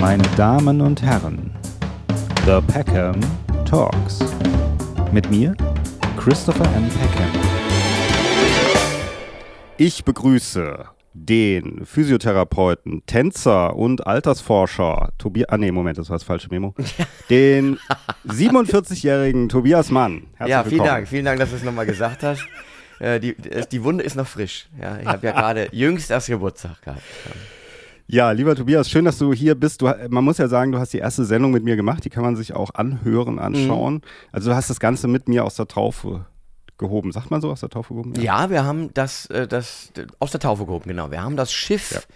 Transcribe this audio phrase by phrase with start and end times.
[0.00, 1.50] Meine Damen und Herren,
[2.46, 3.18] The Peckham
[3.68, 4.20] Talks.
[5.12, 5.56] Mit mir,
[6.16, 6.88] Christopher M.
[6.88, 7.30] Peckham.
[9.76, 10.84] Ich begrüße
[11.14, 15.48] den Physiotherapeuten, Tänzer und Altersforscher Tobias.
[15.48, 16.74] Ah, nee, Moment, das war das falsche Memo.
[17.28, 17.78] Den
[18.26, 20.28] 47-jährigen Tobias Mann.
[20.36, 20.88] Herzlich ja, vielen willkommen.
[20.90, 21.08] Dank.
[21.08, 22.46] Vielen Dank, dass du es nochmal gesagt hast.
[23.00, 23.36] Äh, die,
[23.70, 24.68] die Wunde ist noch frisch.
[24.82, 27.00] Ja, ich habe ja gerade jüngst erst Geburtstag gehabt.
[28.10, 29.82] Ja, lieber Tobias, schön, dass du hier bist.
[29.82, 32.04] Du, man muss ja sagen, du hast die erste Sendung mit mir gemacht.
[32.06, 33.94] Die kann man sich auch anhören, anschauen.
[33.94, 34.00] Mhm.
[34.32, 36.24] Also du hast das Ganze mit mir aus der Taufe
[36.78, 37.12] gehoben.
[37.12, 38.14] Sagt man so, aus der Taufe gehoben?
[38.14, 41.10] Ja, ja wir haben das, äh, das aus der Taufe gehoben, genau.
[41.10, 42.06] Wir haben das Schiff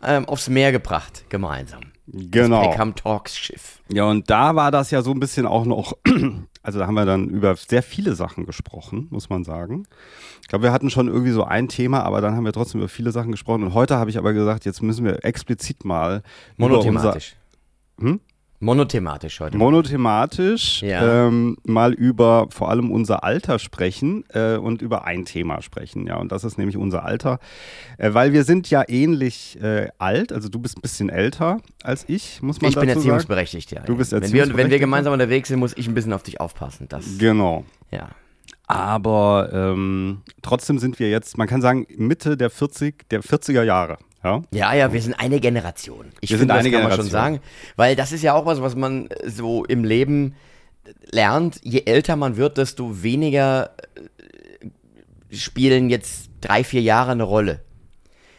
[0.00, 0.16] ja.
[0.16, 1.82] ähm, aufs Meer gebracht, gemeinsam.
[2.06, 2.62] Genau.
[2.62, 3.80] Das Peckham Talks Schiff.
[3.92, 5.98] Ja, und da war das ja so ein bisschen auch noch,
[6.62, 9.84] also da haben wir dann über sehr viele Sachen gesprochen, muss man sagen.
[10.42, 12.88] Ich glaube, wir hatten schon irgendwie so ein Thema, aber dann haben wir trotzdem über
[12.88, 13.64] viele Sachen gesprochen.
[13.64, 16.22] Und heute habe ich aber gesagt, jetzt müssen wir explizit mal
[16.56, 17.36] Monothematisch.
[17.96, 18.20] Unser, hm?
[18.62, 19.58] Monothematisch heute.
[19.58, 21.26] Monothematisch ja.
[21.26, 26.06] ähm, mal über vor allem unser Alter sprechen äh, und über ein Thema sprechen.
[26.06, 27.40] Ja, und das ist nämlich unser Alter.
[27.98, 32.04] Äh, weil wir sind ja ähnlich äh, alt, also du bist ein bisschen älter als
[32.06, 33.80] ich, muss man ich dazu bin erziehungsberechtigt, ja.
[33.80, 34.50] Du bist erziehungsberechtigt.
[34.50, 36.86] Wenn wir, wenn wir gemeinsam unterwegs sind, muss ich ein bisschen auf dich aufpassen.
[36.88, 37.64] Das, genau.
[37.90, 38.10] Ja.
[38.68, 43.98] Aber ähm, trotzdem sind wir jetzt, man kann sagen, Mitte der 40, der 40er Jahre.
[44.24, 44.42] Ja?
[44.52, 46.06] ja, ja, wir sind eine Generation.
[46.20, 46.90] Ich wir finde, sind eine das kann Generation.
[46.90, 47.40] man schon sagen,
[47.76, 50.34] weil das ist ja auch was, was man so im Leben
[51.10, 51.60] lernt.
[51.62, 53.70] Je älter man wird, desto weniger
[55.30, 57.60] äh, spielen jetzt drei, vier Jahre eine Rolle.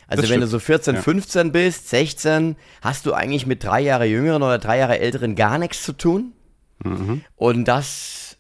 [0.07, 1.01] Also wenn du so 14, ja.
[1.01, 5.57] 15 bist, 16, hast du eigentlich mit drei Jahre jüngeren oder drei Jahre älteren gar
[5.57, 6.33] nichts zu tun.
[6.83, 7.21] Mhm.
[7.35, 8.37] Und das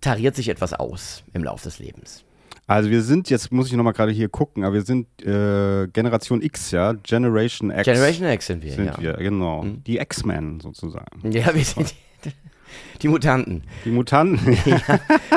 [0.00, 2.25] tariert sich etwas aus im Laufe des Lebens.
[2.68, 6.42] Also wir sind, jetzt muss ich nochmal gerade hier gucken, aber wir sind äh, Generation
[6.42, 7.84] X, ja, Generation X.
[7.84, 8.98] Generation X sind wir, sind ja.
[8.98, 9.62] wir, genau.
[9.62, 9.84] Mhm.
[9.84, 11.30] Die X-Men sozusagen.
[11.30, 11.94] Ja, wir sind
[12.24, 12.32] die,
[13.02, 13.62] die Mutanten.
[13.84, 14.58] Die Mutanten?
[14.64, 14.80] ja.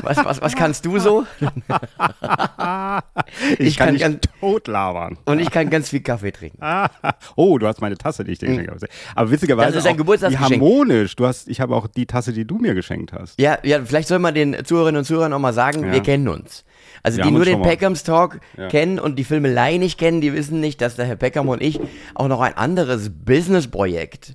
[0.02, 1.28] was, was, was kannst du so?
[3.52, 5.20] ich, ich, kann, kann dich tot labern.
[5.26, 6.58] Und ich kann ganz viel Kaffee trinken.
[7.36, 8.88] oh, du hast meine Tasse, die ich dir geschenkt habe.
[9.14, 10.60] Aber witzigerweise das ist ein Geburtstagsgeschenk.
[10.60, 11.16] Harmonisch.
[11.16, 13.40] Du hast, ich habe auch die Tasse, die du mir geschenkt hast.
[13.40, 15.92] Ja, ja, vielleicht soll man den Zuhörerinnen und Zuhörern auch mal sagen, ja.
[15.92, 16.66] wir kennen uns.
[17.04, 18.68] Also wir die nur den Peckhams Talk ja.
[18.68, 21.80] kennen und die Filmelei nicht kennen, die wissen nicht, dass der Herr Peckham und ich
[22.16, 24.34] auch noch ein anderes Business-Projekt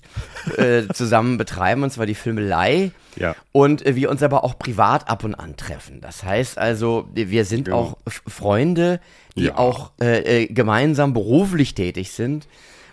[0.57, 2.93] äh, zusammen betreiben, und zwar die Filmelei.
[3.17, 3.37] Ja.
[3.53, 6.01] Und äh, wir uns aber auch privat ab und an treffen.
[6.01, 7.79] Das heißt also, wir sind genau.
[7.79, 9.01] auch Freunde,
[9.37, 9.59] die ja.
[9.59, 12.47] auch äh, äh, gemeinsam beruflich tätig sind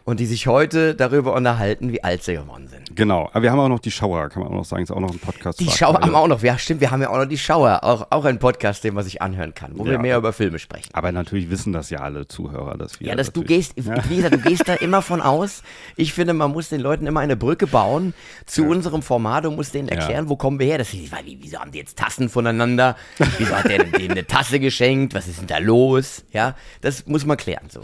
[0.03, 2.95] und die sich heute darüber unterhalten, wie alt sie geworden sind.
[2.95, 5.00] Genau, aber wir haben auch noch die Schauer, kann man auch noch sagen, ist auch
[5.00, 5.59] noch ein Podcast.
[5.59, 7.84] Die Schauer haben wir auch noch, ja stimmt, wir haben ja auch noch die Schauer,
[7.84, 9.91] auch, auch ein Podcast, den man sich anhören kann, wo ja.
[9.91, 10.90] wir mehr über Filme sprechen.
[10.94, 13.07] Aber natürlich wissen das ja alle Zuhörer, dass wir.
[13.07, 13.95] Ja, dass du gehst, ja.
[14.09, 15.63] wie gesagt, du gehst da immer von aus.
[15.95, 18.13] Ich finde, man muss den Leuten immer eine Brücke bauen
[18.45, 18.69] zu ja.
[18.69, 20.78] unserem Format und muss denen erklären, wo kommen wir her.
[20.78, 22.95] Das ist, wieso haben die jetzt Tassen voneinander?
[23.38, 25.13] Wieso hat der denen eine Tasse geschenkt?
[25.13, 26.23] Was ist denn da los?
[26.31, 27.69] Ja, das muss man klären.
[27.69, 27.81] So,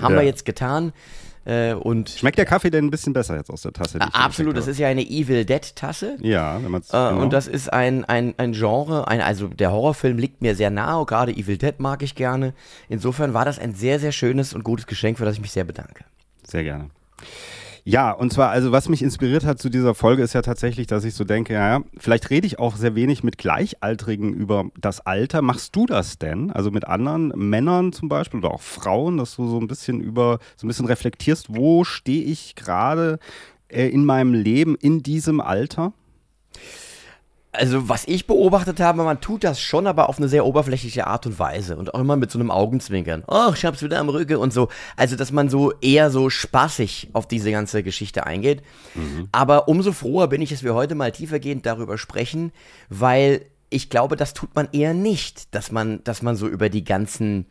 [0.00, 0.92] haben wir jetzt getan.
[1.44, 3.98] Äh, und Schmeckt der Kaffee denn ein bisschen besser jetzt aus der Tasse?
[4.00, 6.16] absolut, das ist ja eine Evil Dead Tasse.
[6.20, 6.90] Ja, wenn man es.
[6.90, 7.22] Äh, genau.
[7.22, 11.04] Und das ist ein, ein, ein Genre, ein, also der Horrorfilm liegt mir sehr nahe,
[11.04, 12.54] gerade Evil Dead mag ich gerne.
[12.88, 15.64] Insofern war das ein sehr, sehr schönes und gutes Geschenk, für das ich mich sehr
[15.64, 16.04] bedanke.
[16.44, 16.90] Sehr gerne.
[17.84, 21.04] Ja, und zwar, also was mich inspiriert hat zu dieser Folge ist ja tatsächlich, dass
[21.04, 25.42] ich so denke, ja, vielleicht rede ich auch sehr wenig mit Gleichaltrigen über das Alter.
[25.42, 26.52] Machst du das denn?
[26.52, 30.38] Also mit anderen Männern zum Beispiel oder auch Frauen, dass du so ein bisschen über,
[30.56, 33.18] so ein bisschen reflektierst, wo stehe ich gerade
[33.68, 35.92] äh, in meinem Leben in diesem Alter?
[37.54, 41.26] Also, was ich beobachtet habe, man tut das schon, aber auf eine sehr oberflächliche Art
[41.26, 41.76] und Weise.
[41.76, 43.24] Und auch immer mit so einem Augenzwinkern.
[43.28, 44.68] Oh, ich hab's wieder am Rücken und so.
[44.96, 48.62] Also, dass man so eher so spaßig auf diese ganze Geschichte eingeht.
[48.94, 49.28] Mhm.
[49.32, 52.52] Aber umso froher bin ich, dass wir heute mal tiefergehend darüber sprechen,
[52.88, 56.84] weil ich glaube, das tut man eher nicht, dass man, dass man so über die
[56.84, 57.46] ganzen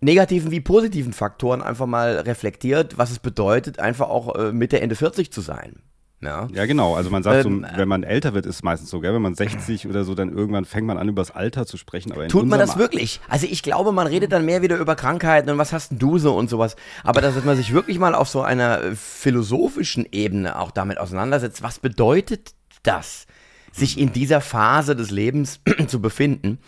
[0.00, 4.96] negativen wie positiven Faktoren einfach mal reflektiert, was es bedeutet, einfach auch äh, Mitte, Ende
[4.96, 5.82] 40 zu sein.
[6.22, 6.48] Ja.
[6.52, 6.94] ja, genau.
[6.96, 9.14] Also man sagt ähm, so, wenn man älter wird, ist es meistens so, gell?
[9.14, 12.12] Wenn man 60 oder so, dann irgendwann fängt man an, über das Alter zu sprechen.
[12.12, 13.20] Aber Tut man das wirklich?
[13.28, 16.18] Also ich glaube, man redet dann mehr wieder über Krankheiten und was hast denn du
[16.18, 16.76] so und sowas.
[17.04, 21.62] Aber dass man sich wirklich mal auf so einer äh, philosophischen Ebene auch damit auseinandersetzt,
[21.62, 23.26] was bedeutet das,
[23.72, 26.58] sich in dieser Phase des Lebens zu befinden,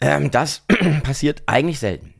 [0.00, 0.64] ähm, das
[1.04, 2.14] passiert eigentlich selten.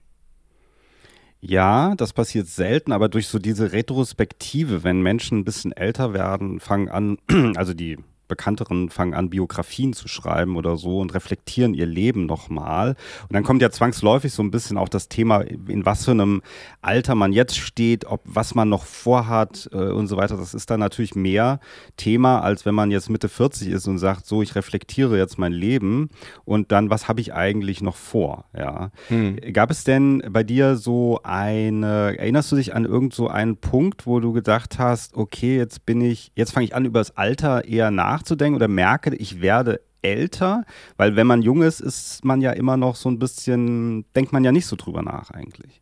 [1.40, 6.58] Ja, das passiert selten, aber durch so diese Retrospektive, wenn Menschen ein bisschen älter werden,
[6.58, 7.18] fangen an,
[7.56, 12.90] also die bekannteren fangen an, Biografien zu schreiben oder so und reflektieren ihr Leben nochmal.
[13.22, 16.42] Und dann kommt ja zwangsläufig so ein bisschen auch das Thema, in was für einem
[16.82, 20.36] Alter man jetzt steht, ob was man noch vorhat äh, und so weiter.
[20.36, 21.60] Das ist dann natürlich mehr
[21.96, 25.52] Thema, als wenn man jetzt Mitte 40 ist und sagt, so, ich reflektiere jetzt mein
[25.52, 26.10] Leben
[26.44, 28.44] und dann, was habe ich eigentlich noch vor?
[28.56, 28.90] Ja.
[29.08, 29.38] Hm.
[29.52, 34.06] Gab es denn bei dir so eine, erinnerst du dich an irgend so einen Punkt,
[34.06, 37.64] wo du gedacht hast, okay, jetzt bin ich, jetzt fange ich an, über das Alter
[37.64, 40.64] eher nachzudenken oder merke, ich werde älter?
[40.96, 44.44] Weil wenn man jung ist, ist man ja immer noch so ein bisschen, denkt man
[44.44, 45.80] ja nicht so drüber nach eigentlich.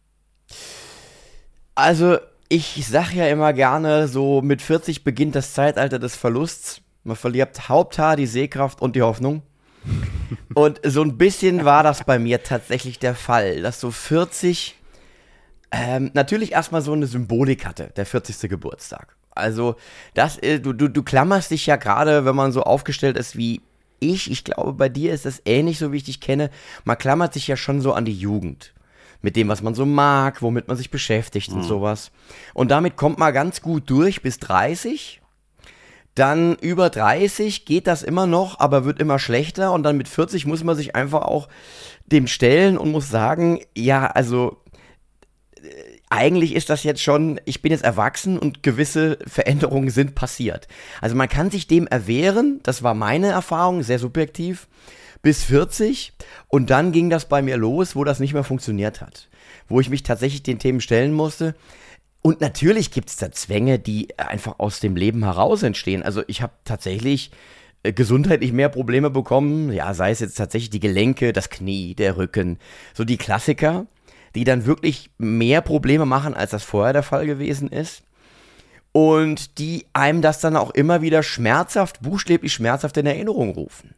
[1.75, 2.19] Also,
[2.49, 6.81] ich sag ja immer gerne, so mit 40 beginnt das Zeitalter des Verlusts.
[7.05, 9.43] Man verliert Haupthaar, die Sehkraft und die Hoffnung.
[10.55, 14.75] Und so ein bisschen war das bei mir tatsächlich der Fall, dass so 40
[15.71, 18.50] ähm, natürlich erstmal so eine Symbolik hatte, der 40.
[18.50, 19.17] Geburtstag.
[19.37, 19.77] Also,
[20.15, 23.61] das, äh, du, du, du klammerst dich ja gerade, wenn man so aufgestellt ist wie
[24.00, 26.50] ich, ich glaube, bei dir ist das ähnlich so, wie ich dich kenne.
[26.85, 28.73] Man klammert sich ja schon so an die Jugend.
[29.23, 31.59] Mit dem, was man so mag, womit man sich beschäftigt mhm.
[31.59, 32.11] und sowas.
[32.55, 35.23] Und damit kommt man ganz gut durch bis 30.
[36.15, 39.73] Dann über 30 geht das immer noch, aber wird immer schlechter.
[39.73, 41.49] Und dann mit 40 muss man sich einfach auch
[42.06, 44.59] dem stellen und muss sagen, ja, also
[46.08, 50.69] eigentlich ist das jetzt schon, ich bin jetzt erwachsen und gewisse Veränderungen sind passiert.
[51.00, 54.69] Also man kann sich dem erwehren, das war meine Erfahrung, sehr subjektiv,
[55.23, 56.12] bis 40
[56.49, 59.29] und dann ging das bei mir los, wo das nicht mehr funktioniert hat.
[59.69, 61.56] Wo ich mich tatsächlich den Themen stellen musste.
[62.23, 66.03] Und natürlich gibt es da Zwänge, die einfach aus dem Leben heraus entstehen.
[66.03, 67.32] Also ich habe tatsächlich
[67.82, 72.17] äh, gesundheitlich mehr Probleme bekommen, ja, sei es jetzt tatsächlich die Gelenke, das Knie, der
[72.17, 72.58] Rücken,
[72.94, 73.87] so die Klassiker
[74.34, 78.02] die dann wirklich mehr Probleme machen, als das vorher der Fall gewesen ist.
[78.93, 83.94] Und die einem das dann auch immer wieder schmerzhaft, buchstäblich schmerzhaft in Erinnerung rufen.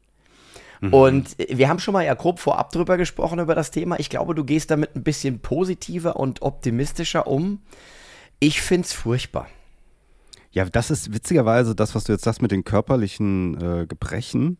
[0.80, 0.94] Mhm.
[0.94, 3.98] Und wir haben schon mal ja grob vorab drüber gesprochen, über das Thema.
[4.00, 7.62] Ich glaube, du gehst damit ein bisschen positiver und optimistischer um.
[8.40, 9.48] Ich finde es furchtbar.
[10.50, 14.58] Ja, das ist witzigerweise das, was du jetzt sagst mit den körperlichen äh, Gebrechen.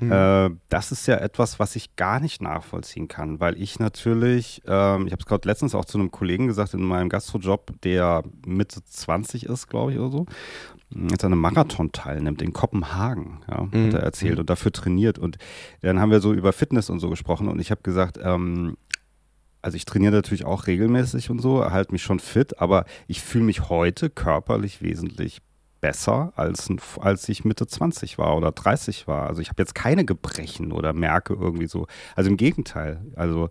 [0.00, 0.12] Mhm.
[0.12, 5.06] Äh, das ist ja etwas, was ich gar nicht nachvollziehen kann, weil ich natürlich, ähm,
[5.06, 8.80] ich habe es gerade letztens auch zu einem Kollegen gesagt in meinem Gastrojob, der Mitte
[8.84, 10.26] 20 ist, glaube ich, oder so,
[11.10, 13.86] jetzt an einem Marathon teilnimmt in Kopenhagen, ja, mhm.
[13.86, 14.40] hat er erzählt mhm.
[14.40, 15.18] und dafür trainiert.
[15.18, 15.36] Und
[15.82, 18.76] dann haben wir so über Fitness und so gesprochen und ich habe gesagt, ähm,
[19.62, 23.44] also ich trainiere natürlich auch regelmäßig und so, halte mich schon fit, aber ich fühle
[23.44, 25.42] mich heute körperlich wesentlich
[25.80, 26.68] besser, als,
[27.00, 29.28] als ich Mitte 20 war oder 30 war.
[29.28, 31.86] Also ich habe jetzt keine Gebrechen oder merke irgendwie so.
[32.14, 33.00] Also im Gegenteil.
[33.16, 33.48] Also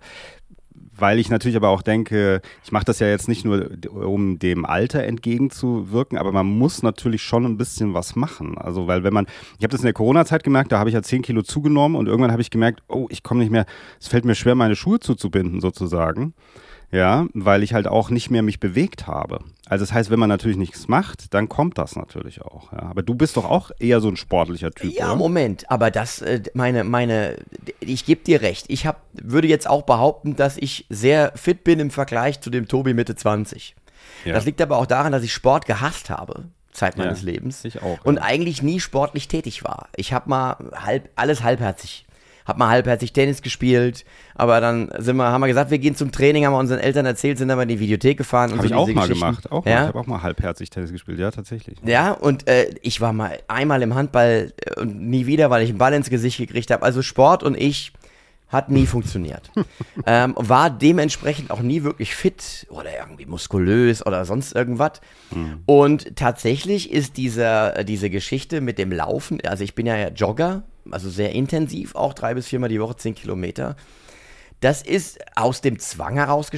[0.95, 4.65] weil ich natürlich aber auch denke, ich mache das ja jetzt nicht nur, um dem
[4.65, 8.57] Alter entgegenzuwirken, aber man muss natürlich schon ein bisschen was machen.
[8.57, 9.25] Also, weil wenn man,
[9.57, 12.07] ich habe das in der Corona-Zeit gemerkt, da habe ich ja 10 Kilo zugenommen und
[12.07, 13.65] irgendwann habe ich gemerkt, oh, ich komme nicht mehr,
[13.99, 16.33] es fällt mir schwer, meine Schuhe zuzubinden sozusagen
[16.91, 19.39] ja, weil ich halt auch nicht mehr mich bewegt habe.
[19.67, 22.71] Also das heißt, wenn man natürlich nichts macht, dann kommt das natürlich auch.
[22.71, 22.83] Ja.
[22.83, 24.93] Aber du bist doch auch eher so ein sportlicher Typ.
[24.93, 25.15] Ja, oder?
[25.15, 27.37] Moment, aber das, äh, meine, meine,
[27.79, 28.65] ich gebe dir recht.
[28.69, 32.67] Ich hab, würde jetzt auch behaupten, dass ich sehr fit bin im Vergleich zu dem
[32.67, 33.75] Tobi Mitte 20.
[34.25, 34.33] Ja.
[34.33, 36.45] Das liegt aber auch daran, dass ich Sport gehasst habe.
[36.71, 37.65] Zeit meines ja, Lebens.
[37.65, 37.99] Ich auch.
[38.03, 39.89] Und eigentlich nie sportlich tätig war.
[39.95, 42.05] Ich habe mal halb, alles halbherzig
[42.49, 44.03] hab mal halbherzig Tennis gespielt,
[44.33, 47.05] aber dann sind wir, haben wir gesagt, wir gehen zum Training, haben wir unseren Eltern
[47.05, 48.51] erzählt, sind dann mal in die Videothek gefahren.
[48.51, 49.75] Habe so ich auch mal gemacht, auch ja?
[49.75, 49.81] mal.
[49.81, 51.77] ich habe auch mal halbherzig Tennis gespielt, ja, tatsächlich.
[51.85, 55.69] Ja, und äh, ich war mal einmal im Handball äh, und nie wieder, weil ich
[55.69, 56.83] einen Ball ins Gesicht gekriegt habe.
[56.83, 57.93] Also Sport und ich
[58.49, 59.51] hat nie funktioniert.
[60.05, 65.01] ähm, war dementsprechend auch nie wirklich fit oder irgendwie muskulös oder sonst irgendwas.
[65.31, 65.61] Mhm.
[65.65, 71.09] Und tatsächlich ist dieser, diese Geschichte mit dem Laufen, also ich bin ja Jogger, also
[71.09, 73.75] sehr intensiv, auch drei bis viermal die Woche, zehn Kilometer.
[74.59, 76.49] Das ist aus dem Zwang heraus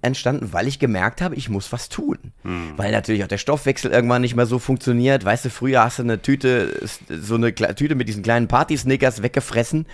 [0.00, 2.18] entstanden, weil ich gemerkt habe, ich muss was tun.
[2.42, 2.72] Hm.
[2.76, 5.24] Weil natürlich auch der Stoffwechsel irgendwann nicht mehr so funktioniert.
[5.24, 9.86] Weißt du, früher hast du eine Tüte, so eine Tüte mit diesen kleinen Party-Snickers weggefressen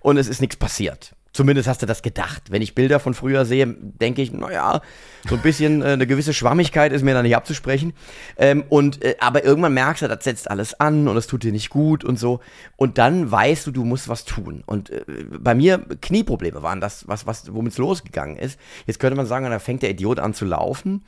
[0.00, 1.14] und es ist nichts passiert.
[1.32, 2.50] Zumindest hast du das gedacht.
[2.50, 4.82] Wenn ich Bilder von früher sehe, denke ich, naja,
[5.28, 7.94] so ein bisschen äh, eine gewisse Schwammigkeit ist mir da nicht abzusprechen.
[8.36, 11.52] Ähm, und, äh, aber irgendwann merkst du, das setzt alles an und es tut dir
[11.52, 12.40] nicht gut und so.
[12.76, 14.62] Und dann weißt du, du musst was tun.
[14.66, 15.04] Und äh,
[15.38, 18.60] bei mir Knieprobleme waren das, was, was, womit es losgegangen ist.
[18.86, 21.04] Jetzt könnte man sagen, da fängt der Idiot an zu laufen.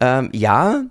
[0.00, 0.82] Ähm, ja,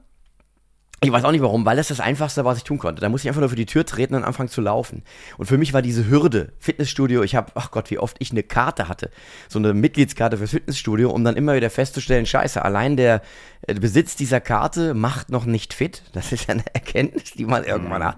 [1.01, 3.01] ich weiß auch nicht warum, weil das das Einfachste, was ich tun konnte.
[3.01, 5.03] Da musste ich einfach nur für die Tür treten und anfangen zu laufen.
[5.37, 8.43] Und für mich war diese Hürde, Fitnessstudio, ich habe, ach Gott, wie oft ich eine
[8.43, 9.09] Karte hatte,
[9.47, 13.21] so eine Mitgliedskarte fürs Fitnessstudio, um dann immer wieder festzustellen, scheiße, allein der
[13.65, 16.03] Besitz dieser Karte macht noch nicht fit.
[16.11, 18.07] Das ist ja eine Erkenntnis, die man irgendwann mhm.
[18.07, 18.17] hat.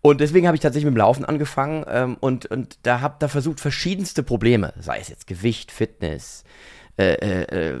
[0.00, 3.28] Und deswegen habe ich tatsächlich mit dem Laufen angefangen ähm, und, und da habe da
[3.28, 6.43] versucht, verschiedenste Probleme, sei es jetzt Gewicht, Fitness,
[6.96, 7.80] äh, äh, äh,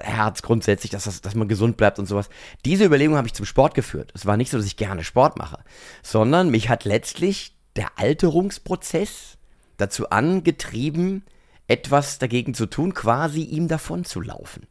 [0.00, 2.28] Herz grundsätzlich, dass, das, dass man gesund bleibt und sowas.
[2.64, 4.10] Diese Überlegung habe ich zum Sport geführt.
[4.14, 5.58] Es war nicht so, dass ich gerne Sport mache,
[6.02, 9.38] sondern mich hat letztlich der Alterungsprozess
[9.76, 11.22] dazu angetrieben,
[11.68, 14.66] etwas dagegen zu tun, quasi ihm davon zu laufen.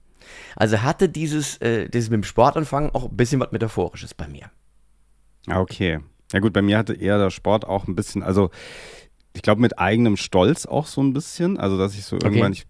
[0.55, 4.51] Also hatte dieses, äh, dieses mit dem Sportanfangen auch ein bisschen was Metaphorisches bei mir.
[5.47, 5.99] Ah, okay.
[6.33, 8.49] Ja gut, bei mir hatte eher der Sport auch ein bisschen, also
[9.37, 11.57] ich glaube mit eigenem Stolz auch so ein bisschen.
[11.57, 12.25] Also dass ich so okay.
[12.25, 12.65] irgendwann, ich,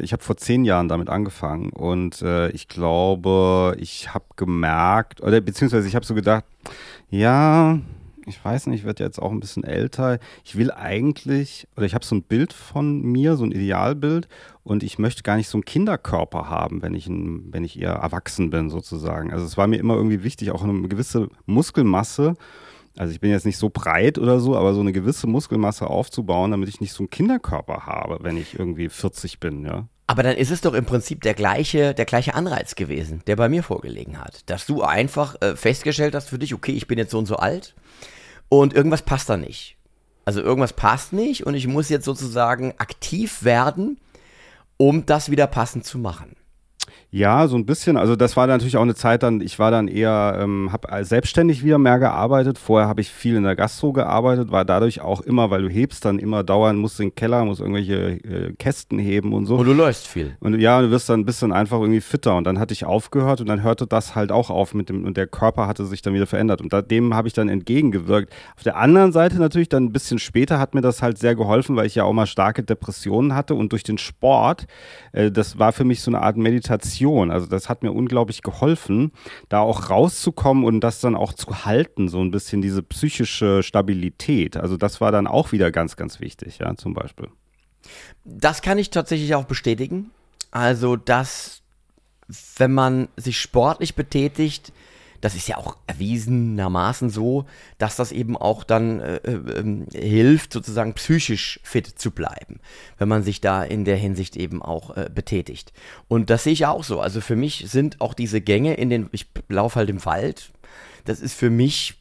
[0.00, 5.40] ich habe vor zehn Jahren damit angefangen und äh, ich glaube, ich habe gemerkt, oder
[5.42, 6.44] beziehungsweise ich habe so gedacht,
[7.10, 7.78] ja,
[8.24, 10.18] ich weiß nicht, ich werde jetzt auch ein bisschen älter.
[10.42, 14.26] Ich will eigentlich, oder ich habe so ein Bild von mir, so ein Idealbild,
[14.64, 17.92] und ich möchte gar nicht so einen Kinderkörper haben, wenn ich, ein, wenn ich eher
[17.92, 19.32] erwachsen bin, sozusagen.
[19.32, 22.34] Also es war mir immer irgendwie wichtig, auch eine gewisse Muskelmasse.
[22.96, 26.50] Also ich bin jetzt nicht so breit oder so, aber so eine gewisse Muskelmasse aufzubauen,
[26.50, 29.86] damit ich nicht so einen Kinderkörper habe, wenn ich irgendwie 40 bin, ja.
[30.08, 33.48] Aber dann ist es doch im Prinzip der gleiche, der gleiche Anreiz gewesen, der bei
[33.48, 34.48] mir vorgelegen hat.
[34.48, 37.36] Dass du einfach äh, festgestellt hast für dich, okay, ich bin jetzt so und so
[37.36, 37.74] alt
[38.48, 39.76] und irgendwas passt da nicht.
[40.24, 43.98] Also irgendwas passt nicht und ich muss jetzt sozusagen aktiv werden,
[44.76, 46.36] um das wieder passend zu machen.
[47.10, 47.96] Ja, so ein bisschen.
[47.96, 51.64] Also das war natürlich auch eine Zeit dann, ich war dann eher, ähm, habe selbstständig
[51.64, 52.58] wieder mehr gearbeitet.
[52.58, 56.04] Vorher habe ich viel in der Gastro gearbeitet, war dadurch auch immer, weil du hebst,
[56.04, 59.56] dann immer dauern, musst in den Keller, musst irgendwelche äh, Kästen heben und so.
[59.56, 60.36] Und du läufst viel.
[60.40, 62.36] Und ja, du wirst dann ein bisschen einfach irgendwie fitter.
[62.36, 65.16] Und dann hatte ich aufgehört und dann hörte das halt auch auf mit dem, und
[65.16, 66.60] der Körper hatte sich dann wieder verändert.
[66.60, 68.32] Und da, dem habe ich dann entgegengewirkt.
[68.56, 71.76] Auf der anderen Seite natürlich dann ein bisschen später hat mir das halt sehr geholfen,
[71.76, 74.66] weil ich ja auch mal starke Depressionen hatte und durch den Sport,
[75.12, 77.30] äh, das war für mich so eine Art Meditation Meditation.
[77.30, 79.12] Also das hat mir unglaublich geholfen,
[79.48, 84.56] da auch rauszukommen und das dann auch zu halten, so ein bisschen diese psychische Stabilität.
[84.56, 87.28] Also das war dann auch wieder ganz, ganz wichtig, ja, zum Beispiel.
[88.24, 90.10] Das kann ich tatsächlich auch bestätigen.
[90.50, 91.62] Also, dass
[92.56, 94.72] wenn man sich sportlich betätigt,
[95.20, 97.46] das ist ja auch erwiesenermaßen so,
[97.78, 102.60] dass das eben auch dann äh, äh, hilft, sozusagen psychisch fit zu bleiben,
[102.98, 105.72] wenn man sich da in der Hinsicht eben auch äh, betätigt.
[106.08, 107.00] Und das sehe ich auch so.
[107.00, 110.50] Also für mich sind auch diese Gänge in den, ich laufe halt im Wald,
[111.04, 111.94] das ist für mich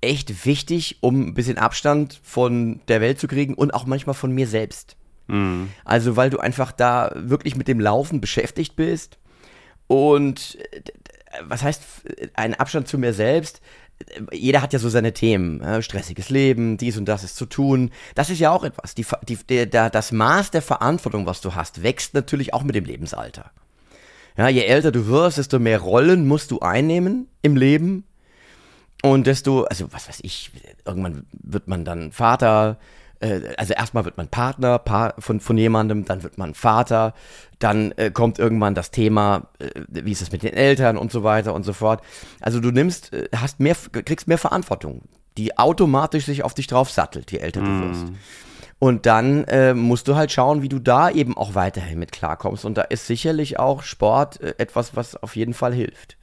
[0.00, 4.32] echt wichtig, um ein bisschen Abstand von der Welt zu kriegen und auch manchmal von
[4.32, 4.96] mir selbst.
[5.26, 5.70] Mhm.
[5.84, 9.18] Also weil du einfach da wirklich mit dem Laufen beschäftigt bist
[9.86, 10.58] und
[11.42, 11.82] was heißt
[12.34, 13.60] ein Abstand zu mir selbst?
[14.32, 17.90] Jeder hat ja so seine Themen, äh, stressiges Leben, dies und das ist zu tun.
[18.14, 18.94] Das ist ja auch etwas.
[18.94, 22.76] Die, die, der, der, das Maß der Verantwortung, was du hast, wächst natürlich auch mit
[22.76, 23.50] dem Lebensalter.
[24.36, 28.04] Ja, je älter du wirst, desto mehr Rollen musst du einnehmen im Leben.
[29.02, 30.52] Und desto, also was weiß ich,
[30.84, 32.78] irgendwann wird man dann Vater,
[33.20, 37.14] äh, also erstmal wird man Partner pa von, von jemandem, dann wird man Vater,
[37.58, 41.24] dann äh, kommt irgendwann das Thema, äh, wie ist es mit den Eltern und so
[41.24, 42.02] weiter und so fort.
[42.40, 45.02] Also du nimmst, äh, hast mehr, kriegst mehr Verantwortung,
[45.36, 47.64] die automatisch sich auf dich drauf sattelt, je älter mm.
[47.64, 48.06] du wirst.
[48.80, 52.64] Und dann äh, musst du halt schauen, wie du da eben auch weiterhin mit klarkommst.
[52.64, 56.17] Und da ist sicherlich auch Sport äh, etwas, was auf jeden Fall hilft.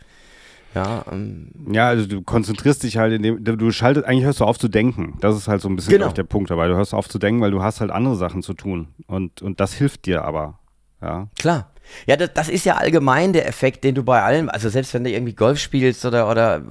[0.75, 4.45] Ja, ähm, ja, also du konzentrierst dich halt, in dem, du schaltest, eigentlich hörst du
[4.45, 5.17] auf zu denken.
[5.21, 6.09] Das ist halt so ein bisschen genau.
[6.09, 6.67] der Punkt dabei.
[6.67, 8.89] Du hörst auf zu denken, weil du hast halt andere Sachen zu tun.
[9.07, 10.59] Und, und das hilft dir aber.
[11.01, 11.29] Ja.
[11.39, 11.71] Klar.
[12.07, 15.03] Ja, das, das ist ja allgemein der Effekt, den du bei allem, also selbst wenn
[15.03, 16.61] du irgendwie Golf spielst oder, oder,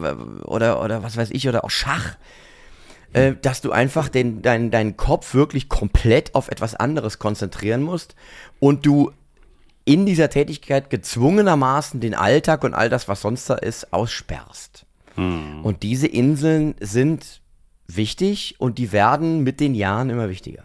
[0.45, 2.17] oder, oder was weiß ich, oder auch Schach,
[3.15, 8.17] äh, dass du einfach den, dein, deinen Kopf wirklich komplett auf etwas anderes konzentrieren musst
[8.59, 9.13] und du
[9.85, 14.87] in dieser Tätigkeit gezwungenermaßen den Alltag und all das, was sonst da ist, aussperrst.
[15.17, 15.65] Hm.
[15.65, 17.41] Und diese Inseln sind
[17.87, 20.65] wichtig und die werden mit den Jahren immer wichtiger.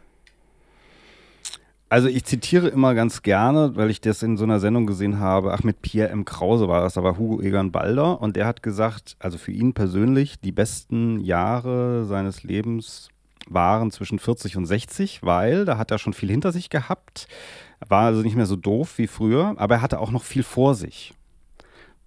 [1.91, 5.53] Also ich zitiere immer ganz gerne, weil ich das in so einer Sendung gesehen habe,
[5.53, 6.23] ach mit Pierre M.
[6.23, 9.73] Krause war das, da war Hugo Egan Balder und der hat gesagt, also für ihn
[9.73, 13.09] persönlich, die besten Jahre seines Lebens
[13.47, 17.27] waren zwischen 40 und 60, weil da hat er schon viel hinter sich gehabt.
[17.87, 20.75] War also nicht mehr so doof wie früher, aber er hatte auch noch viel vor
[20.75, 21.13] sich.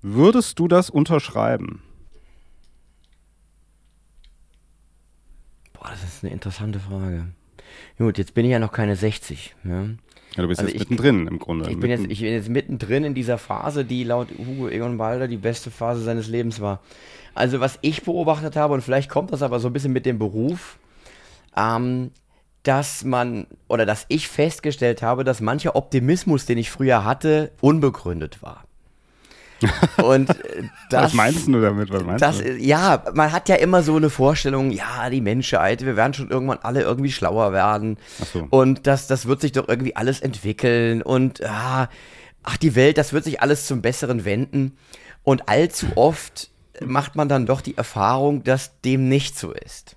[0.03, 1.83] Würdest du das unterschreiben?
[5.73, 7.29] Boah, das ist eine interessante Frage.
[7.99, 9.55] Gut, jetzt bin ich ja noch keine 60.
[9.63, 9.99] Ne?
[10.37, 11.71] Ja, du bist also jetzt ich, mittendrin im Grunde.
[11.71, 15.29] Ich bin, jetzt, ich bin jetzt mittendrin in dieser Phase, die laut Hugo Egon Balder
[15.29, 16.81] die beste Phase seines Lebens war.
[17.35, 20.19] Also was ich beobachtet habe, und vielleicht kommt das aber so ein bisschen mit dem
[20.19, 20.79] Beruf,
[21.57, 22.11] ähm,
[22.63, 28.43] dass man oder dass ich festgestellt habe, dass mancher Optimismus, den ich früher hatte, unbegründet
[28.43, 28.65] war.
[30.03, 31.91] Und äh, das, Was meinst du damit?
[31.93, 32.57] Was meinst das, du?
[32.57, 36.59] ja, man hat ja immer so eine Vorstellung, ja, die Menschheit, wir werden schon irgendwann
[36.63, 37.97] alle irgendwie schlauer werden.
[38.21, 38.47] Ach so.
[38.51, 41.03] Und das, das wird sich doch irgendwie alles entwickeln.
[41.03, 41.89] Und ah,
[42.43, 44.77] ach, die Welt, das wird sich alles zum Besseren wenden.
[45.23, 46.51] Und allzu oft
[46.85, 49.97] macht man dann doch die Erfahrung, dass dem nicht so ist.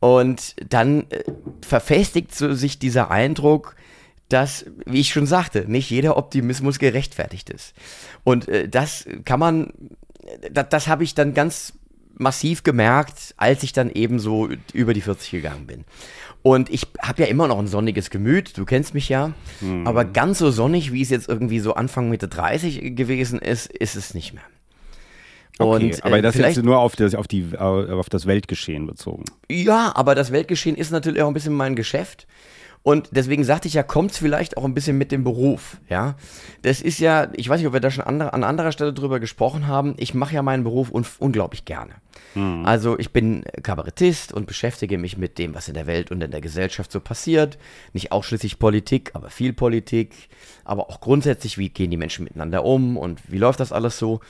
[0.00, 1.24] Und dann äh,
[1.62, 3.76] verfestigt so sich dieser Eindruck,
[4.28, 7.74] dass, wie ich schon sagte, nicht jeder Optimismus gerechtfertigt ist.
[8.22, 9.72] Und äh, das kann man,
[10.50, 11.74] das, das habe ich dann ganz
[12.16, 15.84] massiv gemerkt, als ich dann eben so über die 40 gegangen bin.
[16.42, 19.32] Und ich habe ja immer noch ein sonniges Gemüt, du kennst mich ja,
[19.86, 23.96] aber ganz so sonnig, wie es jetzt irgendwie so Anfang Mitte 30 gewesen ist, ist
[23.96, 24.44] es nicht mehr.
[25.58, 28.86] Okay, Und, aber äh, das jetzt nur auf das, auf, die, äh, auf das Weltgeschehen
[28.86, 29.24] bezogen.
[29.48, 32.26] Ja, aber das Weltgeschehen ist natürlich auch ein bisschen mein Geschäft.
[32.82, 36.16] Und deswegen sagte ich ja, kommt's vielleicht auch ein bisschen mit dem Beruf, ja.
[36.60, 39.20] Das ist ja, ich weiß nicht, ob wir da schon andere, an anderer Stelle drüber
[39.20, 39.94] gesprochen haben.
[39.96, 41.94] Ich mache ja meinen Beruf un unglaublich gerne.
[42.64, 46.32] Also ich bin Kabarettist und beschäftige mich mit dem, was in der Welt und in
[46.32, 47.58] der Gesellschaft so passiert.
[47.92, 50.28] Nicht ausschließlich Politik, aber viel Politik.
[50.64, 54.20] Aber auch grundsätzlich, wie gehen die Menschen miteinander um und wie läuft das alles so.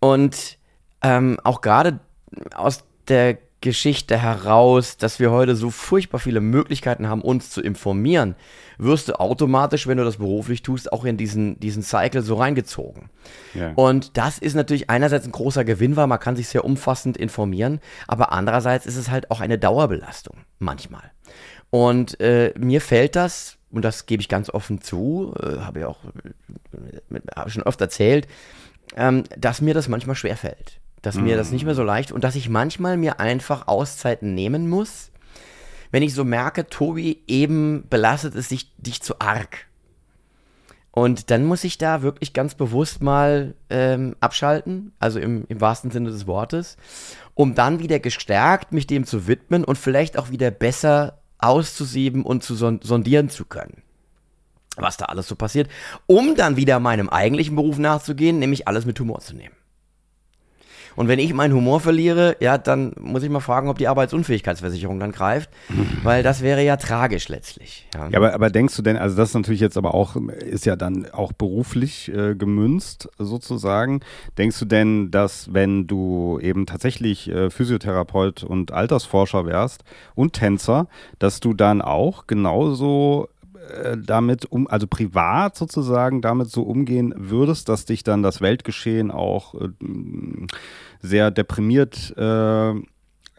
[0.00, 0.58] Und
[1.02, 2.00] ähm, auch gerade
[2.54, 8.34] aus der Geschichte heraus, dass wir heute so furchtbar viele Möglichkeiten haben, uns zu informieren,
[8.78, 13.10] wirst du automatisch, wenn du das beruflich tust, auch in diesen, diesen Cycle so reingezogen.
[13.52, 13.72] Ja.
[13.74, 17.80] Und das ist natürlich einerseits ein großer Gewinn, weil man kann sich sehr umfassend informieren,
[18.06, 21.10] aber andererseits ist es halt auch eine Dauerbelastung, manchmal.
[21.68, 25.84] Und äh, mir fällt das, und das gebe ich ganz offen zu, äh, habe ich
[25.84, 25.98] auch
[27.12, 28.26] äh, hab schon oft erzählt,
[28.96, 30.80] ähm, dass mir das manchmal schwerfällt.
[31.02, 34.68] Dass mir das nicht mehr so leicht und dass ich manchmal mir einfach Auszeiten nehmen
[34.68, 35.10] muss,
[35.90, 39.66] wenn ich so merke, Tobi, eben belastet es dich, dich zu arg.
[40.92, 45.90] Und dann muss ich da wirklich ganz bewusst mal ähm, abschalten, also im, im wahrsten
[45.90, 46.76] Sinne des Wortes,
[47.34, 52.42] um dann wieder gestärkt mich dem zu widmen und vielleicht auch wieder besser auszusieben und
[52.42, 53.82] zu son sondieren zu können
[54.76, 55.68] was da alles so passiert,
[56.06, 59.54] um dann wieder meinem eigentlichen Beruf nachzugehen, nämlich alles mit Humor zu nehmen.
[60.96, 64.98] Und wenn ich meinen Humor verliere, ja, dann muss ich mal fragen, ob die Arbeitsunfähigkeitsversicherung
[64.98, 65.48] dann greift,
[66.02, 67.88] weil das wäre ja tragisch letztlich.
[67.94, 68.08] Ja.
[68.08, 70.76] Ja, aber, aber denkst du denn, also das ist natürlich jetzt aber auch, ist ja
[70.76, 74.00] dann auch beruflich äh, gemünzt sozusagen.
[74.36, 80.88] Denkst du denn, dass wenn du eben tatsächlich äh, Physiotherapeut und Altersforscher wärst und Tänzer,
[81.18, 83.28] dass du dann auch genauso
[83.96, 89.54] damit um, also privat sozusagen damit so umgehen würdest, dass dich dann das Weltgeschehen auch
[89.54, 89.68] äh,
[91.00, 92.72] sehr deprimiert äh,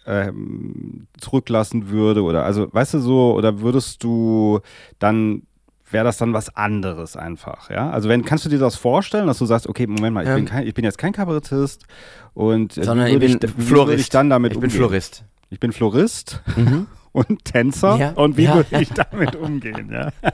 [0.06, 4.60] ähm, zurücklassen würde oder also weißt du so oder würdest du
[5.00, 5.44] dann
[5.92, 7.90] wäre das dann was anderes einfach, ja?
[7.90, 10.40] Also wenn kannst du dir das vorstellen, dass du sagst, okay, Moment mal, ich, bin,
[10.40, 10.46] Ähm.
[10.46, 11.86] kein, ich bin jetzt kein Kabarettist
[12.34, 14.00] und äh, Sondern ich bin ich, Florist.
[14.00, 14.78] ich dann damit ich bin umgehen?
[14.78, 15.26] Florist.
[15.50, 16.42] Ich bin Florist
[17.12, 18.56] und Tänzer Ja, und wie ja.
[18.56, 20.12] würde ich damit umgehen, ja?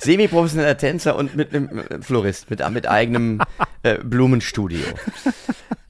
[0.00, 3.40] Semi-professioneller Tänzer und mit einem äh, Florist, mit, mit eigenem
[3.82, 4.80] äh, Blumenstudio.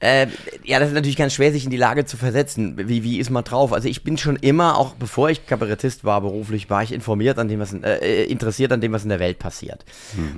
[0.01, 0.27] Äh,
[0.63, 2.75] ja, das ist natürlich ganz schwer, sich in die Lage zu versetzen.
[2.77, 3.73] Wie, wie ist man drauf?
[3.73, 7.47] Also ich bin schon immer, auch bevor ich Kabarettist war, beruflich, war ich informiert an
[7.47, 9.83] dem, was in, äh, interessiert an dem, was in der Welt passiert.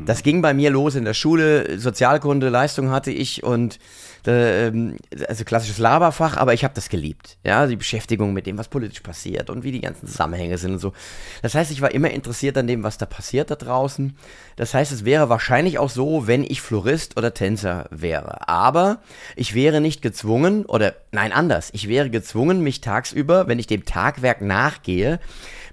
[0.05, 1.79] Das ging bei mir los in der Schule.
[1.79, 3.79] Sozialkunde, Leistung hatte ich und äh,
[4.27, 7.37] also klassisches Laberfach, aber ich habe das geliebt.
[7.43, 10.79] Ja, die Beschäftigung mit dem, was politisch passiert und wie die ganzen Zusammenhänge sind und
[10.79, 10.93] so.
[11.41, 14.17] Das heißt, ich war immer interessiert an dem, was da passiert da draußen.
[14.55, 18.47] Das heißt, es wäre wahrscheinlich auch so, wenn ich Florist oder Tänzer wäre.
[18.49, 18.99] Aber
[19.35, 21.69] ich wäre nicht gezwungen, oder nein, anders.
[21.73, 25.19] Ich wäre gezwungen, mich tagsüber, wenn ich dem Tagwerk nachgehe,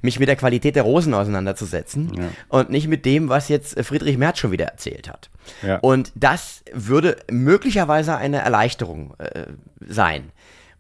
[0.05, 2.23] mich mit der Qualität der Rosen auseinanderzusetzen Ja.
[2.49, 5.31] und nicht mit dem, was jetzt äh, Friedrich Merz schon wieder erzählt hat.
[5.67, 5.79] Ja.
[5.79, 9.47] Und das würde möglicherweise eine Erleichterung äh,
[9.81, 10.31] sein.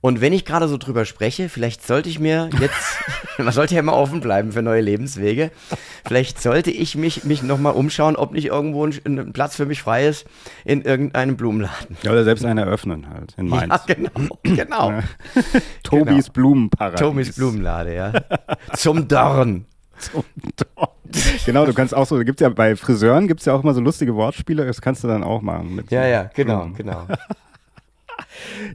[0.05, 2.99] Und wenn ich gerade so drüber spreche, vielleicht sollte ich mir jetzt,
[3.39, 5.51] man sollte ja immer offen bleiben für neue Lebenswege,
[6.07, 9.81] vielleicht sollte ich mich, mich nochmal umschauen, ob nicht irgendwo ein, ein Platz für mich
[9.81, 10.27] frei ist
[10.67, 11.97] in irgendeinem Blumenladen.
[12.03, 13.73] ja oder selbst einen eröffnen halt in Mainz.
[13.89, 15.03] Ja, genau, genau.
[15.83, 17.01] Tobis Blumenparadies.
[17.01, 18.13] Tomis Blumenlade, ja.
[18.77, 19.65] Zum Dorn.
[21.47, 23.81] genau, du kannst auch so, da gibt's ja bei Friseuren gibt's ja auch immer so
[23.81, 25.77] lustige Wortspiele, das kannst du dann auch machen.
[25.77, 26.77] Mit so Ja, ja, genau, Blumen.
[26.77, 27.07] genau.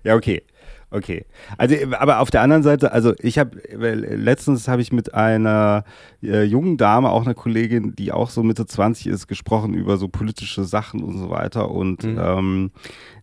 [0.03, 0.41] Ja, okay.
[0.91, 1.25] Okay.
[1.57, 5.83] Also, aber auf der anderen Seite, also ich habe letztens habe ich mit einer
[6.23, 10.07] äh, jungen Dame, auch einer Kollegin, die auch so Mitte 20 ist, gesprochen über so
[10.07, 11.69] politische Sachen und so weiter.
[11.69, 12.71] Und ähm,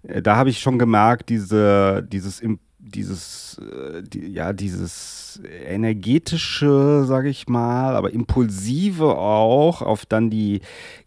[0.05, 2.41] äh, da habe ich schon gemerkt, diese, dieses,
[2.79, 10.61] dieses, äh, die, ja, dieses energetische, sage ich mal, aber impulsive auch, auf dann die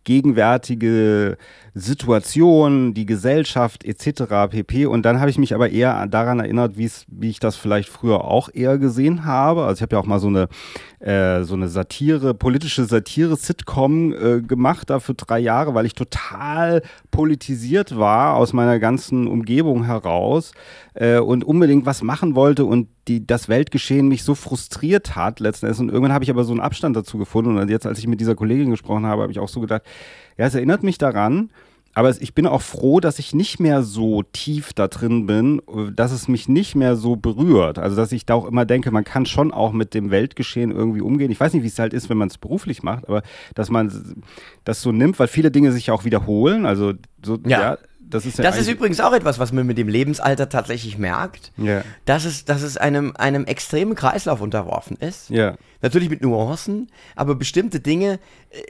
[0.04, 1.38] gegenwärtige
[1.74, 4.50] Situation, die Gesellschaft etc.
[4.50, 4.86] pp.
[4.88, 8.50] Und dann habe ich mich aber eher daran erinnert, wie ich das vielleicht früher auch
[8.54, 9.64] eher gesehen habe.
[9.64, 10.48] Also ich habe ja auch mal so eine
[11.00, 16.82] äh, so eine Satire, politische Satire-Sitcom äh, gemacht da für drei Jahre, weil ich total
[17.10, 20.52] politisiert war aus meiner ganzen Umgebung heraus
[20.96, 25.66] äh, und unbedingt was machen wollte und die, das Weltgeschehen mich so frustriert hat letzten
[25.66, 25.80] Endes.
[25.80, 27.58] Und irgendwann habe ich aber so einen Abstand dazu gefunden.
[27.58, 29.82] Und jetzt, als ich mit dieser Kollegin gesprochen habe, habe ich auch so gedacht,
[30.38, 31.50] ja, es erinnert mich daran,
[31.96, 35.62] aber ich bin auch froh, dass ich nicht mehr so tief da drin bin,
[35.96, 37.80] dass es mich nicht mehr so berührt.
[37.80, 41.02] Also, dass ich da auch immer denke, man kann schon auch mit dem Weltgeschehen irgendwie
[41.02, 41.32] umgehen.
[41.32, 43.24] Ich weiß nicht, wie es halt ist, wenn man es beruflich macht, aber
[43.56, 43.92] dass man
[44.64, 46.68] das so nimmt, weil viele Dinge sich auch wiederholen.
[46.68, 46.94] Also,
[47.26, 47.60] so, ja.
[47.60, 47.78] ja
[48.10, 51.52] das ist, ja das ist übrigens auch etwas, was man mit dem Lebensalter tatsächlich merkt,
[51.58, 51.84] ja.
[52.06, 55.30] dass es, dass es einem, einem extremen Kreislauf unterworfen ist.
[55.30, 55.56] Ja.
[55.82, 58.20] Natürlich mit Nuancen, aber bestimmte Dinge,
[58.50, 58.62] äh,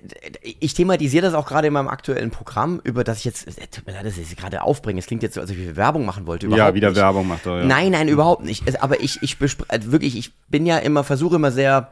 [0.59, 3.87] ich thematisiere das auch gerade in meinem aktuellen Programm, über das ich jetzt, äh, tut
[3.87, 6.05] mir leid, dass ich es gerade aufbringe, es klingt jetzt so, als ob ich Werbung
[6.05, 6.47] machen wollte.
[6.47, 6.97] Überhaupt ja, wieder nicht.
[6.97, 7.65] Werbung macht er, ja.
[7.65, 8.83] Nein, nein, überhaupt nicht.
[8.83, 9.37] Aber ich, ich
[9.69, 11.91] also wirklich, ich bin ja immer, versuche immer sehr,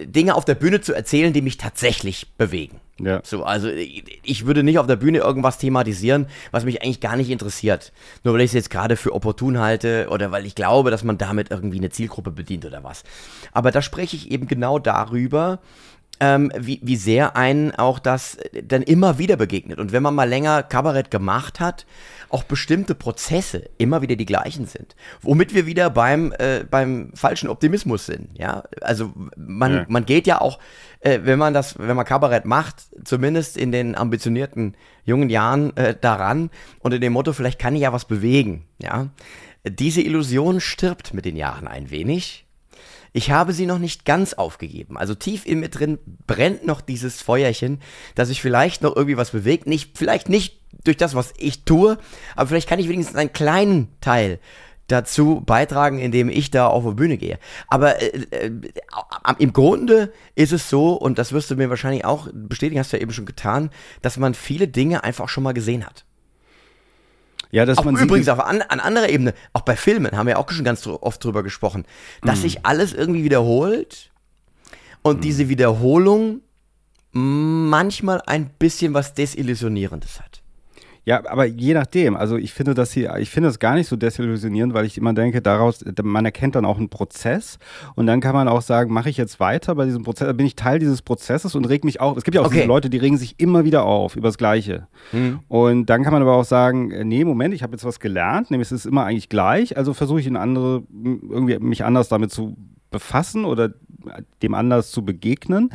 [0.00, 2.80] Dinge auf der Bühne zu erzählen, die mich tatsächlich bewegen.
[3.00, 3.20] Ja.
[3.24, 7.30] So, also ich würde nicht auf der Bühne irgendwas thematisieren, was mich eigentlich gar nicht
[7.30, 7.92] interessiert.
[8.24, 11.18] Nur weil ich es jetzt gerade für opportun halte oder weil ich glaube, dass man
[11.18, 13.04] damit irgendwie eine Zielgruppe bedient oder was.
[13.52, 15.60] Aber da spreche ich eben genau darüber,
[16.20, 19.78] ähm, wie, wie sehr einen auch das dann immer wieder begegnet.
[19.78, 21.86] Und wenn man mal länger Kabarett gemacht hat,
[22.30, 24.96] auch bestimmte Prozesse immer wieder die gleichen sind.
[25.22, 28.28] Womit wir wieder beim, äh, beim falschen Optimismus sind.
[28.36, 29.86] Ja, also man, ja.
[29.88, 30.58] man geht ja auch,
[31.00, 35.96] äh, wenn man das, wenn man Kabarett macht, zumindest in den ambitionierten jungen Jahren äh,
[35.98, 36.50] daran
[36.80, 38.64] unter dem Motto, vielleicht kann ich ja was bewegen.
[38.78, 39.08] Ja,
[39.66, 42.47] diese Illusion stirbt mit den Jahren ein wenig.
[43.12, 44.96] Ich habe sie noch nicht ganz aufgegeben.
[44.96, 47.80] Also tief in mir drin brennt noch dieses Feuerchen,
[48.14, 49.66] dass ich vielleicht noch irgendwie was bewegt.
[49.66, 51.98] Nicht, vielleicht nicht durch das, was ich tue,
[52.36, 54.38] aber vielleicht kann ich wenigstens einen kleinen Teil
[54.88, 57.38] dazu beitragen, indem ich da auf die Bühne gehe.
[57.68, 58.50] Aber äh, äh,
[59.38, 62.96] im Grunde ist es so, und das wirst du mir wahrscheinlich auch bestätigen, hast du
[62.96, 63.70] ja eben schon getan,
[64.02, 66.04] dass man viele Dinge einfach schon mal gesehen hat.
[67.50, 70.38] Ja, dass auch man übrigens auf an, an anderer Ebene, auch bei Filmen haben wir
[70.38, 71.84] auch schon ganz oft drüber gesprochen,
[72.22, 72.42] dass mm.
[72.42, 74.10] sich alles irgendwie wiederholt
[75.02, 75.22] und mm.
[75.22, 76.42] diese Wiederholung
[77.12, 80.37] manchmal ein bisschen was Desillusionierendes hat.
[81.08, 82.16] Ja, aber je nachdem.
[82.16, 85.14] Also ich finde das hier, ich finde das gar nicht so desillusionierend, weil ich immer
[85.14, 87.58] denke, daraus, man erkennt dann auch einen Prozess
[87.94, 90.54] und dann kann man auch sagen, mache ich jetzt weiter bei diesem Prozess, bin ich
[90.54, 92.18] Teil dieses Prozesses und reg mich auch.
[92.18, 92.66] Es gibt ja auch okay.
[92.66, 94.86] Leute, die regen sich immer wieder auf über das Gleiche.
[95.12, 95.40] Mhm.
[95.48, 98.50] Und dann kann man aber auch sagen, äh, nee, Moment, ich habe jetzt was gelernt,
[98.50, 102.32] nämlich es ist immer eigentlich gleich, also versuche ich in andere, irgendwie mich anders damit
[102.32, 102.54] zu
[102.90, 103.70] befassen oder
[104.42, 105.70] dem anders zu begegnen.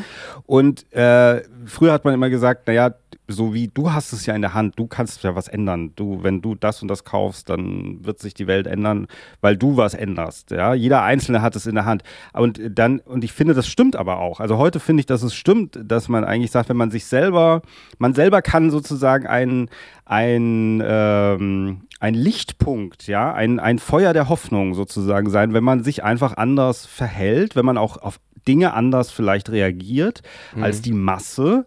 [0.45, 2.95] Und äh, früher hat man immer gesagt, naja,
[3.27, 5.93] so wie du hast es ja in der Hand, du kannst ja was ändern.
[5.95, 9.07] Du, wenn du das und das kaufst, dann wird sich die Welt ändern,
[9.41, 10.51] weil du was änderst.
[10.51, 12.03] Ja, jeder Einzelne hat es in der Hand.
[12.33, 14.39] Und dann, und ich finde, das stimmt aber auch.
[14.39, 17.61] Also heute finde ich, dass es stimmt, dass man eigentlich sagt, wenn man sich selber,
[17.97, 19.69] man selber kann sozusagen ein,
[20.05, 26.03] ein, ähm, ein Lichtpunkt, ja, ein, ein Feuer der Hoffnung sozusagen sein, wenn man sich
[26.03, 30.21] einfach anders verhält, wenn man auch auf Dinge anders vielleicht reagiert
[30.53, 30.63] mhm.
[30.63, 31.65] als die Masse.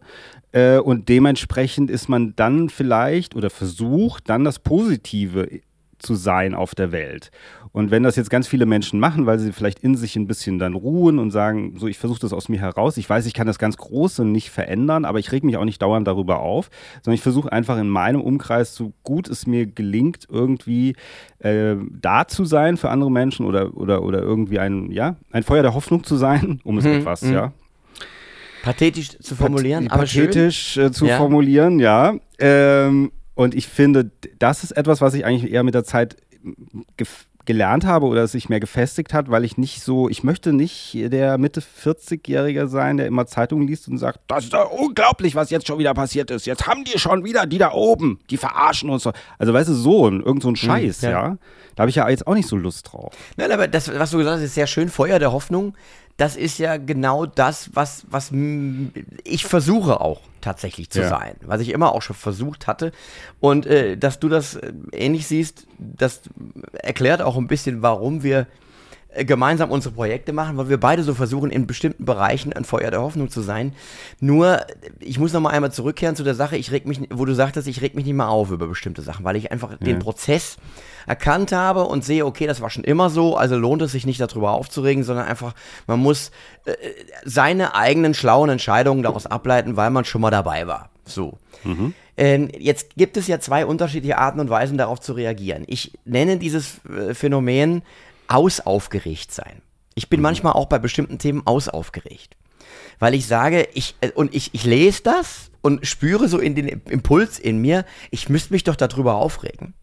[0.53, 5.49] Äh, und dementsprechend ist man dann vielleicht oder versucht dann das Positive
[6.07, 7.31] zu sein auf der Welt.
[7.73, 10.59] Und wenn das jetzt ganz viele Menschen machen, weil sie vielleicht in sich ein bisschen
[10.59, 13.47] dann ruhen und sagen, so ich versuche das aus mir heraus, ich weiß, ich kann
[13.47, 16.71] das ganz Große nicht verändern, aber ich reg mich auch nicht dauernd darüber auf,
[17.03, 20.97] sondern ich versuche einfach in meinem Umkreis, so gut es mir gelingt, irgendwie
[21.41, 25.63] äh, da zu sein für andere Menschen oder, oder, oder irgendwie ein, ja, ein Feuer
[25.63, 26.93] der Hoffnung zu sein, um es mhm.
[26.93, 27.33] etwas, mhm.
[27.35, 27.53] ja,
[28.67, 31.19] Pathetisch zu formulieren, Pat Pathetisch äh, zu ja.
[31.19, 32.17] formulieren, ja.
[32.41, 36.17] Ähm, und ich finde, das ist etwas, was ich eigentlich eher mit der Zeit
[37.45, 41.39] gelernt habe oder sich mehr gefestigt hat, weil ich nicht so, ich möchte nicht der
[41.39, 45.67] Mitte 40-Jährige sein, der immer Zeitungen liest und sagt, das ist doch unglaublich, was jetzt
[45.67, 46.47] schon wieder passiert ist.
[46.47, 49.05] Jetzt haben die schon wieder die da oben, die verarschen uns.
[49.05, 49.13] So.
[49.39, 51.11] Also weißt du, so ein, irgend so ein hm, Scheiß, ja.
[51.11, 51.39] ja.
[51.77, 53.15] Da habe ich ja jetzt auch nicht so Lust drauf.
[53.37, 54.89] Nein, aber das, was du gesagt hast, ist sehr schön.
[54.89, 55.75] Feuer der Hoffnung
[56.17, 58.33] das ist ja genau das, was, was
[59.25, 61.09] ich versuche auch tatsächlich zu ja.
[61.09, 62.93] sein, was ich immer auch schon versucht hatte.
[63.41, 66.23] Und äh, dass du das äh, ähnlich siehst, das
[66.73, 68.47] erklärt auch ein bisschen, warum wir
[69.25, 73.01] gemeinsam unsere Projekte machen, weil wir beide so versuchen, in bestimmten Bereichen ein Feuer der
[73.01, 73.73] Hoffnung zu sein.
[74.21, 74.61] Nur,
[75.01, 77.69] ich muss noch mal einmal zurückkehren zu der Sache, ich reg mich, wo du sagtest,
[77.69, 79.77] ich reg mich nicht mehr auf über bestimmte Sachen, weil ich einfach ja.
[79.79, 80.57] den Prozess
[81.07, 84.21] erkannt habe und sehe, okay, das war schon immer so, also lohnt es sich nicht
[84.21, 85.55] darüber aufzuregen, sondern einfach,
[85.87, 86.31] man muss
[86.65, 86.75] äh,
[87.25, 90.91] seine eigenen schlauen Entscheidungen daraus ableiten, weil man schon mal dabei war.
[91.05, 91.39] So.
[91.65, 91.95] Mhm.
[92.19, 95.65] Ähm, jetzt gibt es ja zwei unterschiedliche Arten und Weisen, darauf zu reagieren.
[95.67, 97.83] Ich nenne dieses äh, Phänomen
[98.29, 99.63] ausaufgeregt sein.
[99.95, 100.25] Ich bin mhm.
[100.25, 102.37] manchmal auch bei bestimmten Themen ausaufgeregt.
[102.99, 106.69] Weil ich sage, ich, äh, und ich, ich lese das und spüre so in den
[106.69, 109.75] Impuls in mir, ich müsste mich doch darüber aufregen.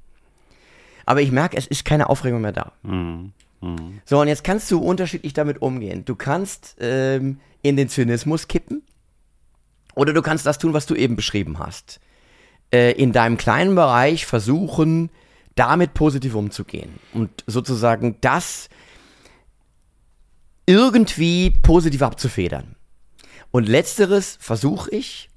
[1.05, 2.71] Aber ich merke, es ist keine Aufregung mehr da.
[2.83, 3.33] Mhm.
[3.61, 4.01] Mhm.
[4.05, 6.05] So, und jetzt kannst du unterschiedlich damit umgehen.
[6.05, 8.83] Du kannst ähm, in den Zynismus kippen
[9.95, 11.99] oder du kannst das tun, was du eben beschrieben hast.
[12.71, 15.09] Äh, in deinem kleinen Bereich versuchen,
[15.55, 18.69] damit positiv umzugehen und sozusagen das
[20.65, 22.75] irgendwie positiv abzufedern.
[23.51, 25.29] Und letzteres versuche ich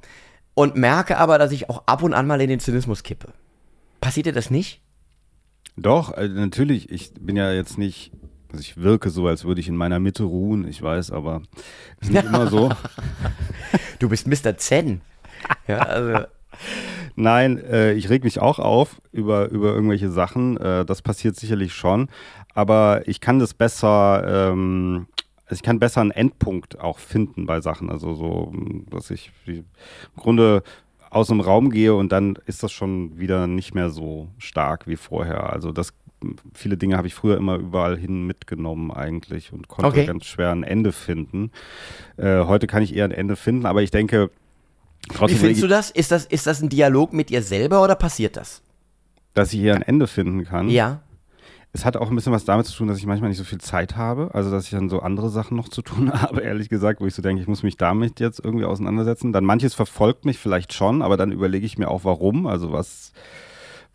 [0.54, 3.32] und merke aber, dass ich auch ab und an mal in den Zynismus kippe.
[4.00, 4.80] Passiert dir das nicht?
[5.76, 6.90] Doch, also natürlich.
[6.90, 8.12] Ich bin ja jetzt nicht,
[8.50, 10.66] also ich wirke so, als würde ich in meiner Mitte ruhen.
[10.66, 11.42] Ich weiß, aber
[12.00, 12.70] ist nicht immer so.
[13.98, 14.58] Du bist Mr.
[14.58, 15.00] Zen.
[15.66, 16.26] Ja, also.
[17.16, 20.58] Nein, äh, ich reg mich auch auf über, über irgendwelche Sachen.
[20.58, 22.08] Äh, das passiert sicherlich schon.
[22.54, 25.06] Aber ich kann das besser, ähm,
[25.46, 27.90] also ich kann besser einen Endpunkt auch finden bei Sachen.
[27.90, 28.52] Also so,
[28.90, 29.64] dass ich im
[30.16, 30.62] Grunde
[31.08, 34.96] aus dem Raum gehe und dann ist das schon wieder nicht mehr so stark wie
[34.96, 35.50] vorher.
[35.52, 35.94] Also das
[36.52, 40.06] viele Dinge habe ich früher immer überall hin mitgenommen eigentlich und konnte okay.
[40.06, 41.50] ganz schwer ein Ende finden.
[42.18, 44.30] Äh, heute kann ich eher ein Ende finden, aber ich denke,
[45.14, 45.90] Trotzdem Wie findest du das?
[45.90, 46.26] Ist, das?
[46.26, 48.62] ist das ein Dialog mit dir selber oder passiert das?
[49.34, 50.68] Dass ich hier ein Ende finden kann?
[50.68, 51.00] Ja.
[51.72, 53.60] Es hat auch ein bisschen was damit zu tun, dass ich manchmal nicht so viel
[53.60, 54.30] Zeit habe.
[54.32, 57.14] Also, dass ich dann so andere Sachen noch zu tun habe, ehrlich gesagt, wo ich
[57.14, 59.32] so denke, ich muss mich damit jetzt irgendwie auseinandersetzen.
[59.32, 62.46] Dann manches verfolgt mich vielleicht schon, aber dann überlege ich mir auch, warum.
[62.46, 63.12] Also, was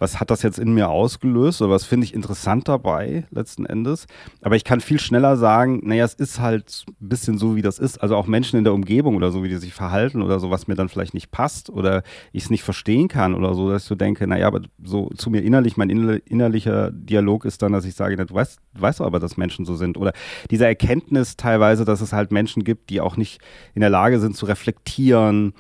[0.02, 4.08] was hat das jetzt in mir ausgelöst oder was finde ich interessant dabei letzten Endes.
[4.42, 7.78] Aber ich kann viel schneller sagen, naja, es ist halt ein bisschen so, wie das
[7.78, 8.02] ist.
[8.02, 10.68] Also auch Menschen in der Umgebung oder so, wie die sich verhalten oder so, was
[10.68, 13.88] mir dann vielleicht nicht passt oder ich es nicht verstehen kann oder so, dass ich
[13.90, 17.94] so denke, naja, aber so zu mir innerlich, mein innerlicher Dialog ist dann, dass ich
[17.94, 19.98] sage, na, du weißt, du aber, dass Menschen so sind.
[19.98, 20.14] Oder
[20.50, 23.40] diese Erkenntnis teilweise, dass es halt Menschen gibt, die auch nicht
[23.76, 25.54] in der Lage sind zu reflektieren,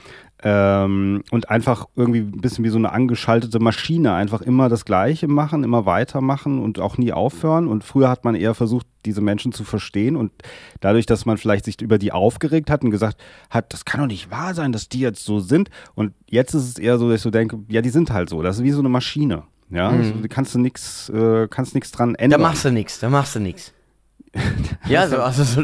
[0.43, 5.27] ähm, und einfach irgendwie ein bisschen wie so eine angeschaltete Maschine, einfach immer das Gleiche
[5.27, 7.67] machen, immer weitermachen und auch nie aufhören.
[7.67, 10.31] Und früher hat man eher versucht, diese Menschen zu verstehen und
[10.79, 14.07] dadurch, dass man vielleicht sich über die aufgeregt hat und gesagt hat, das kann doch
[14.07, 15.69] nicht wahr sein, dass die jetzt so sind.
[15.95, 18.41] Und jetzt ist es eher so, dass ich so denke, ja, die sind halt so.
[18.41, 19.43] Das ist wie so eine Maschine.
[19.69, 19.99] Ja, mhm.
[19.99, 22.41] also, kannst du nichts, äh, kannst nichts dran ändern.
[22.41, 23.73] Da machst du nichts, da machst du nichts
[24.87, 25.63] ja, so, also so,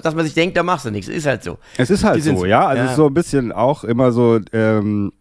[0.00, 1.08] dass man sich denkt, da machst du nichts.
[1.08, 1.58] Ist halt so.
[1.76, 2.66] Es ist halt so, ja.
[2.66, 2.84] Also ja.
[2.84, 5.12] es ist so ein bisschen auch immer so, ähm,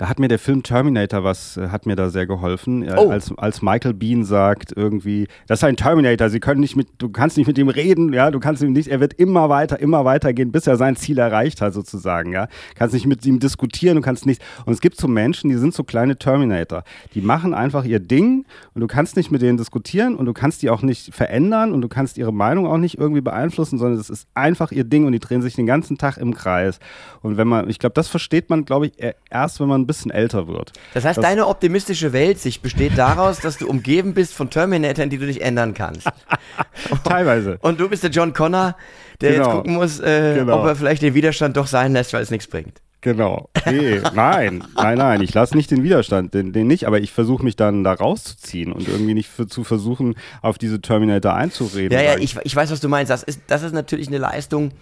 [0.00, 3.10] da hat mir der Film Terminator was, äh, hat mir da sehr geholfen, oh.
[3.10, 7.10] als, als Michael Bean sagt irgendwie, das ist ein Terminator, sie können nicht mit, du
[7.10, 10.06] kannst nicht mit ihm reden, ja, du kannst ihm nicht, er wird immer weiter, immer
[10.06, 12.48] weiter gehen, bis er sein Ziel erreicht hat sozusagen, ja.
[12.76, 15.74] Kannst nicht mit ihm diskutieren, du kannst nicht, und es gibt so Menschen, die sind
[15.74, 16.82] so kleine Terminator,
[17.12, 20.62] die machen einfach ihr Ding und du kannst nicht mit denen diskutieren und du kannst
[20.62, 24.08] die auch nicht verändern und du kannst ihre Meinung auch nicht irgendwie beeinflussen, sondern es
[24.08, 26.78] ist einfach ihr Ding und die drehen sich den ganzen Tag im Kreis.
[27.20, 28.92] Und wenn man, ich glaube, das versteht man, glaube ich,
[29.28, 30.72] erst, wenn man bisschen älter wird.
[30.94, 35.18] Das heißt, das deine optimistische Weltsicht besteht daraus, dass du umgeben bist von Terminatoren, die
[35.18, 36.08] du nicht ändern kannst.
[37.04, 37.58] Teilweise.
[37.60, 38.76] Und du bist der John Connor,
[39.20, 39.44] der genau.
[39.44, 40.60] jetzt gucken muss, äh, genau.
[40.60, 42.80] ob er vielleicht den Widerstand doch sein lässt, weil es nichts bringt.
[43.02, 43.48] Genau.
[43.64, 45.22] Nee, nein, nein, nein.
[45.22, 48.72] Ich lasse nicht den Widerstand, den, den nicht, aber ich versuche mich dann da rauszuziehen
[48.72, 51.96] und irgendwie nicht für, zu versuchen, auf diese Terminator einzureden.
[51.96, 53.10] Ja, ja, ich, ich weiß, was du meinst.
[53.10, 54.72] Das ist, das ist natürlich eine Leistung,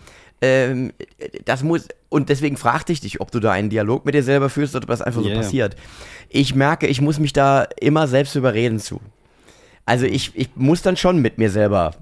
[0.41, 0.93] ähm,
[1.45, 4.51] das muss, und deswegen fragte ich dich, ob du da einen Dialog mit dir selber
[4.51, 5.35] führst oder ob das einfach yeah.
[5.35, 5.77] so passiert.
[6.29, 9.01] Ich merke, ich muss mich da immer selbst überreden zu.
[9.85, 11.95] Also ich, ich muss dann schon mit mir selber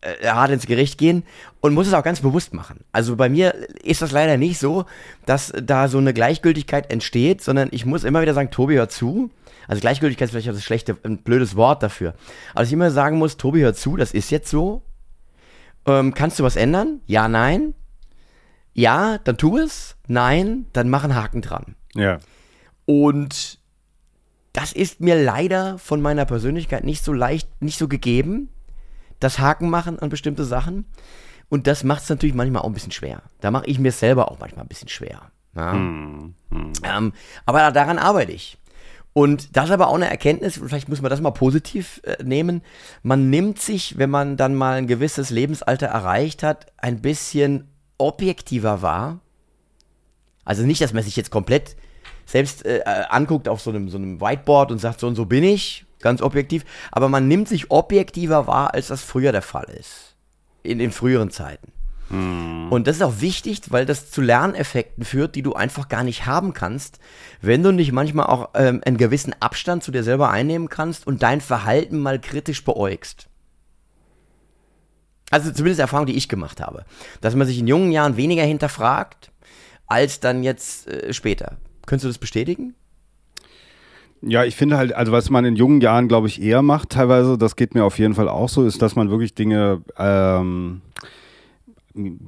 [0.00, 1.24] äh, hart ins Gericht gehen
[1.60, 2.84] und muss es auch ganz bewusst machen.
[2.92, 4.84] Also bei mir ist das leider nicht so,
[5.26, 9.30] dass da so eine Gleichgültigkeit entsteht, sondern ich muss immer wieder sagen, Tobi, hör zu.
[9.66, 12.14] Also Gleichgültigkeit ist vielleicht auch das schlechte, ein blödes Wort dafür.
[12.54, 14.82] Aber ich immer sagen muss, Tobi, hör zu, das ist jetzt so.
[15.88, 17.00] Ähm, kannst du was ändern?
[17.06, 17.74] Ja, nein.
[18.74, 19.96] Ja, dann tu es.
[20.06, 21.74] Nein, dann mach einen Haken dran.
[21.94, 22.18] Ja.
[22.84, 23.58] Und
[24.52, 28.50] das ist mir leider von meiner Persönlichkeit nicht so leicht, nicht so gegeben.
[29.18, 30.84] Das Haken machen an bestimmte Sachen.
[31.48, 33.22] Und das macht es natürlich manchmal auch ein bisschen schwer.
[33.40, 35.32] Da mache ich mir selber auch manchmal ein bisschen schwer.
[35.56, 35.72] Ja.
[35.72, 36.72] Hm, hm.
[36.82, 37.12] Ähm,
[37.46, 38.57] aber daran arbeite ich.
[39.18, 42.62] Und das ist aber auch eine Erkenntnis, vielleicht muss man das mal positiv äh, nehmen.
[43.02, 47.66] Man nimmt sich, wenn man dann mal ein gewisses Lebensalter erreicht hat, ein bisschen
[47.98, 49.18] objektiver wahr.
[50.44, 51.74] Also nicht, dass man sich jetzt komplett
[52.26, 55.24] selbst äh, äh, anguckt auf so einem, so einem Whiteboard und sagt, so und so
[55.24, 59.66] bin ich, ganz objektiv, aber man nimmt sich objektiver wahr, als das früher der Fall
[59.80, 60.14] ist.
[60.62, 61.72] In den früheren Zeiten.
[62.08, 62.68] Hm.
[62.70, 66.26] Und das ist auch wichtig, weil das zu Lerneffekten führt, die du einfach gar nicht
[66.26, 66.98] haben kannst,
[67.40, 71.22] wenn du nicht manchmal auch ähm, einen gewissen Abstand zu dir selber einnehmen kannst und
[71.22, 73.28] dein Verhalten mal kritisch beäugst.
[75.30, 76.84] Also zumindest Erfahrung, die ich gemacht habe.
[77.20, 79.30] Dass man sich in jungen Jahren weniger hinterfragt,
[79.86, 81.58] als dann jetzt äh, später.
[81.86, 82.74] Könntest du das bestätigen?
[84.20, 87.38] Ja, ich finde halt, also was man in jungen Jahren, glaube ich, eher macht teilweise,
[87.38, 90.82] das geht mir auf jeden Fall auch so, ist, dass man wirklich Dinge ähm,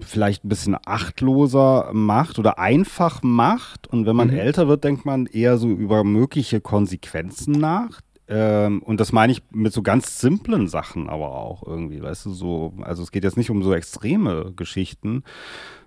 [0.00, 3.86] vielleicht ein bisschen achtloser macht oder einfach macht.
[3.86, 4.38] Und wenn man mhm.
[4.38, 8.00] älter wird, denkt man eher so über mögliche Konsequenzen nach.
[8.28, 12.30] Ähm, und das meine ich mit so ganz simplen Sachen aber auch irgendwie, weißt du,
[12.30, 15.24] so, also es geht jetzt nicht um so extreme Geschichten,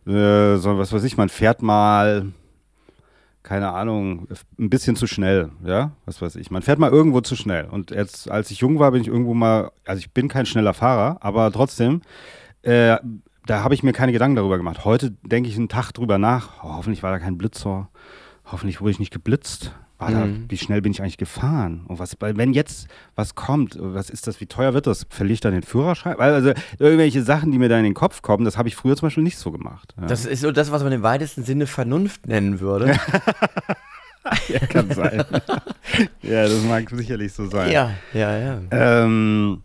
[0.06, 2.34] äh, sondern was weiß ich, man fährt mal
[3.44, 6.50] keine Ahnung, ein bisschen zu schnell, ja, was weiß ich.
[6.50, 7.66] Man fährt mal irgendwo zu schnell.
[7.66, 10.74] Und jetzt, als ich jung war, bin ich irgendwo mal, also ich bin kein schneller
[10.74, 12.02] Fahrer, aber trotzdem,
[12.62, 12.98] äh,
[13.46, 14.86] da habe ich mir keine Gedanken darüber gemacht.
[14.86, 17.90] Heute denke ich einen Tag drüber nach, oh, hoffentlich war da kein Blitzer,
[18.46, 19.74] hoffentlich wurde ich nicht geblitzt.
[20.00, 20.46] Da, mhm.
[20.50, 21.86] wie schnell bin ich eigentlich gefahren?
[21.88, 25.06] Und was, wenn jetzt was kommt, was ist das, wie teuer wird das?
[25.10, 26.20] Verliere ich dann den Führerschein?
[26.20, 29.08] Also irgendwelche Sachen, die mir da in den Kopf kommen, das habe ich früher zum
[29.08, 29.94] Beispiel nicht so gemacht.
[30.00, 30.08] Ja.
[30.08, 32.88] Das ist so das, was man im weitesten Sinne Vernunft nennen würde.
[34.50, 35.24] ja, kann sein.
[36.22, 37.72] ja, das mag sicherlich so sein.
[37.72, 38.62] Ja, ja, ja.
[38.72, 39.64] Ähm,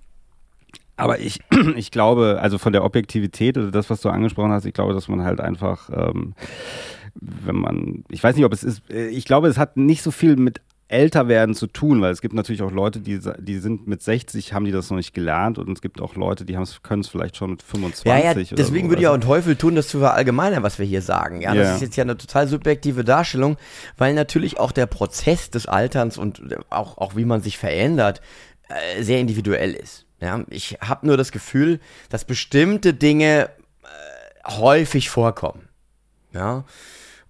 [0.99, 1.41] aber ich,
[1.77, 5.09] ich glaube, also von der Objektivität oder das, was du angesprochen hast, ich glaube, dass
[5.09, 6.35] man halt einfach ähm,
[7.21, 10.11] wenn man, ich weiß nicht, ob es ist, äh, ich glaube, es hat nicht so
[10.11, 13.87] viel mit älter werden zu tun, weil es gibt natürlich auch Leute, die, die sind
[13.87, 17.03] mit 60, haben die das noch nicht gelernt und es gibt auch Leute, die können
[17.03, 18.07] es vielleicht schon mit 25.
[18.07, 18.91] Ja, ja, deswegen so.
[18.91, 21.43] würde ich auch einen Teufel tun, das zu verallgemeinern, was wir hier sagen.
[21.43, 21.75] Ja, das yeah.
[21.75, 23.59] ist jetzt ja eine total subjektive Darstellung,
[23.99, 28.23] weil natürlich auch der Prozess des Alterns und auch, auch wie man sich verändert,
[28.69, 30.08] äh, sehr individuell ist.
[30.21, 33.51] Ja, ich habe nur das Gefühl, dass bestimmte Dinge
[33.85, 35.69] äh, häufig vorkommen.
[36.33, 36.65] Ja,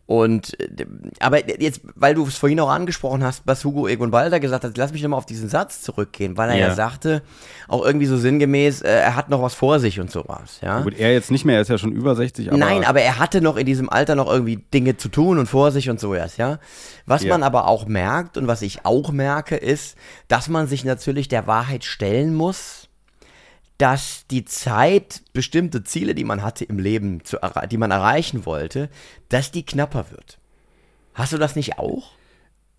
[0.09, 0.87] und äh,
[1.21, 4.75] aber jetzt, weil du es vorhin auch angesprochen hast, was Hugo Egon Balder gesagt hat,
[4.79, 7.21] lass mich nochmal auf diesen Satz zurückgehen, weil er ja, ja sagte,
[7.69, 10.61] auch irgendwie so sinngemäß, äh, er hat noch was vor sich und sowas.
[10.63, 10.81] Ja?
[10.81, 12.49] Gut, er jetzt nicht mehr, er ist ja schon über 60.
[12.49, 15.45] Aber Nein, aber er hatte noch in diesem Alter noch irgendwie Dinge zu tun und
[15.45, 16.59] vor sich und so erst, ja.
[17.05, 17.29] Was ja.
[17.29, 21.47] man aber auch merkt und was ich auch merke, ist, dass man sich natürlich der
[21.47, 22.88] Wahrheit stellen muss
[23.79, 27.39] dass die Zeit, bestimmte Ziele, die man hatte im Leben, zu,
[27.71, 28.89] die man erreichen wollte,
[29.29, 30.39] dass die knapper wird.
[31.15, 32.11] Hast du das nicht auch?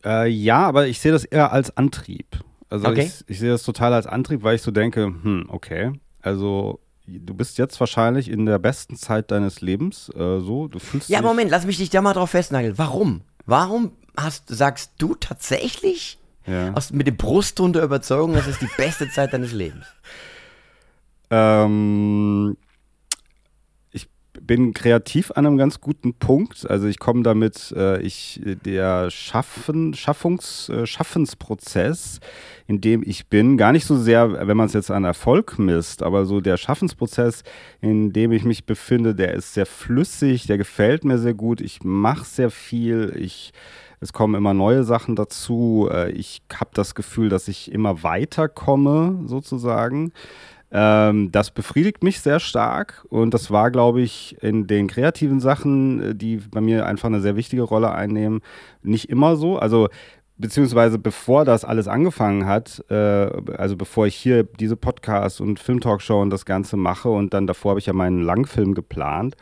[0.04, 2.40] Äh, ja, aber ich sehe das eher als Antrieb.
[2.70, 3.06] Also okay.
[3.06, 7.34] ich, ich sehe das total als Antrieb, weil ich so denke, hm, okay, also du
[7.34, 11.50] bist jetzt wahrscheinlich in der besten Zeit deines Lebens, äh, so, du fühlst Ja, Moment,
[11.50, 12.78] lass mich dich da mal drauf festnageln.
[12.78, 13.22] Warum?
[13.46, 16.74] Warum hast, sagst du tatsächlich ja.
[16.74, 19.86] aus, mit dem Brustton der Überzeugung, das ist die beste Zeit deines Lebens?
[21.32, 22.58] Ähm,
[23.92, 24.10] ich
[24.42, 26.70] bin kreativ an einem ganz guten Punkt.
[26.70, 32.20] Also ich komme damit, äh, ich der Schaffen, Schaffungs, äh, Schaffensprozess,
[32.68, 36.04] in dem ich bin, gar nicht so sehr, wenn man es jetzt an Erfolg misst,
[36.04, 37.44] aber so der Schaffensprozess,
[37.82, 41.62] in dem ich mich befinde, der ist sehr flüssig, der gefällt mir sehr gut.
[41.62, 43.14] Ich mache sehr viel.
[43.18, 43.54] Ich
[44.02, 45.90] es kommen immer neue Sachen dazu.
[45.92, 50.14] Äh, ich habe das Gefühl, dass ich immer weiterkomme, sozusagen.
[50.72, 56.02] Ähm, das befriedigt mich sehr stark und das war, glaube ich, in den kreativen Sachen,
[56.02, 58.42] äh, die bei mir einfach eine sehr wichtige Rolle einnehmen,
[58.84, 59.58] nicht immer so.
[59.58, 59.90] Also
[60.38, 62.96] beziehungsweise bevor das alles angefangen hat, äh,
[63.58, 67.72] also bevor ich hier diese Podcasts und Filmtalkshow und das Ganze mache und dann davor
[67.72, 69.36] habe ich ja meinen Langfilm geplant.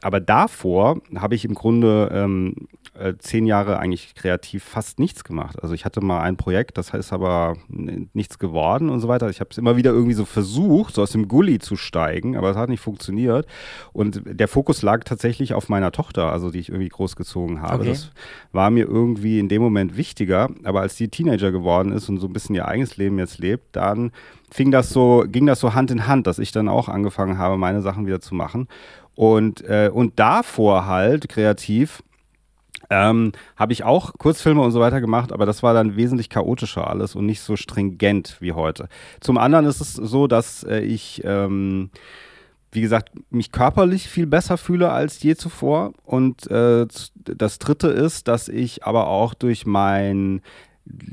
[0.00, 2.54] Aber davor habe ich im Grunde ähm,
[2.98, 5.60] äh, zehn Jahre eigentlich kreativ fast nichts gemacht.
[5.62, 9.28] Also ich hatte mal ein Projekt, das heißt aber nichts geworden und so weiter.
[9.28, 12.50] Ich habe es immer wieder irgendwie so versucht, so aus dem Gully zu steigen, aber
[12.50, 13.46] es hat nicht funktioniert.
[13.92, 17.82] Und der Fokus lag tatsächlich auf meiner Tochter, also die ich irgendwie großgezogen habe.
[17.82, 17.90] Okay.
[17.90, 18.10] Das
[18.52, 20.48] war mir irgendwie in dem Moment wichtiger.
[20.64, 23.76] Aber als die Teenager geworden ist und so ein bisschen ihr eigenes Leben jetzt lebt,
[23.76, 24.12] dann
[24.50, 27.56] fing das so, ging das so Hand in Hand, dass ich dann auch angefangen habe,
[27.56, 28.68] meine Sachen wieder zu machen.
[29.18, 32.04] Und, äh, und davor halt kreativ
[32.88, 36.86] ähm, habe ich auch Kurzfilme und so weiter gemacht, aber das war dann wesentlich chaotischer
[36.86, 38.88] alles und nicht so stringent wie heute.
[39.18, 41.90] Zum anderen ist es so, dass äh, ich, ähm,
[42.70, 45.94] wie gesagt, mich körperlich viel besser fühle als je zuvor.
[46.04, 50.42] Und äh, das Dritte ist, dass ich aber auch durch mein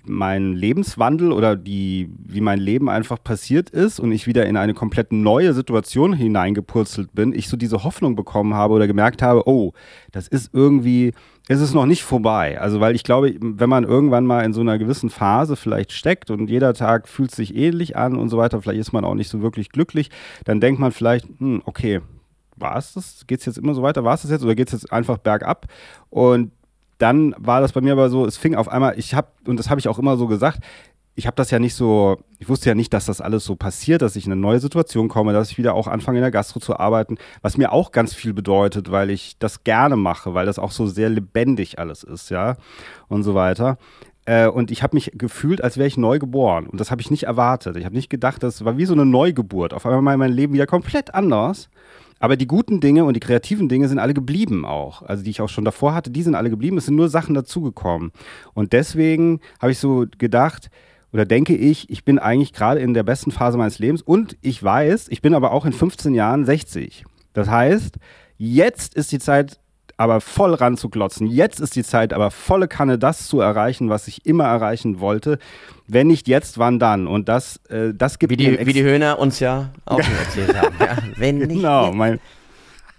[0.06, 4.74] mein Lebenswandel oder die, wie mein Leben einfach passiert ist und ich wieder in eine
[4.74, 9.74] komplett neue Situation hineingepurzelt bin, ich so diese Hoffnung bekommen habe oder gemerkt habe, oh,
[10.12, 11.14] das ist irgendwie,
[11.48, 12.60] ist es noch nicht vorbei.
[12.60, 16.32] Also, weil ich glaube, wenn man irgendwann mal in so einer gewissen Phase vielleicht steckt
[16.32, 19.30] und jeder Tag fühlt sich ähnlich an und so weiter, vielleicht ist man auch nicht
[19.30, 20.10] so wirklich glücklich,
[20.46, 22.02] dann denkt man vielleicht, hm, okay,
[22.58, 23.28] war es das?
[23.28, 24.04] Geht es jetzt immer so weiter?
[24.04, 25.68] War es das jetzt oder geht es jetzt einfach bergab?
[26.10, 26.52] Und
[26.98, 29.70] dann war das bei mir aber so, es fing auf einmal, ich habe, und das
[29.70, 30.60] habe ich auch immer so gesagt,
[31.18, 34.02] ich habe das ja nicht so, ich wusste ja nicht, dass das alles so passiert,
[34.02, 36.60] dass ich in eine neue Situation komme, dass ich wieder auch anfange in der Gastro
[36.60, 40.60] zu arbeiten, was mir auch ganz viel bedeutet, weil ich das gerne mache, weil das
[40.60, 42.58] auch so sehr lebendig alles ist, ja,
[43.08, 43.78] und so weiter.
[44.26, 46.68] Äh, und ich habe mich gefühlt, als wäre ich neu geboren.
[46.68, 47.78] Und das habe ich nicht erwartet.
[47.78, 49.74] Ich habe nicht gedacht, das war wie so eine Neugeburt.
[49.74, 51.70] Auf einmal war mein Leben wieder komplett anders.
[52.20, 55.02] Aber die guten Dinge und die kreativen Dinge sind alle geblieben auch.
[55.02, 56.78] Also die ich auch schon davor hatte, die sind alle geblieben.
[56.78, 58.12] Es sind nur Sachen dazugekommen.
[58.54, 60.70] Und deswegen habe ich so gedacht,
[61.12, 64.62] oder denke ich, ich bin eigentlich gerade in der besten Phase meines Lebens und ich
[64.62, 67.06] weiß, ich bin aber auch in 15 Jahren 60.
[67.34, 67.98] Das heißt,
[68.38, 69.60] jetzt ist die Zeit
[69.98, 71.28] aber voll ranzuklotzen.
[71.28, 75.40] Jetzt ist die Zeit aber volle Kanne, das zu erreichen, was ich immer erreichen wollte.
[75.88, 77.08] Wenn nicht jetzt, wann dann?
[77.08, 80.58] Und das, äh, das gibt wie die, wie die Höhner uns ja auch schon erzählt
[80.58, 80.76] haben.
[80.80, 82.20] Ja, wenn nicht genau, jetzt, mein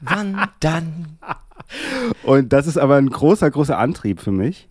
[0.00, 1.18] wann dann?
[2.22, 4.68] Und das ist aber ein großer, großer Antrieb für mich.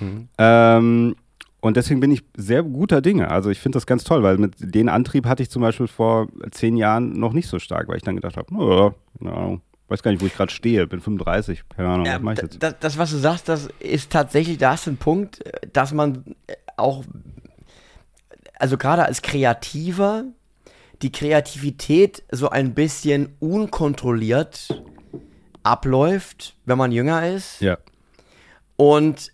[0.00, 0.28] Mhm.
[0.38, 1.16] Ähm,
[1.60, 3.30] und deswegen bin ich sehr guter Dinge.
[3.30, 6.26] Also ich finde das ganz toll, weil mit den Antrieb hatte ich zum Beispiel vor
[6.50, 10.10] zehn Jahren noch nicht so stark, weil ich dann gedacht habe, keine Ahnung, weiß gar
[10.10, 12.62] nicht, wo ich gerade stehe, bin 35, keine Ahnung, ja, was mache ich jetzt?
[12.62, 16.24] Das, das, was du sagst, das ist tatsächlich, da ist ein Punkt, dass man
[16.76, 17.04] auch,
[18.62, 20.24] also gerade als Kreativer,
[21.02, 24.80] die Kreativität so ein bisschen unkontrolliert
[25.64, 27.60] abläuft, wenn man jünger ist.
[27.60, 27.78] Ja.
[28.76, 29.32] Und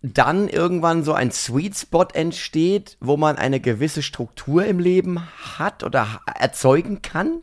[0.00, 5.20] dann irgendwann so ein Sweet Spot entsteht, wo man eine gewisse Struktur im Leben
[5.58, 7.42] hat oder erzeugen kann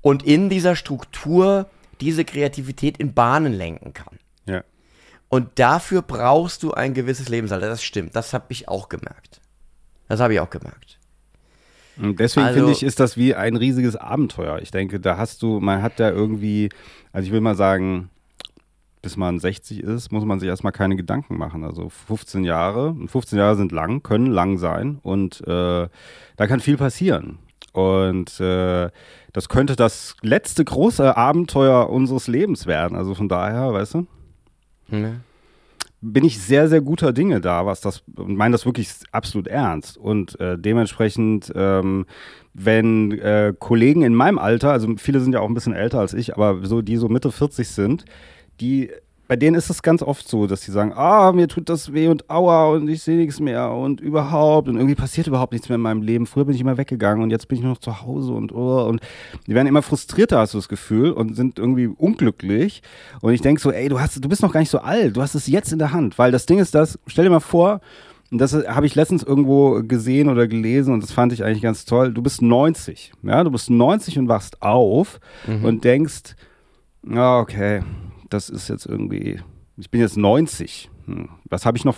[0.00, 1.68] und in dieser Struktur
[2.00, 4.18] diese Kreativität in Bahnen lenken kann.
[4.46, 4.64] Ja.
[5.28, 7.68] Und dafür brauchst du ein gewisses Lebensalter.
[7.68, 8.16] Das stimmt.
[8.16, 9.42] Das habe ich auch gemerkt.
[10.10, 10.98] Das habe ich auch gemerkt.
[11.96, 14.58] Und deswegen also, finde ich, ist das wie ein riesiges Abenteuer.
[14.60, 16.68] Ich denke, da hast du, man hat da irgendwie,
[17.12, 18.10] also ich will mal sagen,
[19.02, 21.62] bis man 60 ist, muss man sich erstmal keine Gedanken machen.
[21.62, 25.86] Also 15 Jahre, 15 Jahre sind lang, können lang sein und äh,
[26.36, 27.38] da kann viel passieren.
[27.72, 28.90] Und äh,
[29.32, 32.96] das könnte das letzte große Abenteuer unseres Lebens werden.
[32.96, 34.06] Also von daher, weißt du?
[34.88, 35.12] Nee.
[36.02, 39.98] Bin ich sehr, sehr guter Dinge da, was das, und meine das wirklich absolut ernst.
[39.98, 42.06] Und äh, dementsprechend, ähm,
[42.54, 46.14] wenn äh, Kollegen in meinem Alter, also viele sind ja auch ein bisschen älter als
[46.14, 48.04] ich, aber so, die so Mitte 40 sind,
[48.60, 48.90] die
[49.30, 52.08] bei denen ist es ganz oft so, dass sie sagen, ah, mir tut das weh
[52.08, 55.76] und aua und ich sehe nichts mehr und überhaupt und irgendwie passiert überhaupt nichts mehr
[55.76, 56.26] in meinem Leben.
[56.26, 58.88] Früher bin ich immer weggegangen und jetzt bin ich nur noch zu Hause und oh,
[58.88, 59.00] und
[59.46, 62.82] die werden immer frustrierter, hast du das Gefühl, und sind irgendwie unglücklich.
[63.20, 65.22] Und ich denke so, ey, du hast, du bist noch gar nicht so alt, du
[65.22, 67.80] hast es jetzt in der Hand, weil das Ding ist das, stell dir mal vor,
[68.32, 71.84] und das habe ich letztens irgendwo gesehen oder gelesen und das fand ich eigentlich ganz
[71.84, 72.12] toll.
[72.12, 75.64] Du bist 90, ja, du bist 90 und wachst auf mhm.
[75.64, 76.34] und denkst,
[77.08, 77.82] ja, okay,
[78.30, 79.40] das ist jetzt irgendwie,
[79.76, 80.90] ich bin jetzt 90.
[81.06, 81.96] Hm, was habe ich noch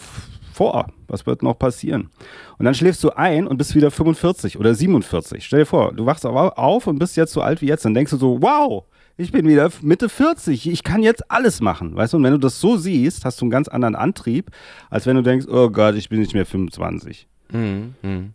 [0.53, 0.87] vor?
[1.09, 2.11] Was wird noch passieren?
[2.59, 5.45] Und dann schläfst du ein und bist wieder 45 oder 47.
[5.45, 7.85] Stell dir vor, du wachst auf und bist jetzt so alt wie jetzt.
[7.85, 8.85] Dann denkst du so, wow,
[9.17, 11.95] ich bin wieder Mitte 40, ich kann jetzt alles machen.
[11.95, 14.51] Weißt du, und wenn du das so siehst, hast du einen ganz anderen Antrieb,
[14.91, 17.27] als wenn du denkst, oh Gott, ich bin nicht mehr 25.
[17.53, 17.95] Mhm.
[18.03, 18.35] mhm.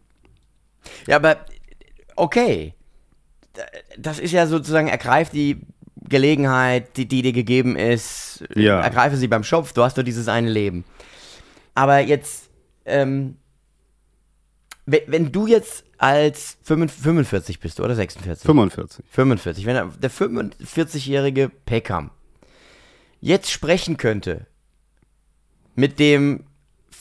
[1.06, 1.38] Ja, aber
[2.16, 2.74] okay.
[3.98, 5.62] Das ist ja sozusagen, ergreift die
[6.10, 8.82] Gelegenheit, die, die dir gegeben ist, ja.
[8.82, 10.86] ergreife sie beim Schopf, du hast nur dieses eine Leben.
[11.76, 12.50] Aber jetzt,
[12.86, 13.38] ähm,
[14.86, 18.46] wenn, wenn du jetzt als 45 bist, oder 46?
[18.46, 19.06] 45.
[19.10, 19.66] 45.
[19.66, 22.12] Wenn der 45-jährige Peckham
[23.20, 24.46] jetzt sprechen könnte
[25.76, 26.46] mit dem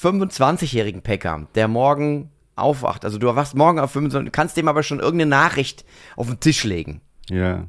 [0.03, 5.01] 25-jährigen Peckham, der morgen aufwacht, also du wachst morgen auf 25, kannst dem aber schon
[5.01, 5.85] irgendeine Nachricht
[6.17, 7.01] auf den Tisch legen.
[7.29, 7.67] Ja.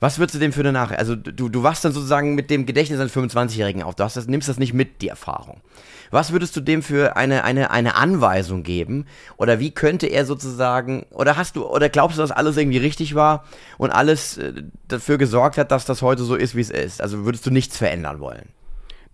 [0.00, 0.98] Was würdest du dem für eine Nachricht?
[0.98, 3.94] Also du, du wachst dann sozusagen mit dem Gedächtnis eines 25-Jährigen auf.
[3.94, 5.60] Du hast das, nimmst das nicht mit, die Erfahrung.
[6.10, 9.06] Was würdest du dem für eine, eine, eine Anweisung geben?
[9.36, 13.14] Oder wie könnte er sozusagen, oder hast du, oder glaubst du, dass alles irgendwie richtig
[13.14, 13.44] war
[13.78, 14.52] und alles äh,
[14.88, 17.00] dafür gesorgt hat, dass das heute so ist, wie es ist?
[17.00, 18.48] Also würdest du nichts verändern wollen?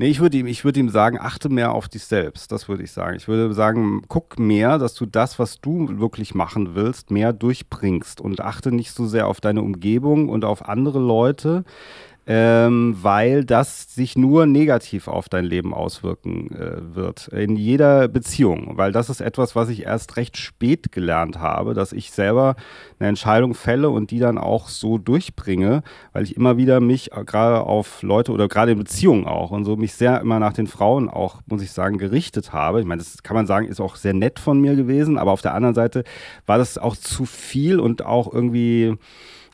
[0.00, 2.50] Nee, ich würde ihm, ich würde ihm sagen, achte mehr auf dich selbst.
[2.52, 3.18] Das würde ich sagen.
[3.18, 8.18] Ich würde sagen, guck mehr, dass du das, was du wirklich machen willst, mehr durchbringst
[8.18, 11.64] und achte nicht so sehr auf deine Umgebung und auf andere Leute.
[12.32, 17.26] Ähm, weil das sich nur negativ auf dein Leben auswirken äh, wird.
[17.26, 18.74] In jeder Beziehung.
[18.76, 22.54] Weil das ist etwas, was ich erst recht spät gelernt habe, dass ich selber
[23.00, 27.62] eine Entscheidung fälle und die dann auch so durchbringe, weil ich immer wieder mich gerade
[27.62, 31.08] auf Leute oder gerade in Beziehungen auch und so mich sehr immer nach den Frauen
[31.08, 32.78] auch, muss ich sagen, gerichtet habe.
[32.78, 35.42] Ich meine, das kann man sagen, ist auch sehr nett von mir gewesen, aber auf
[35.42, 36.04] der anderen Seite
[36.46, 38.96] war das auch zu viel und auch irgendwie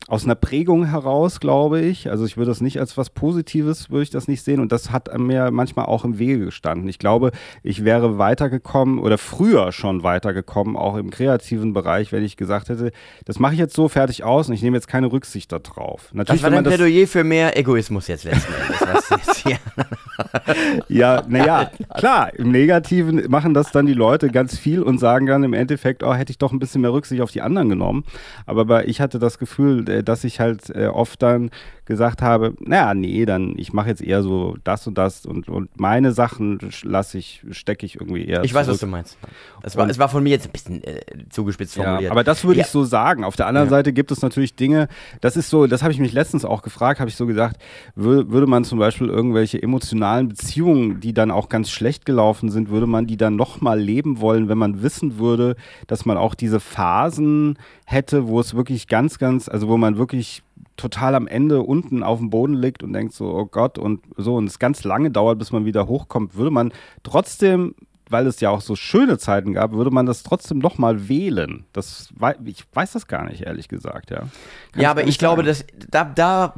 [0.07, 2.09] aus einer Prägung heraus, glaube ich.
[2.09, 4.61] Also ich würde das nicht als was Positives, würde ich das nicht sehen.
[4.61, 6.87] Und das hat mir manchmal auch im Wege gestanden.
[6.87, 7.31] Ich glaube,
[7.61, 12.91] ich wäre weitergekommen oder früher schon weitergekommen, auch im kreativen Bereich, wenn ich gesagt hätte,
[13.25, 16.09] das mache ich jetzt so fertig aus und ich nehme jetzt keine Rücksicht darauf.
[16.13, 19.43] Natürlich, das war dein Plädoyer für mehr Egoismus jetzt letzten Endes.
[20.87, 25.43] ja, naja, klar, im Negativen machen das dann die Leute ganz viel und sagen dann
[25.43, 28.03] im Endeffekt, oh, hätte ich doch ein bisschen mehr Rücksicht auf die anderen genommen.
[28.45, 31.51] Aber ich hatte das Gefühl, dass ich halt äh, oft dann
[31.87, 35.79] gesagt habe, naja, nee, dann ich mache jetzt eher so das und das und, und
[35.79, 38.43] meine Sachen lasse ich, stecke ich irgendwie eher.
[38.43, 38.61] Ich zurück.
[38.61, 39.17] weiß, was du meinst.
[39.63, 42.03] Es war, es war von mir jetzt ein bisschen äh, zugespitzt formuliert.
[42.03, 42.65] Ja, aber das würde ja.
[42.65, 43.23] ich so sagen.
[43.23, 43.71] Auf der anderen ja.
[43.71, 44.89] Seite gibt es natürlich Dinge,
[45.21, 47.61] das ist so, das habe ich mich letztens auch gefragt, habe ich so gesagt,
[47.95, 52.69] würde, würde man zum Beispiel irgendwelche emotionalen Beziehungen, die dann auch ganz schlecht gelaufen sind,
[52.69, 55.55] würde man die dann nochmal leben wollen, wenn man wissen würde,
[55.87, 60.43] dass man auch diese Phasen hätte, wo es wirklich ganz, ganz, also wo man wirklich
[60.77, 64.35] total am Ende unten auf dem Boden liegt und denkt so, oh Gott, und so,
[64.35, 66.71] und es ganz lange dauert, bis man wieder hochkommt, würde man
[67.03, 67.75] trotzdem,
[68.09, 71.65] weil es ja auch so schöne Zeiten gab, würde man das trotzdem nochmal wählen.
[71.73, 72.13] Das,
[72.45, 74.19] ich weiß das gar nicht, ehrlich gesagt, ja.
[74.19, 75.19] Kann ja, aber ich sagen.
[75.19, 76.53] glaube, dass da, da,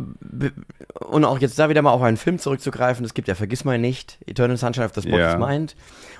[0.99, 3.79] und auch jetzt da wieder mal auf einen Film zurückzugreifen, es gibt ja, vergiss mal
[3.79, 5.37] nicht, Eternal Sunshine of the Spotless ja.
[5.39, 5.75] Mind.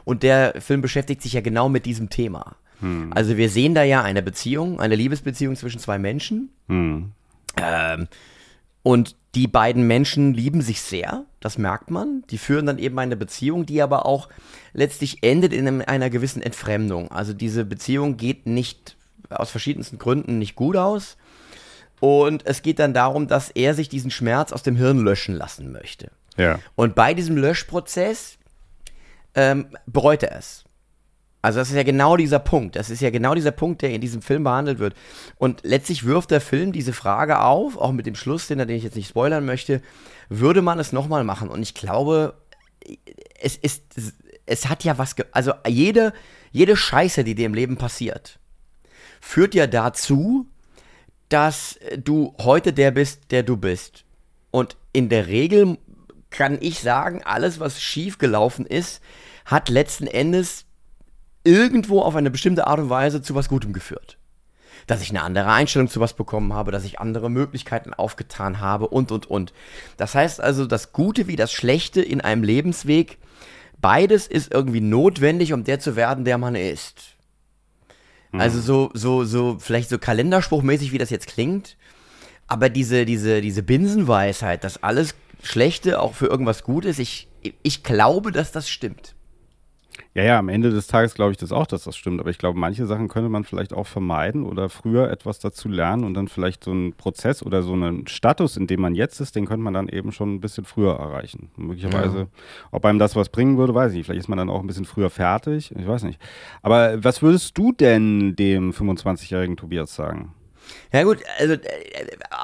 [0.06, 2.56] Und der Film beschäftigt sich ja genau mit diesem Thema.
[2.80, 3.12] Hm.
[3.14, 6.50] Also wir sehen da ja eine Beziehung, eine Liebesbeziehung zwischen zwei Menschen.
[6.70, 7.12] Hm.
[7.58, 8.08] Ähm,
[8.84, 12.24] und die beiden Menschen lieben sich sehr, das merkt man.
[12.30, 14.30] Die führen dann eben eine Beziehung, die aber auch
[14.74, 17.12] letztlich endet in einer gewissen Entfremdung.
[17.12, 18.98] Also diese Beziehung geht nicht
[19.30, 21.18] aus verschiedensten Gründen nicht gut aus.
[22.00, 25.72] Und es geht dann darum, dass er sich diesen Schmerz aus dem Hirn löschen lassen
[25.72, 26.12] möchte.
[26.38, 26.60] Ja.
[26.76, 28.38] Und bei diesem Löschprozess
[29.36, 30.64] ähm, bereut er es.
[31.42, 32.76] Also das ist ja genau dieser Punkt.
[32.76, 34.94] Das ist ja genau dieser Punkt, der in diesem Film behandelt wird.
[35.38, 38.84] Und letztlich wirft der Film diese Frage auf, auch mit dem Schluss, den, den ich
[38.84, 39.82] jetzt nicht spoilern möchte,
[40.28, 41.50] würde man es nochmal machen?
[41.50, 42.34] Und ich glaube,
[43.40, 43.84] es ist,
[44.46, 46.14] es hat ja was, also jede,
[46.52, 48.40] jede Scheiße, die dir im Leben passiert,
[49.22, 50.46] führt ja dazu,
[51.30, 54.04] dass du heute der bist, der du bist.
[54.52, 55.78] Und in der Regel
[56.32, 59.02] kann ich sagen, alles, was schief gelaufen ist,
[59.46, 60.66] hat letzten Endes
[61.50, 64.18] irgendwo auf eine bestimmte Art und Weise zu was Gutem geführt.
[64.86, 68.88] Dass ich eine andere Einstellung zu was bekommen habe, dass ich andere Möglichkeiten aufgetan habe
[68.88, 69.54] und, und, und.
[69.98, 73.18] Das heißt also, das Gute wie das Schlechte in einem Lebensweg,
[73.82, 77.16] beides ist irgendwie notwendig, um der zu werden, der man ist.
[78.32, 78.42] Mhm.
[78.42, 81.78] Also so, so, so, vielleicht so kalenderspruchmäßig, wie das jetzt klingt,
[82.48, 87.28] aber diese, diese, diese Binsenweisheit, dass alles Schlechte auch für irgendwas gut ist, ich,
[87.64, 89.16] ich glaube, dass das stimmt.
[90.20, 92.20] Ja, ja, am Ende des Tages glaube ich das auch, dass das stimmt.
[92.20, 96.04] Aber ich glaube, manche Sachen könnte man vielleicht auch vermeiden oder früher etwas dazu lernen
[96.04, 99.38] und dann vielleicht so einen Prozess oder so einen Status, in dem man jetzt ist,
[99.38, 101.52] den könnte man dann eben schon ein bisschen früher erreichen.
[101.56, 102.28] Möglicherweise, ja.
[102.72, 104.06] ob einem das was bringen würde, weiß ich nicht.
[104.08, 105.74] Vielleicht ist man dann auch ein bisschen früher fertig.
[105.74, 106.20] Ich weiß nicht.
[106.64, 110.34] Aber was würdest du denn dem 25-jährigen Tobias sagen?
[110.92, 111.60] Ja gut, also äh,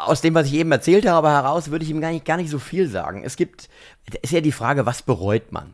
[0.05, 2.49] aus dem, was ich eben erzählt habe, heraus würde ich ihm gar nicht, gar nicht
[2.49, 3.23] so viel sagen.
[3.25, 3.67] Es gibt,
[4.21, 5.73] ist ja die Frage, was bereut man?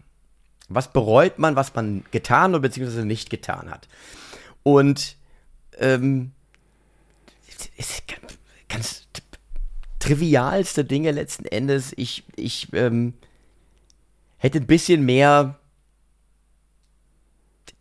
[0.74, 3.88] Was bereut man, was man getan oder beziehungsweise nicht getan hat?
[4.63, 5.15] Und
[5.78, 6.32] ähm,
[7.78, 8.03] ist
[8.69, 9.07] ganz,
[9.99, 11.93] trivialste Dinge letzten Endes.
[11.95, 13.13] Ich, ich ähm,
[14.38, 15.59] hätte ein bisschen mehr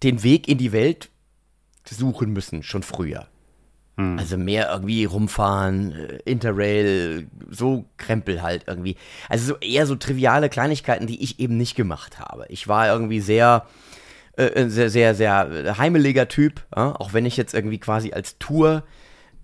[0.02, 1.10] den Weg in die Welt
[1.88, 3.29] suchen müssen, schon früher.
[4.00, 4.18] Hm.
[4.18, 8.96] Also mehr irgendwie rumfahren, äh, Interrail, so Krempel halt irgendwie.
[9.28, 12.46] Also so eher so triviale Kleinigkeiten, die ich eben nicht gemacht habe.
[12.48, 13.66] Ich war irgendwie sehr,
[14.36, 18.84] äh, sehr, sehr, sehr heimeliger Typ, äh, auch wenn ich jetzt irgendwie quasi als Tour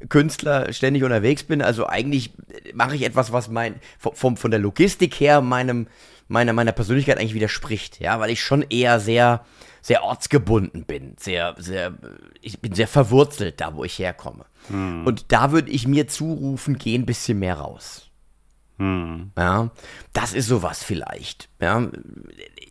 [0.08, 1.62] Künstler ständig unterwegs bin.
[1.62, 2.32] Also eigentlich
[2.74, 5.86] mache ich etwas, was mein vom, von der Logistik her meinem
[6.28, 9.44] meiner meiner Persönlichkeit eigentlich widerspricht, ja, weil ich schon eher sehr
[9.86, 11.94] sehr ortsgebunden bin, sehr, sehr,
[12.40, 14.44] ich bin sehr verwurzelt da, wo ich herkomme.
[14.66, 15.06] Hm.
[15.06, 18.10] Und da würde ich mir zurufen, geh ein bisschen mehr raus.
[18.78, 19.30] Hm.
[19.38, 19.70] Ja,
[20.12, 21.48] das ist sowas vielleicht.
[21.60, 21.86] Ja,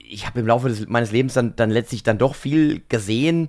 [0.06, 3.48] ich habe im Laufe des, meines Lebens dann, dann letztlich dann doch viel gesehen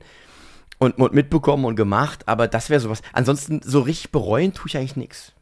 [0.79, 3.03] und, und mitbekommen und gemacht, aber das wäre sowas.
[3.13, 5.33] Ansonsten so richtig bereuen tue ich eigentlich nichts.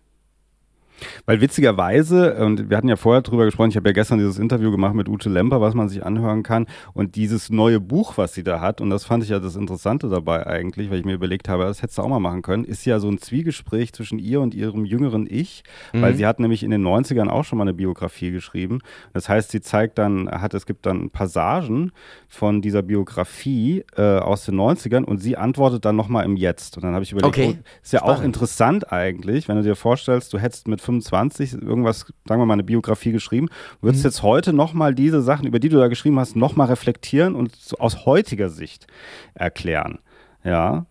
[1.26, 4.70] Weil witzigerweise, und wir hatten ja vorher drüber gesprochen, ich habe ja gestern dieses Interview
[4.70, 6.66] gemacht mit Ute Lemper, was man sich anhören kann.
[6.92, 10.09] Und dieses neue Buch, was sie da hat, und das fand ich ja das Interessante
[10.09, 12.84] dabei eigentlich, weil ich mir überlegt habe, das hättest du auch mal machen können, ist
[12.84, 16.03] ja so ein Zwiegespräch zwischen ihr und ihrem jüngeren Ich, mhm.
[16.03, 18.80] weil sie hat nämlich in den 90ern auch schon mal eine Biografie geschrieben.
[19.12, 21.92] Das heißt, sie zeigt dann, hat, es gibt dann Passagen
[22.28, 26.76] von dieser Biografie äh, aus den 90ern und sie antwortet dann nochmal im Jetzt.
[26.76, 27.57] Und dann habe ich überlegt, okay.
[27.59, 28.18] oh, ist ja Spannend.
[28.18, 32.55] auch interessant eigentlich, wenn du dir vorstellst, du hättest mit 25 irgendwas, sagen wir mal,
[32.55, 33.49] eine Biografie geschrieben.
[33.80, 34.09] Würdest mhm.
[34.09, 38.07] jetzt heute nochmal diese Sachen, über die du da geschrieben hast, nochmal reflektieren und aus
[38.07, 38.87] heutiger Sicht
[39.35, 39.99] erklären.
[40.45, 40.87] Ja.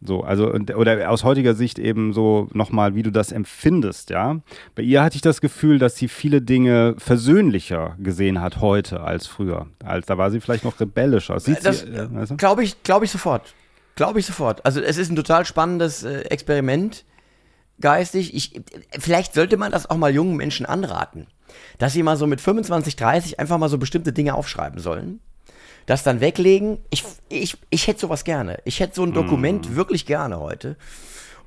[0.00, 4.38] So, also, oder aus heutiger Sicht eben so nochmal, wie du das empfindest, ja.
[4.76, 9.26] Bei ihr hatte ich das Gefühl, dass sie viele Dinge versöhnlicher gesehen hat heute als
[9.26, 9.66] früher.
[9.84, 11.40] Als da war sie vielleicht noch rebellischer.
[11.40, 12.36] Sieht das äh, weißt du?
[12.36, 13.54] glaube ich, glaube ich sofort.
[13.96, 14.64] Glaube ich sofort.
[14.64, 17.04] Also es ist ein total spannendes äh, Experiment
[17.80, 18.34] geistig.
[18.34, 18.60] Ich,
[18.98, 21.26] vielleicht sollte man das auch mal jungen Menschen anraten,
[21.78, 25.20] dass sie mal so mit 25, 30 einfach mal so bestimmte Dinge aufschreiben sollen.
[25.86, 26.78] Das dann weglegen.
[26.90, 28.58] Ich, ich, ich hätte sowas gerne.
[28.64, 29.76] Ich hätte so ein Dokument mm.
[29.76, 30.76] wirklich gerne heute.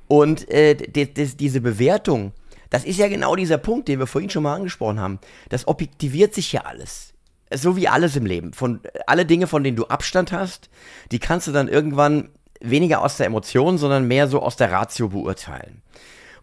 [0.08, 2.32] Und äh, die, die, diese Bewertung,
[2.68, 5.20] das ist ja genau dieser Punkt, den wir vorhin schon mal angesprochen haben.
[5.48, 7.12] Das objektiviert sich ja alles.
[7.54, 8.52] So wie alles im Leben.
[8.52, 10.70] Von alle Dinge, von denen du Abstand hast,
[11.12, 12.30] die kannst du dann irgendwann
[12.60, 15.82] weniger aus der Emotion, sondern mehr so aus der Ratio beurteilen.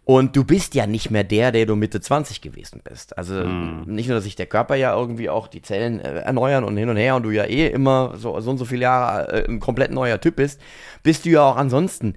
[0.10, 3.16] Und du bist ja nicht mehr der, der du Mitte 20 gewesen bist.
[3.16, 3.84] Also mm.
[3.86, 6.90] nicht nur, dass sich der Körper ja irgendwie auch die Zellen äh, erneuern und hin
[6.90, 9.60] und her und du ja eh immer so, so und so viele Jahre äh, ein
[9.60, 10.60] komplett neuer Typ bist,
[11.04, 12.16] bist du ja auch ansonsten.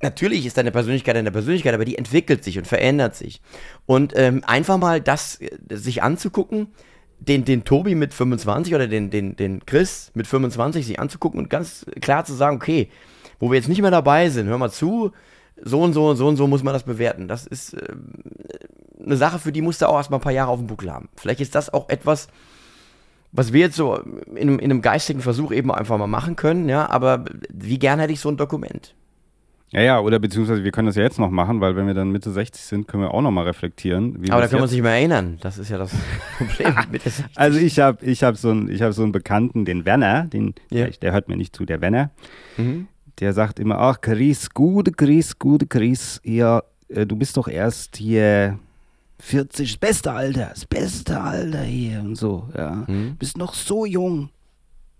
[0.00, 3.42] Natürlich ist deine Persönlichkeit deine Persönlichkeit, aber die entwickelt sich und verändert sich.
[3.84, 6.68] Und ähm, einfach mal das äh, sich anzugucken,
[7.18, 11.50] den, den Tobi mit 25 oder den, den, den Chris mit 25 sich anzugucken und
[11.50, 12.88] ganz klar zu sagen, okay,
[13.38, 15.12] wo wir jetzt nicht mehr dabei sind, hör mal zu,
[15.62, 17.28] so und so und so und so muss man das bewerten.
[17.28, 17.94] Das ist äh,
[19.04, 21.08] eine Sache, für die musst du auch erstmal ein paar Jahre auf dem Buckel haben.
[21.16, 22.28] Vielleicht ist das auch etwas,
[23.32, 26.88] was wir jetzt so in, in einem geistigen Versuch eben einfach mal machen können, ja,
[26.88, 28.94] aber wie gern hätte ich so ein Dokument?
[29.70, 32.10] Ja, ja, oder beziehungsweise wir können das ja jetzt noch machen, weil wenn wir dann
[32.12, 34.16] Mitte 60 sind, können wir auch noch mal reflektieren.
[34.30, 35.38] Aber da können wir uns nicht mehr erinnern.
[35.40, 35.92] Das ist ja das
[36.38, 36.72] Problem.
[37.34, 40.84] also ich habe ich hab so, einen, hab so einen Bekannten, den Werner, den, ja.
[40.84, 42.10] der, der, hört mir nicht zu, der Werner.
[42.56, 42.86] Mhm
[43.18, 47.96] der sagt immer, ach Chris, gut, Chris, gut, Chris, ja, äh, du bist doch erst
[47.96, 48.58] hier
[49.20, 52.84] 40, das beste Alter, das beste Alter hier und so, ja.
[52.86, 53.16] Mhm.
[53.16, 54.28] Bist noch so jung.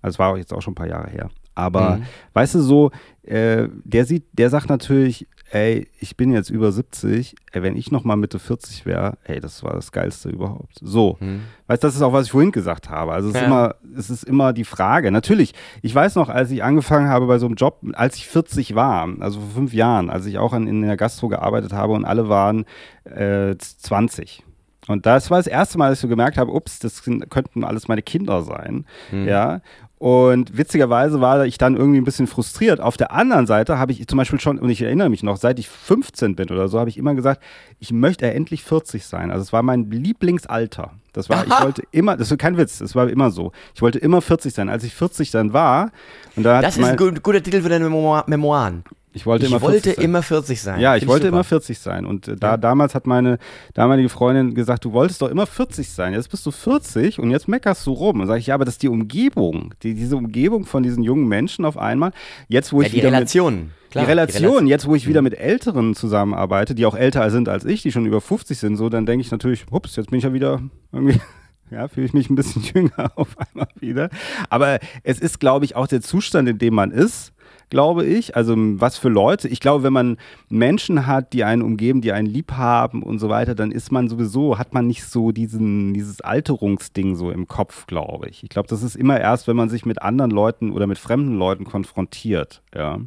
[0.03, 1.31] Das war jetzt auch schon ein paar Jahre her.
[1.55, 2.07] Aber mhm.
[2.35, 2.91] weißt du so,
[3.23, 7.93] äh, der sieht, der sagt natürlich, ey, ich bin jetzt über 70, ey, wenn ich
[7.93, 10.79] noch mal Mitte 40 wäre, ey, das war das Geilste überhaupt.
[10.81, 11.17] So.
[11.21, 11.43] Hm.
[11.67, 13.13] Weißt du, das ist auch, was ich vorhin gesagt habe.
[13.13, 13.41] Also es, ja.
[13.41, 15.11] ist immer, es ist immer die Frage.
[15.11, 18.75] Natürlich, ich weiß noch, als ich angefangen habe bei so einem Job, als ich 40
[18.75, 22.05] war, also vor fünf Jahren, als ich auch an, in der Gastro gearbeitet habe und
[22.05, 22.65] alle waren
[23.05, 24.45] äh, 20.
[24.89, 27.89] Und das war das erste Mal, dass ich so gemerkt habe, ups, das könnten alles
[27.89, 28.85] meine Kinder sein.
[29.11, 29.27] Hm.
[29.27, 29.61] Ja.
[29.99, 32.81] Und witzigerweise war ich dann irgendwie ein bisschen frustriert.
[32.81, 35.59] Auf der anderen Seite habe ich zum Beispiel schon, und ich erinnere mich noch, seit
[35.59, 37.43] ich 15 bin oder so, habe ich immer gesagt,
[37.79, 39.31] ich möchte endlich 40 sein.
[39.31, 40.91] Also es war mein Lieblingsalter.
[41.15, 43.53] Das war, ich wollte immer, das ist kein Witz, das war immer so.
[43.75, 44.69] Ich wollte immer 40 sein.
[44.69, 45.91] Als ich 40 dann war,
[46.37, 48.85] und da Das ist ein guter Titel für deine Memoiren.
[49.17, 50.05] Ich wollte, ich immer, wollte 40 sein.
[50.05, 50.81] immer 40 sein.
[50.81, 52.05] Ja, ich Find wollte ich immer 40 sein.
[52.05, 52.57] Und äh, da ja.
[52.59, 53.39] damals hat meine
[53.73, 56.13] damalige Freundin gesagt, du wolltest doch immer 40 sein.
[56.13, 58.21] Jetzt bist du 40 und jetzt meckerst du rum.
[58.21, 61.27] Und sage ich, ja, aber das ist die Umgebung, die, diese Umgebung von diesen jungen
[61.29, 62.13] Menschen auf einmal.
[62.49, 63.55] Jetzt, wo ja, ich die wieder Relation.
[63.55, 65.29] Mit, Klar, die, Relation, die Relation, jetzt wo ich wieder mhm.
[65.31, 68.91] mit Älteren zusammenarbeite, die auch älter sind als ich, die schon über 50 sind, so,
[68.91, 70.61] dann denke ich natürlich, ups, jetzt bin ich ja wieder
[70.93, 71.19] irgendwie
[71.71, 74.11] ja, fühle ich mich ein bisschen jünger auf einmal wieder.
[74.51, 77.33] Aber es ist, glaube ich, auch der Zustand, in dem man ist
[77.71, 78.37] glaube ich.
[78.37, 79.49] Also was für Leute.
[79.49, 80.17] Ich glaube, wenn man
[80.49, 84.09] Menschen hat, die einen umgeben, die einen lieb haben und so weiter, dann ist man
[84.09, 88.43] sowieso, hat man nicht so diesen, dieses Alterungsding so im Kopf, glaube ich.
[88.43, 91.39] Ich glaube, das ist immer erst, wenn man sich mit anderen Leuten oder mit fremden
[91.39, 92.63] Leuten konfrontiert.
[92.75, 93.01] Ja.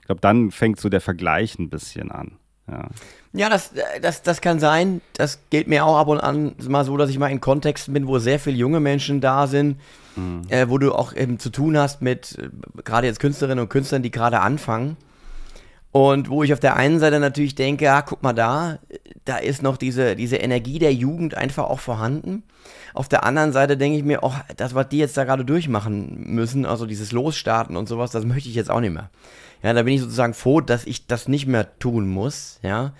[0.00, 2.32] Ich glaube, dann fängt so der Vergleich ein bisschen an.
[2.70, 2.88] Ja.
[3.32, 5.00] Ja, das, das, das kann sein.
[5.14, 8.06] Das geht mir auch ab und an mal so, dass ich mal in Kontexten bin,
[8.06, 9.80] wo sehr viele junge Menschen da sind,
[10.14, 10.42] mhm.
[10.48, 12.48] äh, wo du auch eben zu tun hast mit äh,
[12.84, 14.96] gerade jetzt Künstlerinnen und Künstlern, die gerade anfangen.
[15.90, 18.78] Und wo ich auf der einen Seite natürlich denke, ah, guck mal da,
[19.24, 22.42] da ist noch diese, diese Energie der Jugend einfach auch vorhanden.
[22.94, 26.34] Auf der anderen Seite denke ich mir, oh, das, was die jetzt da gerade durchmachen
[26.34, 29.10] müssen, also dieses Losstarten und sowas, das möchte ich jetzt auch nicht mehr.
[29.64, 32.92] Ja, da bin ich sozusagen froh, dass ich das nicht mehr tun muss, ja.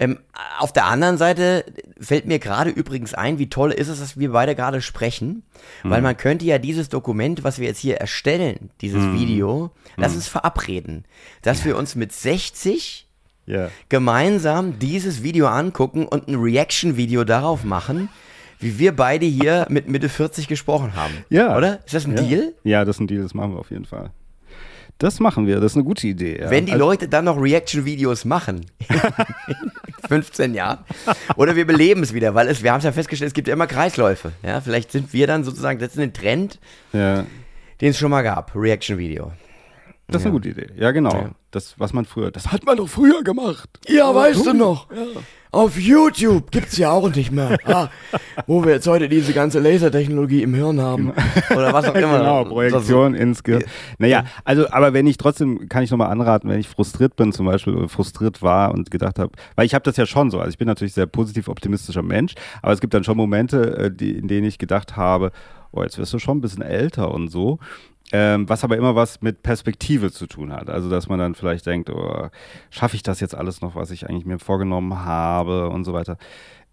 [0.00, 0.20] Ähm,
[0.60, 1.64] auf der anderen Seite
[2.00, 5.42] fällt mir gerade übrigens ein, wie toll ist es, dass wir beide gerade sprechen,
[5.82, 5.90] mhm.
[5.90, 9.18] weil man könnte ja dieses Dokument, was wir jetzt hier erstellen, dieses mhm.
[9.18, 10.18] Video, lass mhm.
[10.18, 11.04] uns verabreden,
[11.42, 13.08] dass wir uns mit 60
[13.46, 13.70] Ja.
[13.88, 18.08] gemeinsam dieses Video angucken und ein Reaction-Video darauf machen,
[18.60, 21.24] wie wir beide hier mit Mitte 40 gesprochen haben.
[21.28, 21.56] Ja.
[21.56, 21.84] Oder?
[21.84, 22.22] Ist das ein ja.
[22.22, 22.54] Deal?
[22.62, 24.12] Ja, das ist ein Deal, das machen wir auf jeden Fall.
[24.98, 26.40] Das machen wir, das ist eine gute Idee.
[26.40, 26.50] Ja.
[26.50, 28.66] Wenn die Also- Leute dann noch Reaction-Videos machen,
[29.48, 29.56] in
[30.08, 30.78] 15 Jahren,
[31.36, 33.54] oder wir beleben es wieder, weil es, wir haben es ja festgestellt, es gibt ja
[33.54, 34.32] immer Kreisläufe.
[34.42, 36.58] Ja, vielleicht sind wir dann sozusagen, das ist ein Trend,
[36.92, 37.24] ja,
[37.80, 39.30] den es schon mal gab, Reaction-Video.
[40.08, 40.66] das ist eine gute Idee.
[40.76, 41.12] Ja, genau.
[41.12, 41.30] Ja.
[41.52, 43.68] Das, was man früher, das hat man doch früher gemacht.
[43.86, 44.88] Ja, weißt du noch?
[45.50, 47.56] Auf YouTube gibt's ja auch nicht mehr.
[47.64, 47.88] Ah,
[48.46, 51.12] wo wir jetzt heute diese ganze Lasertechnologie im Hirn haben.
[51.50, 52.18] Oder was auch immer.
[52.18, 53.64] genau, Projektion ins Gehirn.
[53.98, 57.46] Naja, also, aber wenn ich trotzdem, kann ich nochmal anraten, wenn ich frustriert bin zum
[57.46, 60.58] Beispiel, frustriert war und gedacht habe, weil ich habe das ja schon so, also ich
[60.58, 64.28] bin natürlich sehr positiv optimistischer Mensch, aber es gibt dann schon Momente, äh, die, in
[64.28, 65.32] denen ich gedacht habe,
[65.72, 67.58] oh, jetzt wirst du schon ein bisschen älter und so.
[68.10, 70.70] Ähm, was aber immer was mit Perspektive zu tun hat.
[70.70, 72.28] Also, dass man dann vielleicht denkt, oh,
[72.70, 76.16] schaffe ich das jetzt alles noch, was ich eigentlich mir vorgenommen habe und so weiter.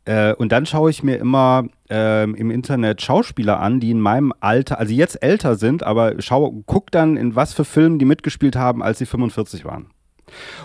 [0.06, 4.34] Äh, und dann schaue ich mir immer ähm, im Internet Schauspieler an, die in meinem
[4.40, 8.56] Alter, also jetzt älter sind, aber schau, guck dann, in was für Filmen die mitgespielt
[8.56, 9.88] haben, als sie 45 waren.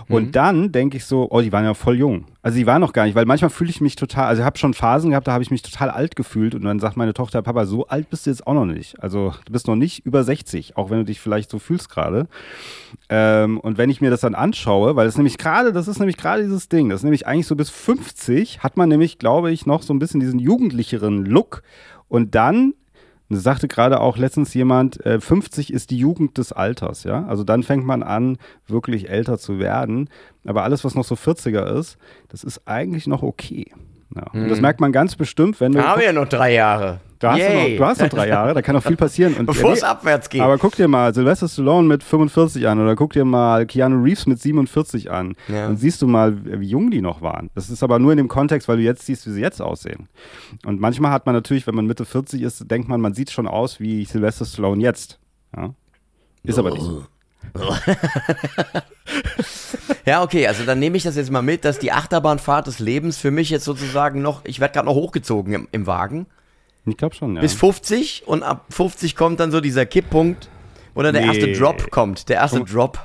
[0.08, 2.26] Und dann denke ich so, oh, die waren ja voll jung.
[2.42, 4.58] Also die waren noch gar nicht, weil manchmal fühle ich mich total, also ich habe
[4.58, 7.42] schon Phasen gehabt, da habe ich mich total alt gefühlt und dann sagt meine Tochter,
[7.42, 9.02] Papa, so alt bist du jetzt auch noch nicht.
[9.02, 12.28] Also du bist noch nicht über 60, auch wenn du dich vielleicht so fühlst gerade.
[13.10, 16.16] Ähm, und wenn ich mir das dann anschaue, weil das nämlich gerade, das ist nämlich
[16.16, 19.66] gerade dieses Ding, das ist nämlich eigentlich so bis 50 hat man nämlich, glaube ich,
[19.66, 21.62] noch so ein bisschen diesen jugendlicheren Look
[22.08, 22.74] und dann
[23.30, 27.24] das sagte gerade auch letztens jemand, äh, 50 ist die Jugend des Alters, ja.
[27.26, 30.10] Also dann fängt man an, wirklich älter zu werden.
[30.44, 31.96] Aber alles, was noch so 40er ist,
[32.28, 33.70] das ist eigentlich noch okay.
[34.16, 34.26] Ja.
[34.32, 35.78] Und das merkt man ganz bestimmt, wenn du.
[35.78, 37.00] Da haben wir ja noch drei Jahre.
[37.20, 37.72] Du hast, du, Yay.
[37.72, 39.34] noch, du hast noch drei Jahre, da kann noch viel passieren.
[39.34, 40.40] Und, Bevor es abwärts geht.
[40.40, 44.26] aber guck dir mal Sylvester Stallone mit 45 an oder guck dir mal Keanu Reeves
[44.26, 45.36] mit 47 an.
[45.48, 45.66] Ja.
[45.66, 47.50] Dann siehst du mal, wie jung die noch waren.
[47.54, 50.08] Das ist aber nur in dem Kontext, weil du jetzt siehst, wie sie jetzt aussehen.
[50.64, 53.46] Und manchmal hat man natürlich, wenn man Mitte 40 ist, denkt man, man sieht schon
[53.46, 55.18] aus wie Sylvester Stallone jetzt.
[55.54, 55.74] Ja?
[56.42, 57.04] Ist aber nicht so.
[60.06, 63.18] Ja, okay, also dann nehme ich das jetzt mal mit, dass die Achterbahnfahrt des Lebens
[63.18, 66.26] für mich jetzt sozusagen noch, ich werde gerade noch hochgezogen im, im Wagen,
[66.86, 67.42] Ich glaube schon, ja.
[67.42, 70.48] bis 50 und ab 50 kommt dann so dieser Kipppunkt,
[70.94, 71.28] oder der Nee.
[71.28, 72.98] erste Drop kommt, der erste Drop.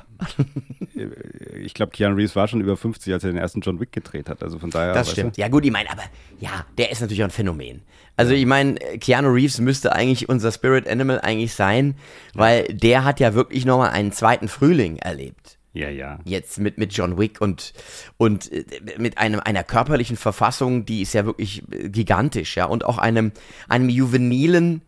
[1.62, 4.28] ich glaube, Keanu Reeves war schon über 50, als er den ersten John Wick gedreht
[4.28, 4.42] hat.
[4.42, 4.92] Also von daher.
[4.92, 5.36] Das stimmt.
[5.36, 6.02] Ja gut, ich meine, aber
[6.40, 7.82] ja, der ist natürlich auch ein Phänomen.
[8.16, 11.96] Also ich meine, Keanu Reeves müsste eigentlich unser Spirit Animal eigentlich sein,
[12.34, 15.58] weil der hat ja wirklich nochmal einen zweiten Frühling erlebt.
[15.76, 16.18] Ja, ja.
[16.24, 17.74] Jetzt mit, mit John Wick und,
[18.16, 18.64] und äh,
[18.98, 23.32] mit einem, einer körperlichen Verfassung, die ist ja wirklich äh, gigantisch, ja, und auch einem,
[23.68, 24.82] einem juvenilen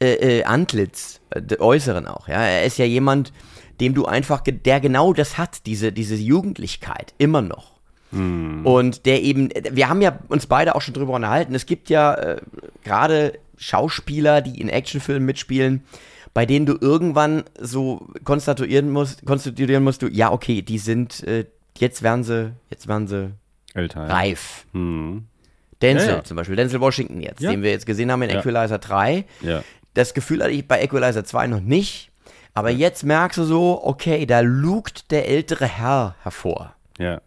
[0.00, 2.40] äh, äh, Antlitz, äh, äußeren auch, ja.
[2.40, 3.32] Er ist ja jemand,
[3.80, 7.78] dem du einfach, der genau das hat, diese, diese Jugendlichkeit, immer noch.
[8.64, 11.54] Und der eben, wir haben ja uns beide auch schon drüber unterhalten.
[11.54, 12.40] Es gibt ja äh,
[12.82, 15.82] gerade Schauspieler, die in Actionfilmen mitspielen,
[16.34, 21.46] bei denen du irgendwann so konstatuieren musst, konstituieren musst du, ja, okay, die sind, äh,
[21.78, 23.30] jetzt werden sie, jetzt werden sie
[23.74, 24.08] Älter.
[24.08, 24.66] Reif.
[24.72, 25.26] Hm.
[25.82, 26.24] Denzel Ja, ja.
[26.24, 27.50] zum Beispiel, Denzel Washington jetzt, Ja.
[27.50, 28.30] den wir jetzt gesehen haben in.
[28.30, 29.24] Equalizer 3.
[29.42, 29.62] Ja.
[29.94, 32.10] Das Gefühl hatte ich bei Equalizer 2 noch nicht.
[32.54, 36.74] Aber jetzt merkst du so, okay, da lugt der ältere Herr hervor.
[36.98, 37.20] Ja.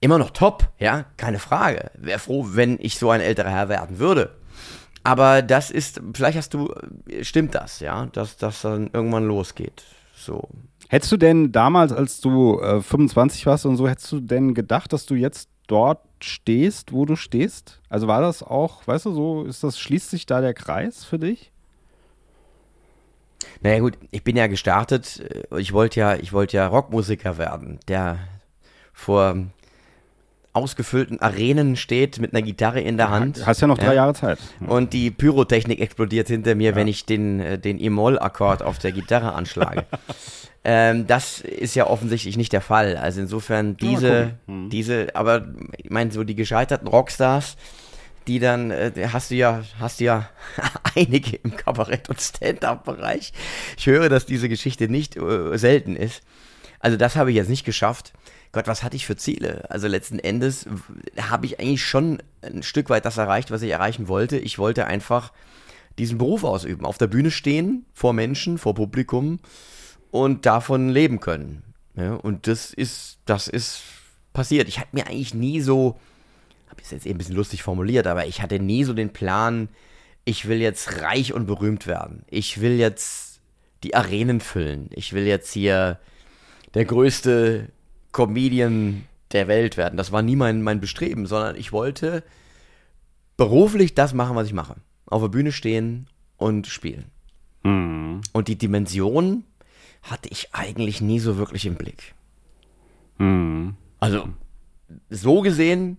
[0.00, 1.90] Immer noch top, ja, keine Frage.
[1.94, 4.30] Wäre froh, wenn ich so ein älterer Herr werden würde.
[5.04, 6.74] Aber das ist, vielleicht hast du,
[7.20, 9.84] stimmt das, ja, dass das dann irgendwann losgeht.
[10.16, 10.48] So.
[10.88, 14.92] Hättest du denn damals, als du äh, 25 warst und so, hättest du denn gedacht,
[14.92, 17.80] dass du jetzt dort stehst, wo du stehst?
[17.90, 21.18] Also war das auch, weißt du, so ist das, schließt sich da der Kreis für
[21.18, 21.52] dich?
[23.60, 27.78] Naja gut, ich bin ja gestartet, äh, ich wollte ja, ich wollte ja Rockmusiker werden,
[27.88, 28.18] der
[28.94, 29.36] vor
[30.54, 33.44] ausgefüllten Arenen steht mit einer Gitarre in der Hand.
[33.44, 33.92] Hast ja noch drei Ja.
[33.94, 34.38] Jahre Zeit.
[34.66, 39.32] Und die Pyrotechnik explodiert hinter mir, wenn ich den, äh, den E-Moll-Akkord auf der Gitarre
[39.34, 39.84] anschlage.
[40.64, 42.96] ähm, das ist ja offensichtlich nicht der Fall.
[42.96, 44.70] Also insofern diese, Hm.
[44.70, 45.46] diese, aber
[45.76, 47.56] ich meine, so die gescheiterten Rockstars,
[48.28, 50.30] die dann, äh, hast du ja, hast du ja
[50.94, 53.32] einige im Kabarett- und Stand-Up-Bereich.
[53.76, 56.22] Ich höre, dass diese Geschichte nicht äh, selten ist.
[56.78, 58.12] Also das habe ich jetzt nicht geschafft.
[58.54, 59.68] Gott, was hatte ich für Ziele?
[59.70, 60.66] Also letzten Endes
[61.20, 64.38] habe ich eigentlich schon ein Stück weit das erreicht, was ich erreichen wollte.
[64.38, 65.32] Ich wollte einfach
[65.98, 69.40] diesen Beruf ausüben, auf der Bühne stehen, vor Menschen, vor Publikum
[70.10, 71.62] und davon leben können.
[71.96, 73.82] Ja, und das ist, das ist
[74.32, 74.68] passiert.
[74.68, 75.98] Ich hatte mir eigentlich nie so,
[76.68, 79.68] habe ich jetzt eben ein bisschen lustig formuliert, aber ich hatte nie so den Plan,
[80.24, 82.24] ich will jetzt reich und berühmt werden.
[82.28, 83.40] Ich will jetzt
[83.82, 84.88] die Arenen füllen.
[84.92, 86.00] Ich will jetzt hier
[86.74, 87.68] der größte
[88.14, 89.96] Comedian der Welt werden.
[89.98, 92.22] Das war nie mein, mein Bestreben, sondern ich wollte
[93.36, 94.76] beruflich das machen, was ich mache.
[95.06, 96.06] Auf der Bühne stehen
[96.38, 97.10] und spielen.
[97.64, 98.22] Mhm.
[98.32, 99.44] Und die Dimension
[100.02, 102.14] hatte ich eigentlich nie so wirklich im Blick.
[103.18, 103.74] Mhm.
[103.98, 104.28] Also,
[105.10, 105.98] so gesehen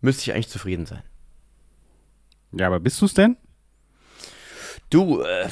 [0.00, 1.02] müsste ich eigentlich zufrieden sein.
[2.52, 3.36] Ja, aber bist du es denn?
[4.90, 5.48] Du, äh,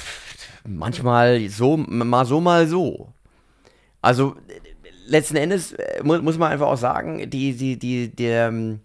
[0.66, 3.12] manchmal so, mal so, mal so.
[4.00, 4.36] Also,
[5.06, 8.80] letzten Endes äh, mu muss man einfach auch sagen, die, die, die, der, ähm,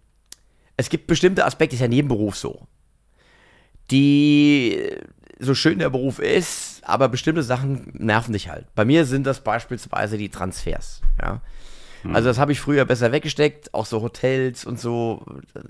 [0.76, 2.68] es gibt bestimmte Aspekte, ist ja in jedem Beruf so,
[3.92, 4.80] die,
[5.40, 8.68] so schön der Beruf ist, aber bestimmte Sachen nerven dich halt.
[8.76, 11.42] Bei mir sind das beispielsweise die Transfers, ja.
[12.14, 15.26] Also das habe ich früher besser weggesteckt, auch so Hotels und so,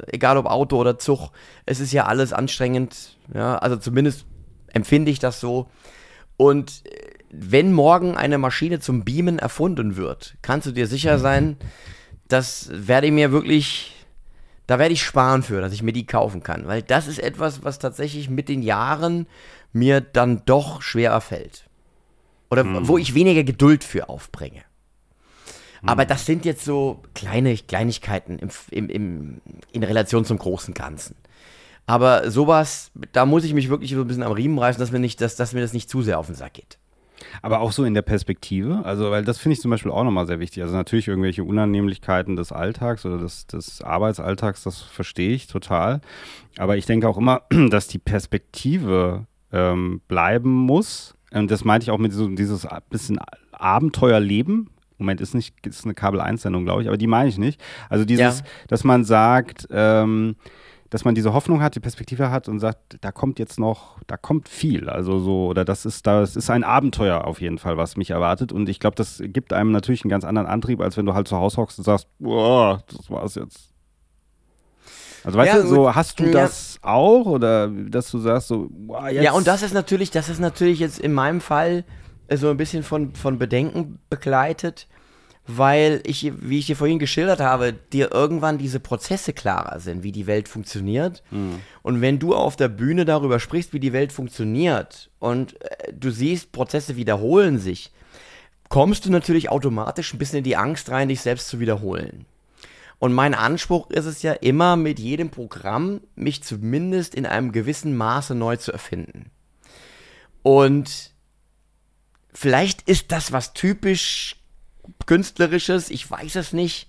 [0.07, 1.31] egal ob Auto oder Zug,
[1.65, 4.25] es ist ja alles anstrengend, ja, also zumindest
[4.67, 5.69] empfinde ich das so.
[6.35, 7.06] Und äh,
[7.39, 11.57] wenn morgen eine Maschine zum Beamen erfunden wird, kannst du dir sicher sein,
[12.27, 13.95] das werde ich mir wirklich,
[14.65, 17.63] da werde ich sparen für, dass ich mir die kaufen kann, weil das ist etwas,
[17.63, 19.27] was tatsächlich mit den Jahren
[19.71, 21.65] mir dann doch schwerer fällt.
[22.49, 24.61] Oder wo ich weniger Geduld für aufbringe.
[25.85, 31.15] Aber das sind jetzt so kleine Kleinigkeiten im, im, im, in Relation zum großen Ganzen.
[31.85, 34.99] Aber sowas, da muss ich mich wirklich so ein bisschen am Riemen reißen, dass mir,
[34.99, 36.77] nicht, dass, dass mir das nicht zu sehr auf den Sack geht.
[37.41, 40.27] Aber auch so in der Perspektive, also weil das finde ich zum Beispiel auch nochmal
[40.27, 40.61] sehr wichtig.
[40.63, 46.01] Also natürlich irgendwelche Unannehmlichkeiten des Alltags oder des, des Arbeitsalltags, das verstehe ich total.
[46.57, 51.15] Aber ich denke auch immer, dass die Perspektive ähm, bleiben muss.
[51.31, 53.19] Und das meinte ich auch mit so dieses bisschen
[53.51, 54.69] Abenteuerleben.
[54.97, 57.61] Moment, ist nicht, ist eine Kabel-1-Sendung, glaube ich, aber die meine ich nicht.
[57.89, 58.45] Also dieses, Ja.
[58.67, 60.35] dass man sagt, ähm,
[60.89, 64.17] dass man diese Hoffnung hat, die Perspektive hat und sagt, da kommt jetzt noch, da
[64.17, 64.89] kommt viel.
[64.89, 68.51] Also so, oder das ist, das ist ein Abenteuer auf jeden Fall, was mich erwartet.
[68.51, 71.27] Und ich glaube, das gibt einem natürlich einen ganz anderen Antrieb, als wenn du halt
[71.27, 73.69] zu Hause hockst und sagst, boah, das war's jetzt.
[75.23, 76.31] Also weißt Ja, du, so hast du Ja.
[76.31, 79.23] das auch oder dass du sagst so, boah, jetzt.
[79.23, 81.83] Ja, und das ist natürlich, das ist natürlich jetzt in meinem Fall
[82.27, 84.87] äh, so ein bisschen von, von Bedenken begleitet,
[85.47, 90.11] weil ich, wie ich dir vorhin geschildert habe, dir irgendwann diese Prozesse klarer sind, wie
[90.11, 91.23] die Welt funktioniert.
[91.81, 96.11] Und wenn du auf der Bühne darüber sprichst, wie die Welt funktioniert und äh, du
[96.11, 97.91] siehst, Prozesse wiederholen sich,
[98.67, 102.25] kommst du natürlich automatisch ein bisschen in die Angst rein, dich selbst zu wiederholen.
[102.99, 107.95] Und mein Anspruch ist es ja immer, mit jedem Programm mich zumindest in einem gewissen
[107.95, 109.31] Maße neu zu erfinden.
[110.41, 111.11] Und
[112.33, 114.35] vielleicht ist das was typisch
[115.05, 116.87] künstlerisches, ich weiß es nicht,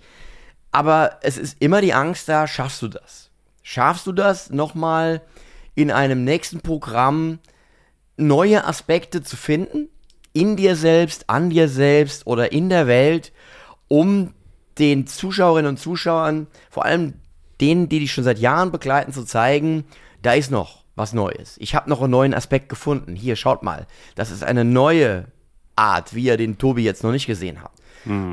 [0.70, 3.30] aber es ist immer die Angst da, schaffst du das?
[3.62, 5.22] Schaffst du das nochmal
[5.74, 7.38] in einem nächsten Programm
[8.16, 9.88] neue Aspekte zu finden,
[10.32, 13.32] in dir selbst, an dir selbst oder in der Welt,
[13.88, 14.34] um
[14.78, 17.14] den Zuschauerinnen und Zuschauern, vor allem
[17.60, 19.84] denen, die dich schon seit Jahren begleiten, zu zeigen,
[20.22, 21.56] da ist noch was Neues.
[21.58, 23.14] Ich habe noch einen neuen Aspekt gefunden.
[23.14, 23.86] Hier, schaut mal.
[24.14, 25.26] Das ist eine neue
[25.76, 27.78] Art, wie ihr den Tobi jetzt noch nicht gesehen habt.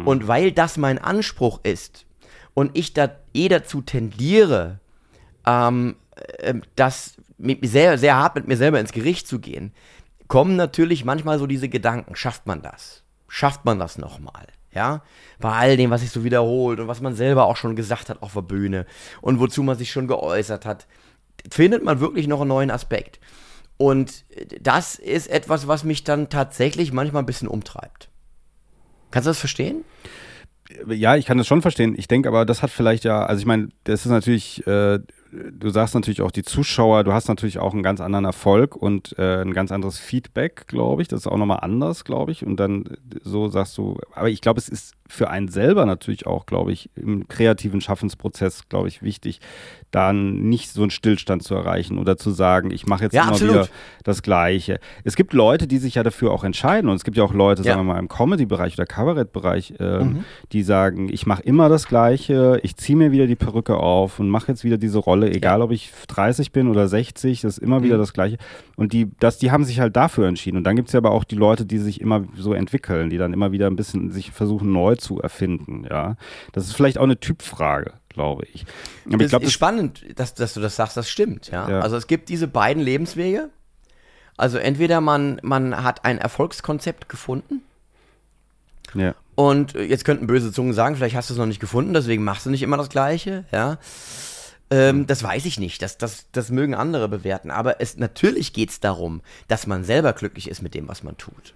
[0.05, 2.05] Und weil das mein Anspruch ist
[2.53, 4.79] und ich da eh dazu tendiere,
[5.45, 5.95] ähm,
[6.39, 7.17] ähm, das
[7.61, 9.73] sehr, sehr hart mit mir selber ins Gericht zu gehen,
[10.27, 13.03] kommen natürlich manchmal so diese Gedanken, schafft man das?
[13.27, 14.47] Schafft man das nochmal?
[14.71, 15.03] Ja,
[15.39, 18.21] bei all dem, was sich so wiederholt und was man selber auch schon gesagt hat
[18.21, 18.85] auf der Bühne
[19.21, 20.85] und wozu man sich schon geäußert hat,
[21.49, 23.19] findet man wirklich noch einen neuen Aspekt.
[23.77, 24.25] Und
[24.59, 28.09] das ist etwas, was mich dann tatsächlich manchmal ein bisschen umtreibt.
[29.15, 29.85] Kannst du das verstehen?
[30.89, 31.95] Ja, ich kann das schon verstehen.
[31.97, 34.99] Ich denke aber, das hat vielleicht ja, also ich meine, das ist natürlich, äh,
[35.51, 39.17] du sagst natürlich auch die Zuschauer, du hast natürlich auch einen ganz anderen Erfolg und
[39.17, 41.07] äh, ein ganz anderes Feedback, glaube ich.
[41.07, 42.45] Das ist auch nochmal anders, glaube ich.
[42.45, 42.89] Und dann äh,
[43.23, 46.89] so sagst du, aber ich glaube, es ist für einen selber natürlich auch, glaube ich,
[46.95, 49.39] im kreativen Schaffensprozess, glaube ich, wichtig,
[49.91, 53.33] dann nicht so einen Stillstand zu erreichen oder zu sagen, ich mache jetzt Ja, immer
[53.33, 53.53] absolut.
[53.53, 53.67] wieder
[54.03, 54.79] das Gleiche.
[55.03, 57.61] Es gibt Leute, die sich ja dafür auch entscheiden und es gibt ja auch Leute,
[57.61, 57.73] Ja.
[57.75, 60.23] sagen wir mal, im Comedy-Bereich oder Kabarettbereich, ähm, Mhm.
[60.51, 64.29] die sagen, ich mache immer das Gleiche, ich ziehe mir wieder die Perücke auf und
[64.29, 67.83] mache jetzt wieder diese Rolle, egal ob ich 30 bin oder 60, das ist immer
[67.83, 67.99] wieder Mhm.
[68.01, 68.37] das Gleiche.
[68.75, 70.57] Und die, das, die haben sich halt dafür entschieden.
[70.57, 73.17] Und dann gibt es ja aber auch die Leute, die sich immer so entwickeln, die
[73.17, 75.85] dann immer wieder ein bisschen sich versuchen neu zu erfinden.
[75.89, 76.15] Ja,
[76.51, 78.65] das ist vielleicht auch eine Typfrage, glaube ich.
[79.05, 81.49] Aber ich es glaube, ist das spannend, dass, dass du das sagst, das stimmt.
[81.51, 81.69] Ja?
[81.69, 81.79] Ja.
[81.79, 83.49] Also es gibt diese beiden Lebenswege.
[84.37, 87.61] Also entweder man, man hat ein Erfolgskonzept gefunden
[88.93, 89.15] ja.
[89.35, 92.45] und jetzt könnten böse Zungen sagen, vielleicht hast du es noch nicht gefunden, deswegen machst
[92.45, 93.45] du nicht immer das Gleiche.
[93.53, 93.77] Ja?
[94.69, 97.51] Ähm, das weiß ich nicht, das, das, das mögen andere bewerten.
[97.51, 101.17] Aber es, natürlich geht es darum, dass man selber glücklich ist mit dem, was man
[101.17, 101.53] tut.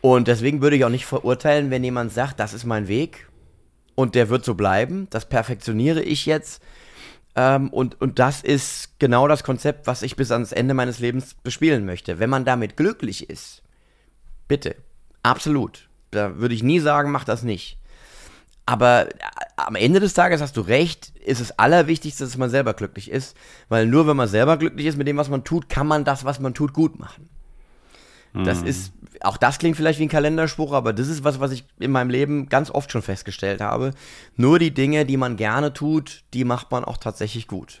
[0.00, 3.28] Und deswegen würde ich auch nicht verurteilen, wenn jemand sagt, das ist mein Weg
[3.94, 5.08] und der wird so bleiben.
[5.10, 6.62] Das perfektioniere ich jetzt.
[7.34, 11.34] Ähm, und, und das ist genau das Konzept, was ich bis ans Ende meines Lebens
[11.42, 12.18] bespielen möchte.
[12.18, 13.62] Wenn man damit glücklich ist,
[14.46, 14.76] bitte,
[15.22, 15.88] absolut.
[16.10, 17.78] Da würde ich nie sagen, mach das nicht.
[18.66, 19.12] Aber äh,
[19.56, 23.36] am Ende des Tages hast du recht, ist es allerwichtigste, dass man selber glücklich ist,
[23.68, 26.24] weil nur wenn man selber glücklich ist mit dem, was man tut, kann man das,
[26.24, 27.28] was man tut, gut machen.
[28.34, 28.66] Das Mhm.
[28.66, 28.92] ist,
[29.22, 32.10] auch das klingt vielleicht wie ein Kalenderspruch, aber das ist was, was ich in meinem
[32.10, 33.92] Leben ganz oft schon festgestellt habe.
[34.36, 37.80] Nur die Dinge, die man gerne tut, die macht man auch tatsächlich gut.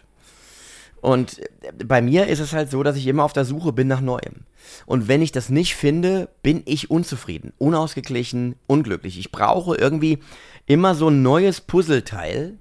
[1.02, 3.86] Und äh, bei mir ist es halt so, dass ich immer auf der Suche bin
[3.86, 4.46] nach Neuem.
[4.86, 9.18] Und wenn ich das nicht finde, bin ich unzufrieden, unausgeglichen, unglücklich.
[9.18, 10.18] Ich brauche irgendwie
[10.66, 12.54] immer so ein neues Puzzleteil.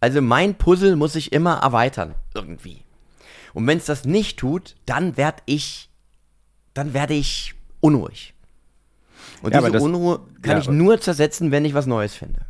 [0.00, 2.82] Also mein Puzzle muss sich immer erweitern, irgendwie.
[3.52, 5.90] Und wenn es das nicht tut, dann werde ich,
[6.74, 8.34] dann werde ich unruhig.
[9.42, 12.46] Und Ja, diese das- Unruhe kann ja, ich nur zersetzen, wenn ich was Neues finde.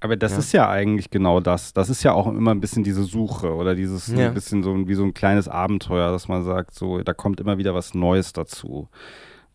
[0.00, 0.38] Aber das Ja.
[0.38, 1.72] ist ja eigentlich genau das.
[1.72, 4.28] Das ist ja auch immer ein bisschen diese Suche oder dieses Ja.
[4.28, 7.58] ein bisschen so wie so ein kleines Abenteuer, dass man sagt, so, da kommt immer
[7.58, 8.88] wieder was Neues dazu.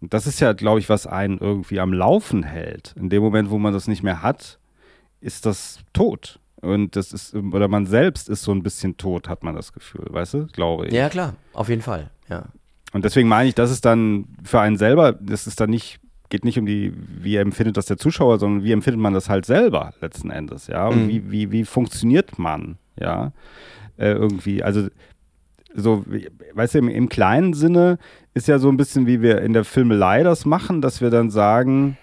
[0.10, 2.93] Das ist ja, glaube ich, was einen irgendwie am Laufen hält.
[2.97, 4.60] In dem Moment, wo man das nicht mehr hat,
[5.22, 6.39] ist das tot.
[6.62, 10.06] Und das ist, oder man selbst ist so ein bisschen tot, hat man das Gefühl,
[10.10, 10.93] weißt du, glaube ich.
[10.93, 12.10] Ja, klar, auf jeden Fall.
[12.30, 12.45] Ja.
[12.93, 15.99] Und deswegen meine ich, das ist dann für einen selber, das ist dann nicht,
[16.30, 19.45] geht nicht um die, wie empfindet das der Zuschauer, sondern wie empfindet man das halt
[19.45, 20.88] selber letzten Endes, ja.
[20.88, 21.08] Und Mhm.
[21.10, 23.34] wie, wie, wie funktioniert man, ja.
[23.97, 24.88] Äh, irgendwie, also
[25.76, 26.03] so,
[26.53, 27.97] weißt du, im, im kleinen Sinne
[28.34, 31.30] ist ja so ein bisschen, wie wir in der Filmelei das machen, dass wir dann
[31.30, 31.97] sagen,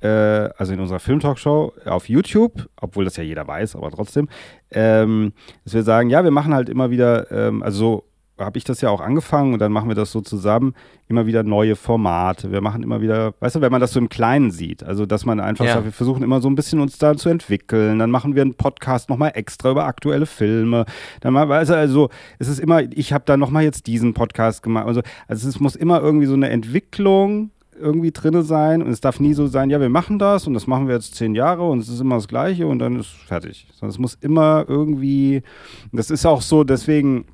[0.00, 0.08] äh,
[0.56, 4.28] also in unserer Filmtalkshow auf YouTube, obwohl das ja jeder weiß, aber trotzdem,
[4.70, 5.32] ähm,
[5.64, 8.04] dass wir sagen, ja, wir machen halt immer wieder, ähm, also so
[8.38, 10.74] habe ich das ja auch angefangen und dann machen wir das so zusammen,
[11.06, 12.50] immer wieder neue Formate.
[12.50, 15.24] Wir machen immer wieder, weißt du, wenn man das so im Kleinen sieht, also dass
[15.24, 15.74] man einfach Ja.
[15.74, 17.98] sagt, wir versuchen immer so ein bisschen uns da zu entwickeln.
[18.00, 20.84] Dann machen wir einen Podcast nochmal extra über aktuelle Filme.
[21.20, 22.08] Dann mal, weißt du, also
[22.40, 24.86] es ist immer, ich habe da nochmal jetzt diesen Podcast gemacht.
[24.86, 29.18] Also, also es muss immer irgendwie so eine Entwicklung irgendwie drinne sein und es darf
[29.18, 31.80] nie so sein, ja, wir machen das und das machen wir jetzt zehn Jahre und
[31.80, 33.66] es ist immer das Gleiche und dann ist fertig.
[33.72, 35.42] Sondern es muss immer irgendwie,
[35.92, 37.24] das ist auch so, deswegen,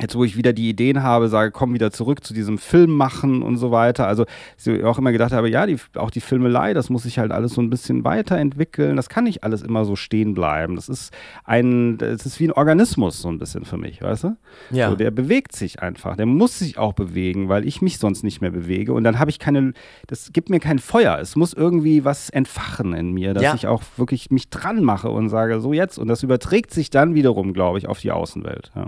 [0.00, 3.42] jetzt wo ich wieder die Ideen habe, sage, komm wieder zurück zu diesem Film machen
[3.42, 4.06] und so weiter.
[4.06, 4.24] Also
[4.64, 7.52] ich auch immer gedacht habe, ja, die, auch die Filmelei, das muss sich halt alles
[7.52, 8.96] so ein bisschen weiterentwickeln.
[8.96, 10.76] Das kann nicht alles immer so stehen bleiben.
[10.76, 11.12] Das ist
[11.44, 14.36] ein, das ist wie ein Organismus so ein bisschen für mich, weißt du?
[14.70, 14.88] Ja.
[14.90, 16.16] So, der bewegt sich einfach.
[16.16, 18.94] Der muss sich auch bewegen, weil ich mich sonst nicht mehr bewege.
[18.94, 19.72] Und dann habe ich keine,
[20.06, 21.18] das gibt mir kein Feuer.
[21.20, 23.54] Es muss irgendwie was entfachen in mir, dass Ja.
[23.54, 25.98] ich auch wirklich mich dran mache und sage, so jetzt.
[25.98, 28.72] Und das überträgt sich dann wiederum, glaube ich, auf die Außenwelt.
[28.74, 28.86] Ja.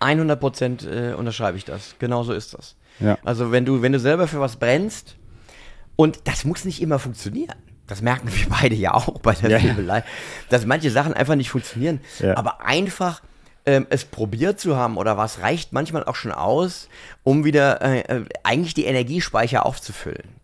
[0.00, 1.96] 100 Prozent äh, unterschreibe ich das.
[1.98, 2.76] Genau so ist das.
[3.00, 3.18] Ja.
[3.24, 5.16] Also wenn du, wenn du selber für was brennst,
[5.96, 7.56] und das muss nicht immer funktionieren.
[7.86, 9.74] Das merken wir beide ja auch bei der Ja, ja.
[9.74, 10.02] Filmelei,
[10.48, 12.00] dass manche Sachen einfach nicht funktionieren.
[12.20, 12.36] Ja.
[12.38, 13.20] Aber einfach
[13.66, 16.88] ähm, es probiert zu haben oder was reicht manchmal auch schon aus,
[17.22, 20.39] um wieder äh, äh, eigentlich die Energiespeicher aufzufüllen.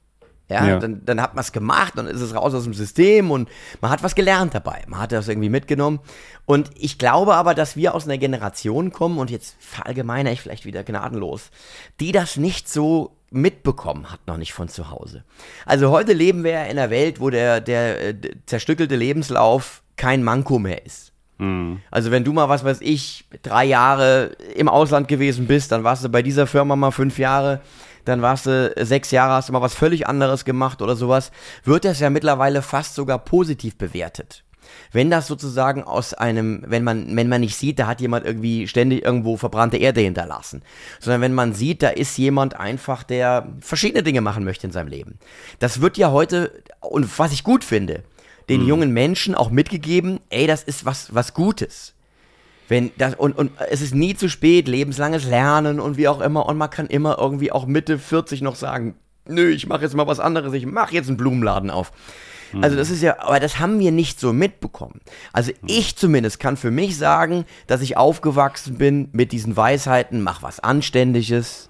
[0.48, 0.78] Ja, Ja.
[0.78, 3.48] dann, dann hat man es gemacht, dann ist es raus aus dem System und
[3.80, 4.82] man hat was gelernt dabei.
[4.86, 5.98] Man hat das irgendwie mitgenommen.
[6.44, 10.64] Und ich glaube aber, dass wir aus einer Generation kommen, und jetzt verallgemeine ich vielleicht
[10.64, 11.50] wieder gnadenlos,
[11.98, 15.24] die das nicht so mitbekommen hat, noch nicht von zu Hause.
[15.64, 19.82] Also heute leben wir ja in einer Welt, wo der, der äh, d- zerstückelte Lebenslauf
[19.96, 21.12] kein Manko mehr ist.
[21.90, 26.02] Also wenn du mal, was weiß ich, drei Jahre im Ausland gewesen bist, dann warst
[26.02, 27.60] du bei dieser Firma mal fünf Jahre,
[28.06, 31.30] dann warst du sechs Jahre, hast du mal was völlig anderes gemacht oder sowas,
[31.64, 34.44] wird das ja mittlerweile fast sogar positiv bewertet.
[34.92, 38.66] Wenn das sozusagen aus einem, wenn man, wenn man nicht sieht, da hat jemand irgendwie
[38.66, 40.62] ständig irgendwo verbrannte Erde hinterlassen,
[41.00, 44.88] sondern wenn man sieht, da ist jemand einfach, der verschiedene Dinge machen möchte in seinem
[44.88, 45.18] Leben.
[45.58, 48.02] Das wird ja heute, und was ich gut finde,
[48.48, 51.95] den jungen Menschen auch mitgegeben, ey, das ist was, was Gutes.
[52.68, 56.46] Wenn das, und, und es ist nie zu spät, lebenslanges Lernen und wie auch immer.
[56.46, 58.96] Und man kann immer irgendwie auch Mitte 40 noch sagen,
[59.28, 61.92] nö, ich mache jetzt mal was anderes, ich mache jetzt einen Blumenladen auf.
[62.62, 65.00] Also das ist ja, aber das haben wir nicht so mitbekommen.
[65.32, 70.42] Also ich zumindest kann für mich sagen, dass ich aufgewachsen bin mit diesen Weisheiten, mach
[70.42, 71.68] was Anständiges,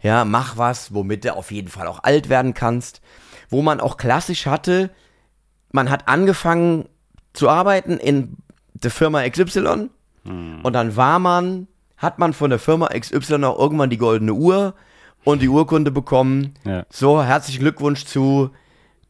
[0.00, 3.00] ja, mach was, womit du auf jeden Fall auch alt werden kannst.
[3.50, 4.90] Wo man auch klassisch hatte,
[5.70, 6.88] man hat angefangen
[7.32, 8.36] zu arbeiten in
[8.74, 9.90] der Firma XY
[10.24, 11.66] und dann war man,
[11.96, 14.74] hat man von der Firma XY auch irgendwann die goldene Uhr
[15.24, 16.54] und die Urkunde bekommen.
[16.64, 16.84] Ja.
[16.90, 18.50] So, herzlichen Glückwunsch zu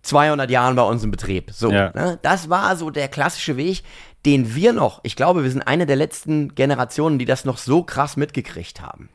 [0.02, 1.50] 200 Jahren bei uns im Betrieb.
[1.52, 1.90] So, Ja.
[1.94, 2.18] ne?
[2.22, 3.82] das war so der klassische Weg,
[4.24, 7.82] den wir noch, ich glaube, wir sind eine der letzten Generationen, die das noch so
[7.82, 9.08] krass mitgekriegt haben.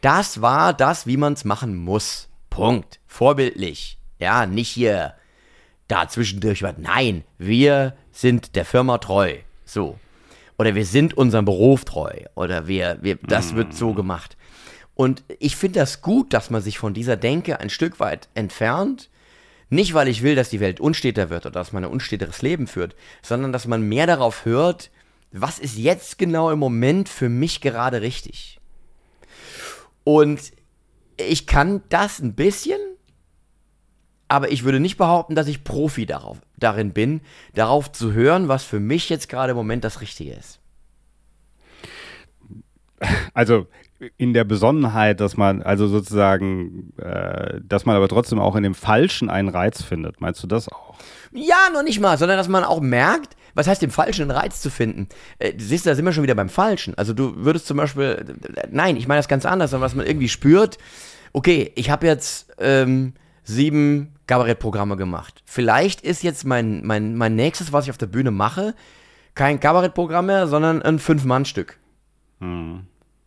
[0.00, 2.28] Das war das, wie man es machen muss.
[2.50, 3.00] Punkt.
[3.06, 3.98] Vorbildlich.
[4.18, 5.14] Ja, nicht hier
[5.88, 6.74] da zwischendurch was.
[6.78, 9.36] Nein, wir sind der Firma treu.
[9.64, 9.98] So.
[10.58, 12.12] Oder wir sind unserem Beruf treu.
[12.34, 14.36] Oder wir, wir das wird so gemacht.
[14.94, 19.10] Und ich finde das gut, dass man sich von dieser Denke ein Stück weit entfernt.
[19.68, 22.66] Nicht, weil ich will, dass die Welt unsteter wird oder dass man ein unsteteres Leben
[22.66, 24.90] führt, sondern dass man mehr darauf hört,
[25.32, 28.60] was ist jetzt genau im Moment für mich gerade richtig.
[30.04, 30.52] Und
[31.16, 32.78] ich kann das ein bisschen,
[34.28, 37.20] aber ich würde nicht behaupten, dass ich Profi darauf, darin bin,
[37.54, 40.60] darauf zu hören, was für mich jetzt gerade im Moment das Richtige ist.
[43.34, 43.66] Also
[44.16, 48.74] in der Besonnenheit, dass man, also sozusagen, äh, dass man aber trotzdem auch in dem
[48.74, 50.20] Falschen einen Reiz findet.
[50.20, 50.94] Meinst du das auch?
[51.32, 54.60] Ja, noch nicht mal, sondern dass man auch merkt, was heißt, im Falschen einen Reiz
[54.60, 55.08] zu finden?
[55.38, 56.94] Äh, siehst du, da sind wir schon wieder beim Falschen.
[56.96, 58.24] Also du würdest zum Beispiel,
[58.70, 60.78] nein, ich meine das ganz anders, sondern was man irgendwie spürt,
[61.32, 63.14] okay, ich habe jetzt ähm,
[63.44, 65.42] sieben Kabarettprogramme gemacht.
[65.44, 68.74] Vielleicht ist jetzt mein, mein, mein nächstes, was ich auf der Bühne mache,
[69.34, 71.78] kein Kabarettprogramm mehr, sondern ein Fünf-Mann-Stück.
[72.40, 72.86] Hm.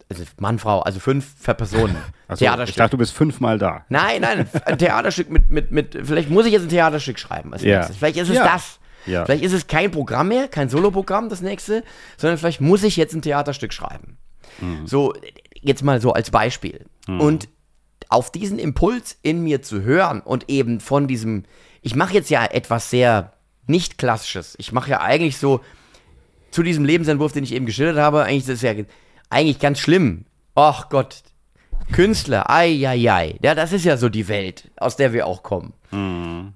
[0.09, 1.97] Also Mann, Frau, also fünf Personen.
[2.29, 2.69] So, Theaterstück.
[2.69, 3.85] Ich dachte, du bist fünfmal da.
[3.87, 7.63] Nein, nein, ein Theaterstück mit, mit, mit, vielleicht muss ich jetzt ein Theaterstück schreiben als
[7.63, 7.77] ja.
[7.77, 7.95] nächstes.
[7.95, 8.43] Vielleicht ist es ja.
[8.43, 8.79] das.
[9.05, 9.23] Ja.
[9.23, 11.85] Vielleicht ist es kein Programm mehr, kein Soloprogramm, das nächste,
[12.17, 14.17] sondern vielleicht muss ich jetzt ein Theaterstück schreiben.
[14.59, 14.85] Mhm.
[14.87, 15.13] So,
[15.53, 16.85] jetzt mal so als Beispiel.
[17.07, 17.21] Mhm.
[17.21, 17.49] Und
[18.09, 21.43] auf diesen Impuls in mir zu hören und eben von diesem,
[21.81, 23.33] ich mache jetzt ja etwas sehr
[23.67, 24.55] nicht klassisches.
[24.57, 25.61] Ich mache ja eigentlich so
[26.51, 28.73] zu diesem Lebensentwurf, den ich eben geschildert habe, eigentlich ist es ja
[29.29, 30.25] eigentlich ganz schlimm.
[30.55, 31.21] Ach Gott,
[31.91, 33.37] Künstler, ei, ei, ei.
[33.41, 35.73] Ja, das ist ja so die Welt, aus der wir auch kommen.
[35.91, 36.53] Mhm.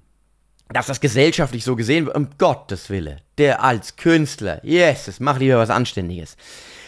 [0.68, 3.18] Dass das gesellschaftlich so gesehen wird, um Gottes Wille.
[3.38, 6.36] Der als Künstler, yes, das mach lieber was Anständiges.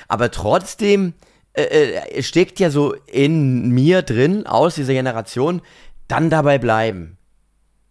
[0.09, 1.15] Aber trotzdem
[1.55, 5.63] äh, äh, steckt ja so in mir drin, aus dieser Generation,
[6.09, 7.17] dann dabei bleiben.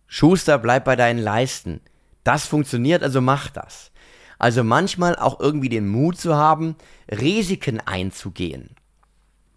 [0.08, 1.82] Schuster, bleib bei deinen Leisten.
[2.24, 3.92] Das funktioniert, also mach das.
[4.38, 6.76] Also manchmal auch irgendwie den Mut zu haben,
[7.10, 8.76] Risiken einzugehen.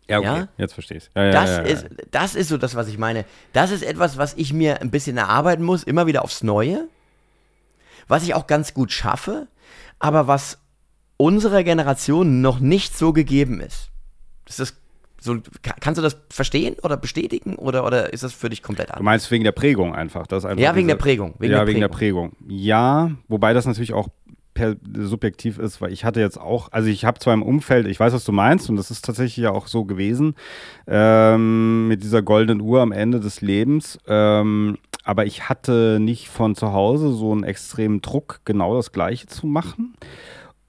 [0.09, 0.27] Ja, okay.
[0.27, 0.49] Ja?
[0.57, 1.11] Jetzt verstehe ich.
[1.15, 3.25] Ja, das, ja, Ist, das ist so das, was ich meine.
[3.53, 6.89] Das ist etwas, was ich mir ein bisschen erarbeiten muss, immer wieder aufs Neue.
[8.07, 9.49] Was ich auch ganz gut schaffe,
[9.99, 10.59] aber was
[11.17, 13.91] unserer Generation noch nicht so gegeben ist.
[14.47, 14.77] Das ist
[15.21, 15.39] so,
[15.81, 19.01] kannst du das verstehen oder bestätigen oder, oder ist das für dich komplett anders?
[19.01, 20.27] Du meinst wegen der Prägung einfach?
[20.27, 21.35] Das einfach ja, wegen diese, der Prägung.
[21.39, 21.91] Wegen ja, der wegen Prägung.
[21.91, 22.33] der Prägung.
[22.49, 24.09] Ja, wobei das natürlich auch
[24.57, 28.01] per, subjektiv ist, weil ich hatte jetzt auch, also ich habe zwar im Umfeld, ich
[28.01, 30.35] weiß, was du meinst und das ist tatsächlich ja auch so gewesen,
[30.87, 36.57] ähm, mit dieser goldenen Uhr am Ende des Lebens, ähm, aber ich hatte nicht von
[36.57, 39.95] zu Hause so einen extremen Druck, genau das Gleiche zu machen.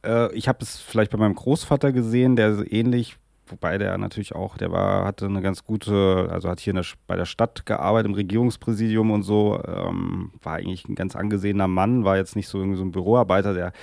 [0.05, 3.17] Äh, ich habe es vielleicht bei meinem Großvater gesehen, der ähnlich
[3.51, 7.15] wobei der natürlich auch, der war, hatte eine ganz gute, also hat hier der, bei
[7.15, 12.17] der Stadt gearbeitet, im Regierungspräsidium und so, ähm, war eigentlich ein ganz angesehener Mann, war
[12.17, 13.73] jetzt nicht so irgendwie so ein Büroarbeiter, der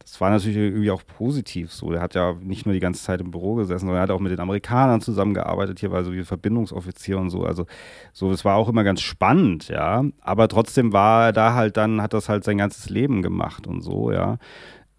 [0.00, 1.90] das war natürlich irgendwie auch positiv so.
[1.90, 4.18] Der hat ja nicht nur die ganze Zeit im Büro gesessen, sondern er hat auch
[4.18, 5.78] mit den Amerikanern zusammengearbeitet.
[5.78, 7.44] Hier war so wie Verbindungsoffizier und so.
[7.44, 7.66] Also
[8.12, 10.04] so, das war auch immer ganz spannend, ja.
[10.20, 13.82] Aber trotzdem war er da halt dann, hat das halt sein ganzes Leben gemacht und
[13.82, 14.38] so, ja.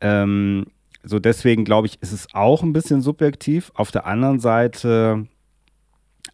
[0.02, 0.68] Ähm,
[1.04, 3.72] so deswegen glaube ich, ist es auch ein bisschen subjektiv.
[3.76, 5.28] Auf der anderen Seite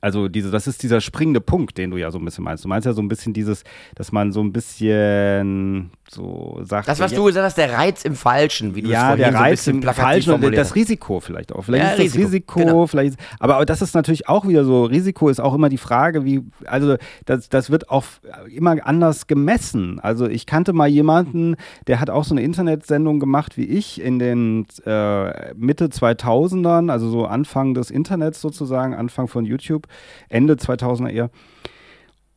[0.02, 2.64] also diese, das ist dieser springende Punkt, den du ja so ein bisschen meinst.
[2.64, 3.64] Du meinst ja so ein bisschen dieses,
[3.96, 6.88] dass man so ein bisschen so sagt.
[6.88, 9.42] Das, was du gesagt hast, der Reiz im Falschen, wie du ja, es vorhin der
[9.42, 11.64] Reiz so im Falschen und das Risiko vielleicht auch.
[11.64, 12.88] Vielleicht ja, ist Risiko, das Risiko, genau.
[12.88, 13.20] vielleicht.
[13.40, 14.86] Aber das ist natürlich auch wieder so.
[14.86, 18.06] Risiko ist auch immer die Frage, wie, also das, das wird auch
[18.54, 20.00] immer anders gemessen.
[20.00, 21.56] Also ich kannte mal jemanden,
[21.88, 27.10] der hat auch so eine Internetsendung gemacht wie ich in den äh, Mitte 2000ern, also
[27.10, 29.87] so Anfang des Internets sozusagen, Anfang von YouTube.
[30.30, 31.30] Ende 2000er eher.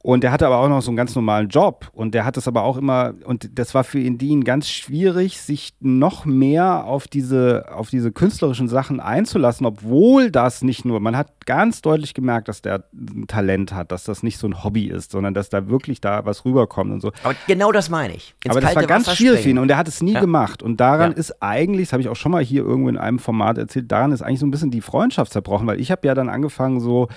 [0.03, 1.90] Und der hatte aber auch noch so einen ganz normalen Job.
[1.92, 5.38] Und der hat es aber auch immer, und das war für ihn Dean ganz schwierig,
[5.40, 11.18] sich noch mehr auf diese, auf diese künstlerischen Sachen einzulassen, obwohl das nicht nur, man
[11.18, 14.86] hat ganz deutlich gemerkt, dass der ein Talent hat, dass das nicht so ein Hobby
[14.86, 17.12] ist, sondern dass da wirklich da was rüberkommt und so.
[17.22, 18.34] Aber genau das meine ich.
[18.42, 20.20] Ins aber das war ganz Wasser schwierig für ihn und er hat es nie ja.
[20.20, 20.62] gemacht.
[20.62, 21.18] Und daran ja.
[21.18, 24.12] ist eigentlich, das habe ich auch schon mal hier irgendwo in einem Format erzählt, daran
[24.12, 27.09] ist eigentlich so ein bisschen die Freundschaft zerbrochen, weil ich habe ja dann angefangen so,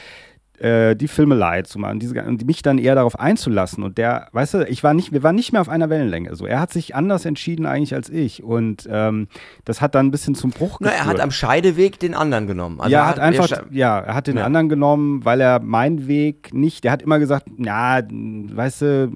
[0.64, 3.84] äh, die Filme leid zu machen diese, und mich dann eher darauf einzulassen.
[3.84, 6.36] Und der, weißt du, ich war nicht, wir waren nicht mehr auf einer Wellenlänge.
[6.38, 8.44] So, er hat sich anders entschieden eigentlich als ich.
[8.44, 9.28] Und ähm,
[9.66, 10.96] das hat dann ein bisschen zum Bruch geführt.
[10.98, 12.80] Na, er hat am Scheideweg den anderen genommen.
[12.80, 14.46] Also ja, er hat einfach, ja, er hat den ja.
[14.46, 19.12] anderen genommen, weil er meinen Weg nicht, der hat immer gesagt, ja, weißt du,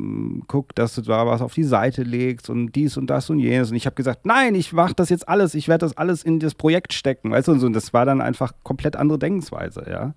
[0.47, 3.71] guck, dass du da was auf die Seite legst und dies und das und jenes.
[3.71, 6.39] Und ich habe gesagt, nein, ich mache das jetzt alles, ich werde das alles in
[6.39, 7.67] das Projekt stecken, weißt du, und so.
[7.67, 10.13] Und das war dann einfach komplett andere Denkensweise, ja.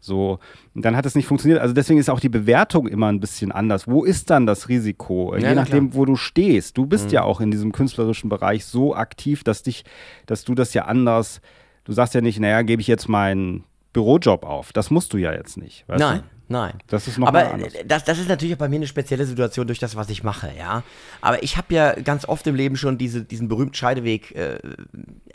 [0.00, 0.38] So,
[0.74, 1.60] dann hat es nicht funktioniert.
[1.60, 3.86] Also deswegen ist auch die Bewertung immer ein bisschen anders.
[3.86, 5.34] Wo ist dann das Risiko?
[5.36, 6.78] Ja, Je nachdem, wo du stehst.
[6.78, 7.12] Du bist mhm.
[7.12, 9.84] ja auch in diesem künstlerischen Bereich so aktiv, dass dich,
[10.26, 11.40] dass du das ja anders,
[11.84, 14.72] du sagst ja nicht, naja, gebe ich jetzt meinen Bürojob auf.
[14.72, 15.84] Das musst du ja jetzt nicht.
[15.88, 16.18] Nein.
[16.20, 16.39] Du?
[16.50, 16.72] Nein.
[16.88, 17.56] Das ist noch Aber
[17.86, 20.52] das, das ist natürlich auch bei mir eine spezielle Situation durch das, was ich mache,
[20.58, 20.82] ja.
[21.20, 24.58] Aber ich habe ja ganz oft im Leben schon diese, diesen berühmten Scheideweg äh,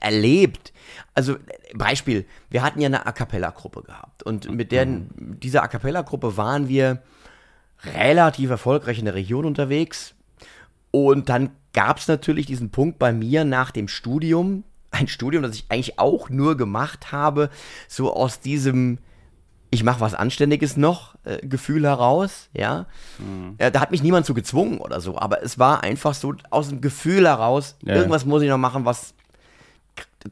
[0.02, 0.74] erlebt.
[1.14, 1.38] Also
[1.74, 5.08] Beispiel, wir hatten ja eine A Cappella-Gruppe gehabt und mit der, mhm.
[5.16, 7.02] dieser A Cappella-Gruppe waren wir
[7.86, 10.16] relativ erfolgreich in der Region unterwegs.
[10.92, 15.56] Und dann gab es natürlich diesen Punkt bei mir nach dem Studium, ein Studium, das
[15.56, 17.50] ich eigentlich auch nur gemacht habe,
[17.88, 18.98] so aus diesem
[19.76, 22.88] ich mache was Anständiges noch, äh, Gefühl heraus, ja.
[23.20, 23.56] Mhm.
[23.58, 26.70] Äh, da hat mich niemand zu gezwungen oder so, aber es war einfach so aus
[26.70, 27.96] dem Gefühl heraus, ja.
[27.96, 29.14] irgendwas muss ich noch machen, was,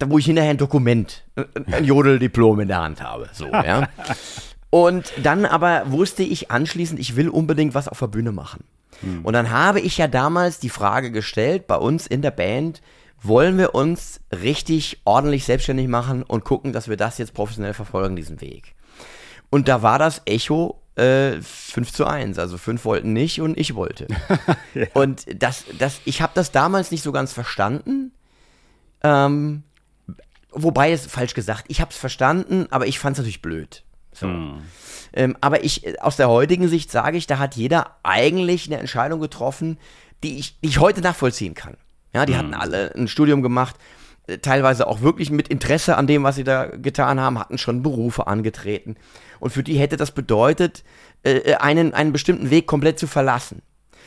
[0.06, 3.90] wo ich hinterher ein Dokument, äh, ein Jodeldiplom in der Hand habe, so, ja.
[4.70, 8.64] Und dann aber wusste ich anschließend, ich will unbedingt was auf der Bühne machen.
[9.02, 9.24] Mhm.
[9.24, 12.82] Und dann habe ich ja damals die Frage gestellt, bei uns in der Band,
[13.24, 18.16] wollen wir uns richtig ordentlich selbstständig machen und gucken, dass wir das jetzt professionell verfolgen,
[18.16, 18.76] diesen Weg.
[19.54, 22.40] Und da war das Echo äh, 5 zu 1.
[22.40, 24.08] Also 5 wollten nicht und ich wollte.
[24.74, 24.88] ja.
[24.96, 28.14] Und das, das, ich habe das damals nicht so ganz verstanden.
[29.04, 29.62] Ähm,
[30.50, 33.84] wobei es falsch gesagt, ich habe es verstanden, aber ich fand es natürlich blöd.
[34.12, 34.26] So.
[34.26, 34.64] Hm.
[35.14, 39.20] Ähm, aber ich, aus der heutigen Sicht sage ich, da hat jeder eigentlich eine Entscheidung
[39.20, 39.78] getroffen,
[40.24, 41.78] die ich, die ich heute nachvollziehen kann.
[42.12, 42.40] Ja, die hm.
[42.40, 43.76] hatten alle ein Studium gemacht,
[44.42, 48.28] teilweise auch wirklich mit Interesse an dem, was sie da getan haben, hatten schon Berufe
[48.28, 48.96] angetreten.
[49.40, 50.84] Und für die hätte das bedeutet,
[51.24, 53.62] äh, äh, einen, einen bestimmten Weg komplett zu verlassen.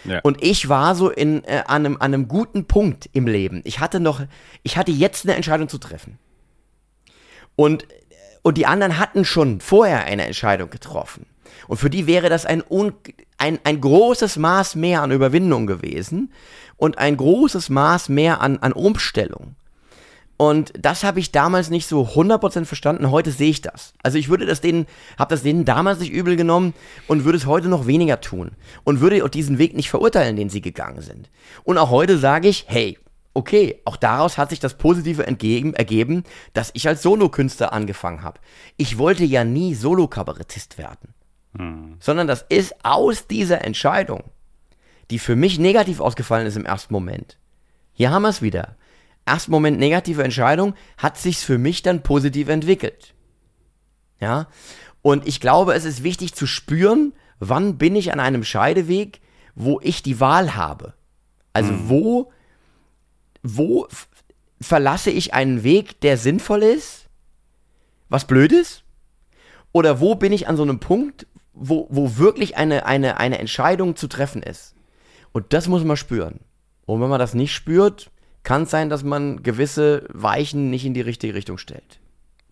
[0.05, 0.21] Ja.
[0.23, 3.61] Und ich war so in, äh, an, einem, an einem guten Punkt im Leben.
[3.65, 4.23] Ich hatte noch,
[4.63, 6.19] ich hatte jetzt eine Entscheidung zu treffen.
[7.55, 7.87] Und,
[8.43, 11.27] und die anderen hatten schon vorher eine Entscheidung getroffen.
[11.69, 12.63] Und für die wäre das ein,
[13.39, 16.33] ein, ein großes Maß mehr an Überwindung gewesen
[16.77, 19.57] und ein großes Maß mehr an, an Umstellung.
[20.37, 23.11] Und das habe ich damals nicht so 100% verstanden.
[23.11, 23.95] Heute sehe ich das.
[24.03, 24.87] Also ich würde das denen,
[25.19, 26.75] habe das denen damals nicht übel genommen
[27.07, 28.53] und würde es heute noch weniger tun.
[28.85, 31.31] Und würde diesen Weg nicht verurteilen, den sie gegangen sind.
[31.65, 32.99] Und auch heute sage ich, hey,
[33.33, 38.41] okay, auch daraus hat sich das Positive entgegen, ergeben, dass ich als Solokünstler angefangen habe.
[38.77, 41.15] Ich wollte ja nie Solokabarettist werden.
[41.57, 41.97] Hm.
[41.99, 44.25] Sondern das ist aus dieser Entscheidung,
[45.11, 47.39] die für mich negativ ausgefallen ist im ersten Moment.
[47.95, 48.77] Hier haben wir es wieder
[49.27, 53.15] ersten Moment negative Entscheidung, hat sich's für mich dann positiv entwickelt.
[54.21, 54.49] Ja?
[55.03, 59.21] Und ich glaube, es ist wichtig zu spüren, wann bin ich an einem Scheideweg,
[59.55, 60.95] wo ich die Wahl habe.
[61.53, 61.89] Also mhm.
[61.89, 62.33] wo,
[63.43, 63.89] wo
[64.61, 67.09] verlasse ich einen Weg, der sinnvoll ist,
[68.09, 68.85] was blöd ist?
[69.73, 73.97] Oder wo bin ich an so einem Punkt, wo, wo wirklich eine, eine, eine Entscheidung
[73.97, 74.75] zu treffen ist?
[75.33, 76.41] Und das muss man spüren.
[76.87, 78.11] Und wenn man das nicht spürt,
[78.47, 81.99] kann es sein, dass man gewisse Weichen nicht in die richtige Richtung stellt.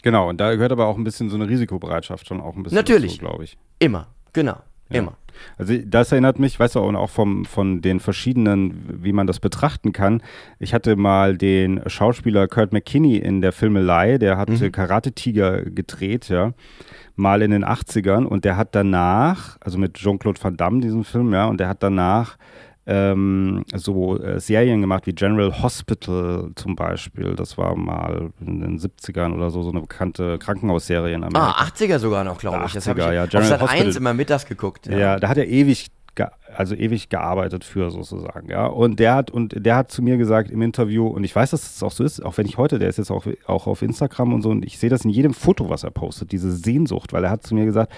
[0.02, 2.74] Genau, und da gehört aber auch ein bisschen so eine Risikobereitschaft schon auch ein bisschen
[2.74, 3.20] Natürlich.
[3.20, 3.56] glaube ich.
[3.78, 4.56] Immer, genau,
[4.90, 4.98] ja.
[4.98, 5.16] immer.
[5.56, 9.38] Also das erinnert mich, weißt du, und auch vom, von den verschiedenen, wie man das
[9.38, 10.20] betrachten kann.
[10.58, 14.72] Ich hatte mal den Schauspieler Kurt McKinney in der Filmelei, der hat mhm.
[14.72, 16.54] Karate Tiger gedreht, ja,
[17.14, 21.32] mal in den 80ern und der hat danach, also mit Jean-Claude Van Damme diesen Film,
[21.32, 22.36] ja, und der hat danach
[22.86, 27.34] ähm, so äh, Serien gemacht wie General Hospital zum Beispiel.
[27.34, 31.54] Das war mal in den 70ern oder so, so eine bekannte Krankenhausserie in Amerika.
[31.58, 32.72] Ah, 80er sogar noch, glaube ich.
[32.72, 33.26] Das habe ich ja.
[33.26, 34.86] General Sat 1 immer mittags geguckt.
[34.86, 35.90] Ja, ja da hat er ewig
[36.54, 38.66] also ewig gearbeitet für sozusagen, ja.
[38.66, 41.62] Und der hat und der hat zu mir gesagt im Interview und ich weiß, dass
[41.62, 43.82] es das auch so ist, auch wenn ich heute, der ist jetzt auch, auch auf
[43.82, 47.12] Instagram und so und ich sehe das in jedem Foto, was er postet, diese Sehnsucht,
[47.12, 47.92] weil er hat zu mir gesagt,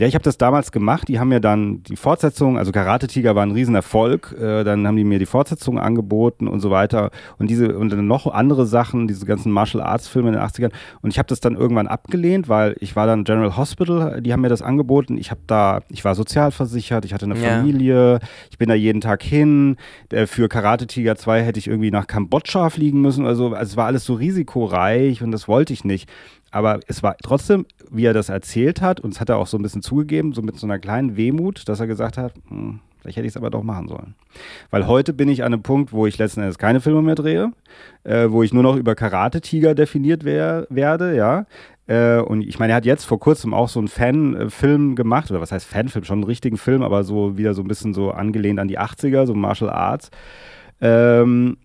[0.00, 1.08] ja, ich habe das damals gemacht.
[1.08, 4.36] Die haben mir dann die Fortsetzung, also Karate Tiger war ein Riesenerfolg.
[4.38, 7.10] Äh, dann haben die mir die Fortsetzung angeboten und so weiter.
[7.38, 10.70] Und diese und dann noch andere Sachen, diese ganzen Martial Arts Filme in den 80ern.
[11.02, 14.40] Und ich habe das dann irgendwann abgelehnt, weil ich war dann General Hospital, die haben
[14.40, 15.18] mir das angeboten.
[15.18, 17.56] Ich habe da, ich war sozialversichert, ich hatte eine ja.
[17.56, 18.20] Familie,
[18.50, 19.76] ich bin da jeden Tag hin.
[20.10, 23.26] Äh, für Karate Tiger 2 hätte ich irgendwie nach Kambodscha fliegen müssen.
[23.26, 26.08] Also, also es war alles so risikoreich und das wollte ich nicht.
[26.50, 29.58] Aber es war trotzdem, wie er das erzählt hat, und es hat er auch so
[29.58, 33.16] ein bisschen zugegeben, so mit so einer kleinen Wehmut, dass er gesagt hat, hm, vielleicht
[33.16, 34.14] hätte ich es aber doch machen sollen.
[34.70, 37.52] Weil heute bin ich an einem Punkt, wo ich letzten Endes keine Filme mehr drehe,
[38.04, 41.46] äh, wo ich nur noch über Karate-Tiger definiert wer werde, ja.
[41.86, 45.40] Äh, und ich meine, er hat jetzt vor kurzem auch so einen Fanfilm gemacht, oder
[45.40, 48.58] was heißt Fanfilm, schon einen richtigen Film, aber so wieder so ein bisschen so angelehnt
[48.58, 50.10] an die 80er, so Martial Arts.
[50.80, 51.56] Ähm,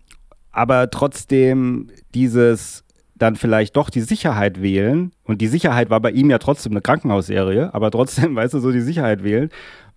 [0.51, 2.82] aber trotzdem dieses
[3.15, 6.81] dann vielleicht doch die Sicherheit wählen, und die Sicherheit war bei ihm ja trotzdem eine
[6.81, 9.49] Krankenhausserie, aber trotzdem, weißt du, so die Sicherheit wählen,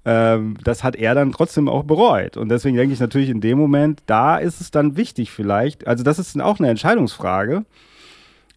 [0.04, 2.36] ähm, das hat er dann trotzdem auch bereut.
[2.36, 6.04] Und deswegen denke ich natürlich in dem Moment, da ist es dann wichtig vielleicht, also
[6.04, 7.64] das ist auch eine Entscheidungsfrage,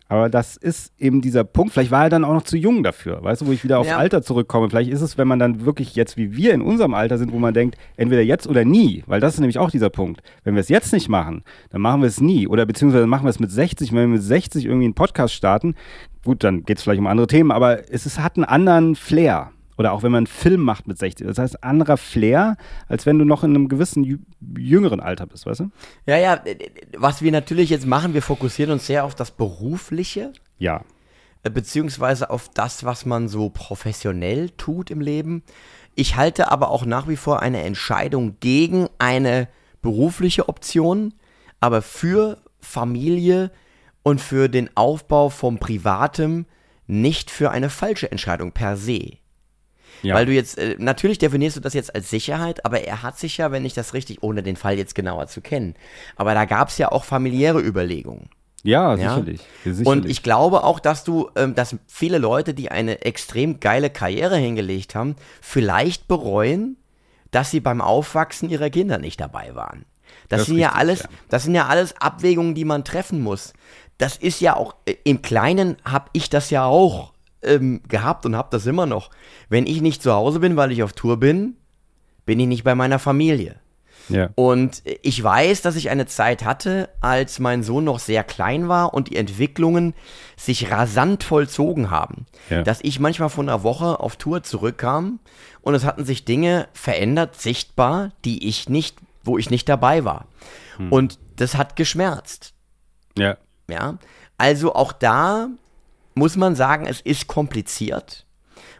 [0.09, 1.71] aber das ist eben dieser Punkt.
[1.71, 3.89] Vielleicht war er dann auch noch zu jung dafür, weißt du, wo ich wieder aufs
[3.89, 3.97] Ja.
[3.97, 4.69] Alter zurückkomme.
[4.69, 7.37] Vielleicht ist es, wenn man dann wirklich jetzt wie wir in unserem Alter sind, wo
[7.37, 10.21] man denkt, entweder jetzt oder nie, weil das ist nämlich auch dieser Punkt.
[10.43, 12.47] Wenn wir es jetzt nicht machen, dann machen wir es nie.
[12.47, 15.75] Oder beziehungsweise machen wir es mit 60, wenn wir mit 60 irgendwie einen Podcast starten.
[16.25, 19.51] Gut, dann geht es vielleicht um andere Themen, aber es ist, hat einen anderen Flair.
[19.79, 21.25] Oder auch wenn man einen Film macht mit 60.
[21.25, 22.57] Das heißt, anderer Flair,
[22.89, 24.19] als wenn du noch in einem gewissen jü-
[24.59, 25.71] jüngeren Alter bist, weißt du?
[26.05, 26.41] Ja, ja,
[26.97, 30.81] was wir natürlich jetzt machen, wir fokussieren uns sehr auf das Berufliche, Ja.
[31.43, 35.43] äh, beziehungsweise auf das, was man so professionell tut im Leben.
[35.95, 39.47] Ich halte aber auch nach wie vor eine Entscheidung gegen eine
[39.81, 41.13] berufliche Option,
[41.61, 43.49] aber für Familie
[44.03, 46.45] und für den Aufbau vom Privatem
[46.87, 49.13] nicht für eine falsche Entscheidung per se.
[50.01, 50.15] Ja.
[50.15, 53.37] Weil du jetzt, äh, natürlich definierst du das jetzt als Sicherheit, aber er hat sich
[53.37, 55.75] ja, wenn ich das richtig, ohne den Fall jetzt genauer zu kennen,
[56.15, 58.29] aber da gab es ja auch familiäre Überlegungen.
[58.63, 59.15] ja, Ja?
[59.15, 59.41] sicherlich.
[59.63, 59.87] sicherlich.
[59.87, 64.37] Und ich glaube auch, dass du, ähm, dass viele Leute, die eine extrem geile Karriere
[64.37, 66.77] hingelegt haben, vielleicht bereuen,
[67.31, 69.85] dass sie beim Aufwachsen ihrer Kinder nicht dabei waren.
[70.27, 71.09] Das, Das sind ist ja richtig, alles, ja.
[71.29, 73.53] das sind ja alles Abwägungen, die man treffen muss.
[73.97, 77.13] Das ist ja auch äh, im Kleinen habe ich das ja auch
[77.43, 79.09] ähm, gehabt und habe das immer noch.
[79.49, 81.55] Wenn ich nicht zu Hause bin, weil ich auf Tour bin,
[82.25, 83.55] bin ich nicht bei meiner Familie.
[84.09, 84.29] ja.
[84.35, 88.93] Und ich weiß, dass ich eine Zeit hatte, als mein Sohn noch sehr klein war
[88.93, 89.93] und die Entwicklungen
[90.37, 92.25] sich rasant vollzogen haben.
[92.49, 92.63] Ja.
[92.63, 95.19] Dass ich manchmal von einer Woche auf Tour zurückkam
[95.61, 100.25] und es hatten sich Dinge verändert, sichtbar, die ich nicht, wo ich nicht dabei war.
[100.89, 102.53] Und das hat geschmerzt.
[103.17, 103.37] ja.
[103.69, 103.99] Ja,
[104.39, 105.49] also auch da
[106.19, 108.27] muss man sagen, es ist kompliziert,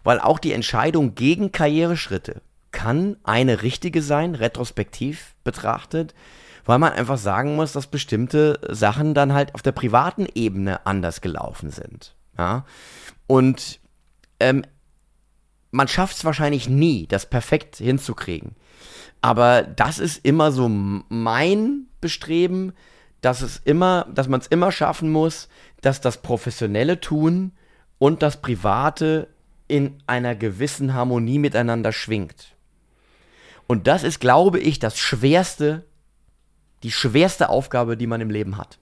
[0.04, 2.42] weil auch die Entscheidung gegen Karriereschritte
[2.72, 6.14] kann eine richtige sein, retrospektiv betrachtet,
[6.66, 11.22] weil man einfach sagen muss, dass bestimmte Sachen dann halt auf der privaten Ebene anders
[11.22, 12.16] gelaufen sind.
[12.38, 12.66] Ja,
[13.26, 13.80] und
[14.40, 14.64] ähm,
[15.72, 18.56] man schafft es wahrscheinlich nie, das perfekt hinzukriegen.
[19.22, 22.74] Aber das ist immer so mein Bestreben,
[23.22, 25.50] dass es immer, dass man es immer schaffen muss,
[25.82, 27.52] dass das professionelle Tun
[27.98, 29.28] und das private
[29.68, 32.56] in einer gewissen Harmonie miteinander schwingt.
[33.68, 35.86] Und das ist, glaube ich, das schwerste,
[36.82, 38.80] die schwerste Aufgabe, die man im Leben hat.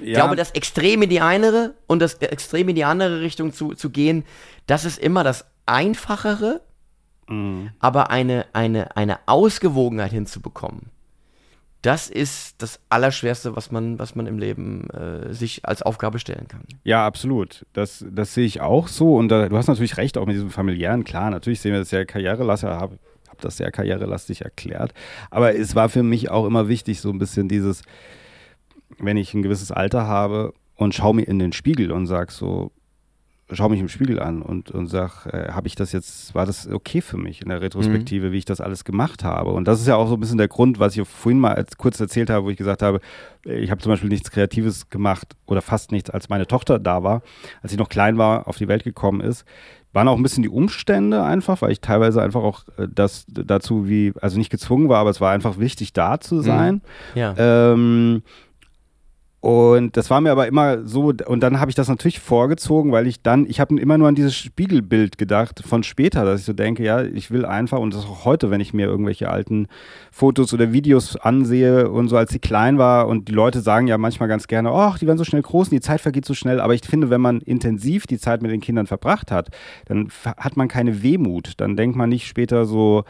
[0.00, 3.74] Ich glaube, das Extrem in die eine und das Extrem in die andere Richtung zu,
[3.74, 4.24] zu gehen,
[4.66, 6.62] das ist immer das Einfachere,
[7.78, 10.90] aber eine, eine, eine Ausgewogenheit hinzubekommen,
[11.82, 16.46] das ist das Allerschwerste, was man, was man im Leben äh, sich als Aufgabe stellen
[16.46, 16.62] kann.
[16.84, 17.64] Ja, absolut.
[17.72, 19.16] Das, das sehe ich auch so.
[19.16, 21.04] Und da, du hast natürlich recht, auch mit diesem familiären.
[21.04, 22.98] Klar, natürlich sehen wir das sehr karrierelastig, habe
[23.28, 24.92] hab das sehr karrierelastig erklärt.
[25.30, 27.82] Aber es war für mich auch immer wichtig, so ein bisschen dieses,
[28.98, 32.72] wenn ich ein gewisses Alter habe und schaue mir in den Spiegel und sag so,
[33.52, 36.68] schau mich im Spiegel an und, und sag, äh, habe ich das jetzt, war das
[36.68, 39.50] okay für mich in der Retrospektive, wie ich das alles gemacht habe?
[39.50, 41.76] Und das ist ja auch so ein bisschen der Grund, was ich vorhin mal als,
[41.76, 43.00] kurz erzählt habe, wo ich gesagt habe,
[43.46, 47.02] äh, ich habe zum Beispiel nichts Kreatives gemacht oder fast nichts, als meine Tochter da
[47.02, 47.22] war,
[47.62, 49.44] als sie noch klein war, auf die Welt gekommen ist.
[49.92, 53.88] Waren auch ein bisschen die Umstände einfach, weil ich teilweise einfach auch äh, das dazu
[53.88, 56.82] wie, also nicht gezwungen war, aber es war einfach wichtig, da zu sein.
[57.14, 57.34] Ja.
[57.36, 58.22] Ähm,
[59.40, 63.06] und das war mir aber immer so, und dann habe ich das natürlich vorgezogen, weil
[63.06, 66.52] ich dann, ich habe immer nur an dieses Spiegelbild gedacht von später, dass ich so
[66.52, 69.66] denke, ja, ich will einfach, und das auch heute, wenn ich mir irgendwelche alten
[70.12, 73.96] Fotos oder Videos ansehe und so, als sie klein war, und die Leute sagen ja
[73.96, 76.60] manchmal ganz gerne, ach, die werden so schnell groß und die Zeit vergeht so schnell,
[76.60, 79.48] aber ich finde, wenn man intensiv die Zeit mit den Kindern verbracht hat,
[79.86, 83.04] dann hat man keine Wehmut, dann denkt man nicht später so,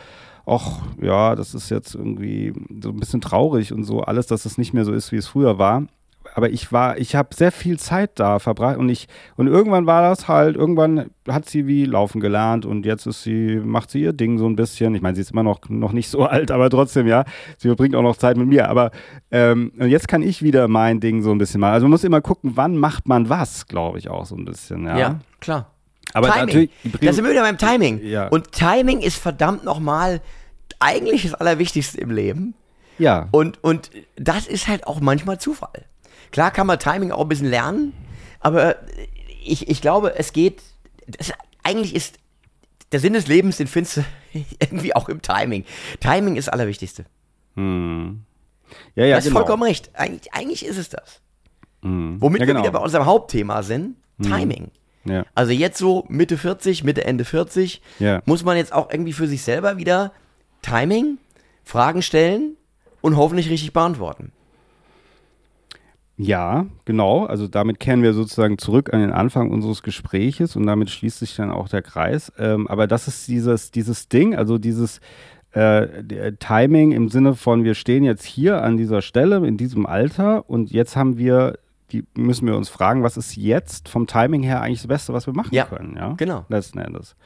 [0.47, 4.59] ach ja, das ist jetzt irgendwie so ein bisschen traurig und so alles, dass es
[4.59, 5.87] nicht mehr so ist, wie es früher war.
[6.35, 10.03] Aber ich war, ich habe sehr viel Zeit da verbracht und ich, und irgendwann war
[10.03, 14.13] das halt, irgendwann hat sie wie laufen gelernt und jetzt ist sie, macht sie ihr
[14.13, 14.95] Ding so ein bisschen.
[14.95, 17.25] Ich meine, sie ist immer noch, noch nicht so alt, aber trotzdem, ja,
[17.59, 18.69] sie verbringt auch noch Zeit mit mir.
[18.69, 18.91] Aber
[19.31, 21.75] ähm, und jetzt kann ich wieder mein Ding so ein bisschen machen.
[21.75, 24.87] Also man muss immer gucken, wann macht man was, glaube ich auch so ein bisschen,
[24.87, 24.99] ja.
[24.99, 25.73] ja, klar.
[26.13, 26.47] Aber Timing.
[26.47, 26.71] natürlich,
[27.01, 28.01] Da sind wir wieder beim Timing.
[28.05, 28.29] Ja.
[28.29, 30.21] Und Timing ist verdammt nochmal
[30.81, 32.55] eigentlich das Allerwichtigste im Leben.
[32.99, 33.29] ja.
[33.31, 35.85] Und, und das ist halt auch manchmal Zufall.
[36.33, 37.93] Klar kann man Timing auch ein bisschen lernen,
[38.41, 38.77] aber
[39.45, 40.63] ich, ich glaube, es geht,
[41.07, 41.33] das,
[41.63, 42.19] eigentlich ist
[42.93, 44.05] der Sinn des Lebens, den findest du
[44.61, 45.65] irgendwie auch im Timing.
[46.01, 47.05] Timing ist das Allerwichtigste.
[47.55, 48.23] Hm.
[48.95, 49.41] Ja, ja, du hast genau.
[49.41, 49.91] vollkommen recht.
[49.95, 51.21] Eigentlich, eigentlich ist es das.
[51.83, 52.61] Womit Ja, wir genau.
[52.63, 54.71] wieder bei unserem Hauptthema sind, Timing.
[55.05, 55.25] Ja.
[55.35, 58.23] Also jetzt so Mitte 40, Mitte, Ende 40, Ja.
[58.27, 60.13] muss man jetzt auch irgendwie für sich selber wieder
[60.63, 61.19] Timing,
[61.65, 62.57] Fragen stellen
[63.01, 64.31] und hoffentlich richtig beantworten.
[66.23, 67.25] Ja, genau.
[67.25, 71.35] Also damit kehren wir sozusagen zurück an den Anfang unseres Gespräches und damit schließt sich
[71.37, 72.33] dann auch der Kreis.
[72.39, 75.01] Ähm, aber das ist dieses, dieses Ding, also dieses
[75.53, 80.49] äh, Timing im Sinne von, wir stehen jetzt hier an dieser Stelle in diesem Alter
[80.49, 81.59] und jetzt haben wir,
[81.91, 85.27] die müssen wir uns fragen, was ist jetzt vom Timing her eigentlich das Beste, was
[85.27, 86.13] wir machen Ja, können, ja?
[86.19, 86.45] genau.
[86.49, 87.17] Letzten Endes.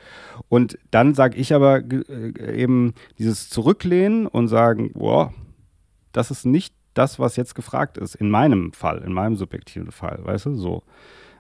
[0.49, 5.35] Und dann sage ich aber äh, eben dieses Zurücklehnen und sagen, boah,
[6.13, 10.21] das ist nicht das, was jetzt gefragt ist, in meinem Fall, in meinem subjektiven Fall,
[10.23, 10.83] weißt du, so.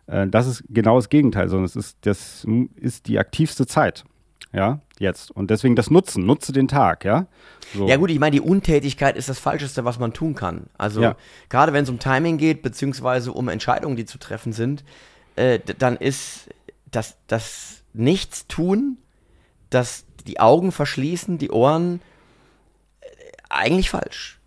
[0.06, 4.04] Äh, das ist genau das Gegenteil, sondern es ist, das ist die aktivste Zeit,
[4.52, 5.30] ja, jetzt.
[5.30, 7.26] Und deswegen das Nutzen, nutze den Tag, ja.
[7.74, 7.88] So.
[7.88, 10.66] Ja gut, ich meine, die Untätigkeit ist das Falscheste, was man tun kann.
[10.78, 11.16] Also Ja.
[11.48, 14.84] gerade wenn es um Timing geht, beziehungsweise um Entscheidungen, die zu treffen sind,
[15.36, 16.48] äh, dann ist
[16.90, 18.98] das, das Nichtstun,
[19.70, 22.00] das die Augen verschließen, die Ohren,
[23.00, 23.06] äh,
[23.50, 24.38] eigentlich falsch.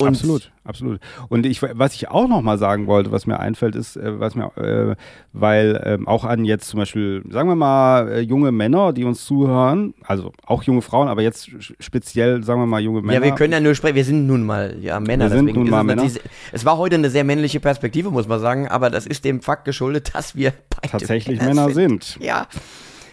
[0.00, 1.00] Und absolut, absolut.
[1.28, 4.34] Und ich, was ich auch noch mal sagen wollte, was mir einfällt, ist, äh, was
[4.34, 4.96] mir, äh,
[5.32, 9.24] weil ähm, auch an jetzt zum Beispiel, sagen wir mal, äh, junge Männer, die uns
[9.24, 11.48] zuhören, also auch junge Frauen, aber jetzt
[11.78, 13.14] speziell, sagen wir mal, junge Männer.
[13.14, 15.26] Ja, wir können ja nur sprechen, wir sind nun mal ja, Männer.
[15.26, 16.02] Wir sind deswegen nun mal es, Männer.
[16.02, 19.42] natürlich- es war heute eine sehr männliche Perspektive, muss man sagen, aber das ist dem
[19.42, 22.18] Fakt geschuldet, dass wir beide tatsächlich Männer sind.
[22.20, 22.48] Ja,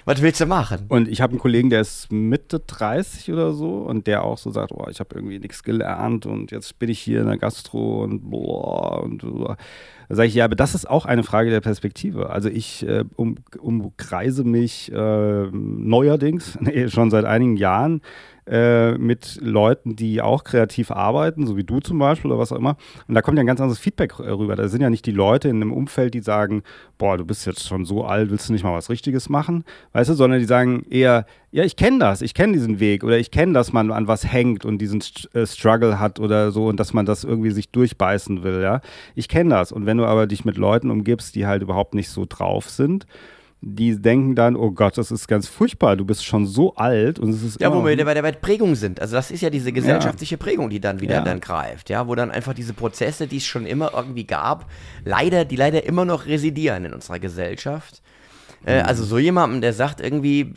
[0.05, 0.85] was willst du machen?
[0.89, 4.51] Und ich habe einen Kollegen, der ist Mitte 30 oder so und der auch so
[4.51, 8.03] sagt, oh, ich habe irgendwie nichts gelernt und jetzt bin ich hier in der Gastro
[8.03, 9.55] und boah und so.
[10.11, 12.31] Da sage ich, ja, aber das ist auch eine Frage der Perspektive.
[12.31, 18.01] Also ich äh, um, umkreise mich äh, neuerdings, nee, schon seit einigen Jahren,
[18.45, 22.57] äh, mit Leuten, die auch kreativ arbeiten, so wie du zum Beispiel oder was auch
[22.57, 22.75] immer.
[23.07, 24.57] Und da kommt ja ein ganz anderes Feedback äh, rüber.
[24.57, 26.63] Da sind ja nicht die Leute in einem Umfeld, die sagen,
[26.97, 29.63] boah, du bist jetzt schon so alt, willst du nicht mal was Richtiges machen?
[29.93, 33.17] Weißt du, sondern die sagen eher, ja, ich kenne das, ich kenne diesen Weg oder
[33.17, 36.67] ich kenne, dass man an was hängt und diesen St äh, Struggle hat oder so
[36.67, 38.81] und dass man das irgendwie sich durchbeißen will, ja.
[39.15, 39.71] Ich kenne das.
[39.71, 43.05] Und wenn du aber dich mit Leuten umgibst, die halt überhaupt nicht so drauf sind,
[43.63, 47.29] die denken dann, oh Gott, das ist ganz furchtbar, du bist schon so alt und
[47.29, 48.99] es ist Ja, wo wir wieder bei der Prägung sind.
[48.99, 51.21] Also das ist ja diese gesellschaftliche Prägung, die dann wieder Ja.
[51.21, 54.67] dann greift, ja, wo dann einfach diese Prozesse, die es schon immer irgendwie gab,
[55.05, 58.01] leider, die leider immer noch residieren in unserer Gesellschaft.
[58.65, 58.85] Äh, Mhm.
[58.87, 60.53] also so jemandem, der sagt irgendwie,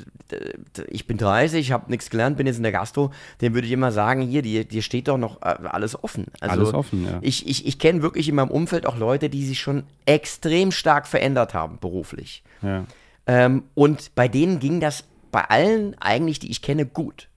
[0.89, 3.73] ich bin 30, ich habe nichts gelernt, bin jetzt in der Gastro, dem würde ich
[3.73, 6.27] immer sagen, hier, dir, dir steht doch noch äh, alles offen.
[6.41, 7.19] Also Alles offen, ja.
[7.23, 11.07] Ich, ich, ich kenne wirklich in meinem Umfeld auch Leute, die sich schon extrem stark
[11.07, 12.43] verändert haben beruflich.
[12.63, 12.85] Ja.
[13.27, 17.29] Ähm, und bei denen ging das bei allen eigentlich, die ich kenne, gut.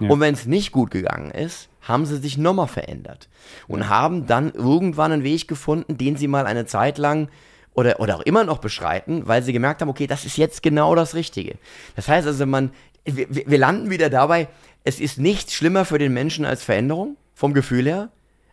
[0.00, 0.08] Ja.
[0.08, 3.28] Und wenn es nicht gut gegangen ist, haben sie sich nochmal verändert
[3.68, 7.28] und haben dann irgendwann einen Weg gefunden, den sie mal eine Zeit lang
[7.74, 10.94] oder, oder auch immer noch beschreiten, weil sie gemerkt haben, okay, das ist jetzt genau
[10.94, 11.56] das Richtige.
[11.96, 12.72] Das heißt also, man,
[13.04, 14.48] wir, wir landen wieder dabei,
[14.84, 18.10] es ist nichts schlimmer für den Menschen als Veränderung, vom Gefühl her,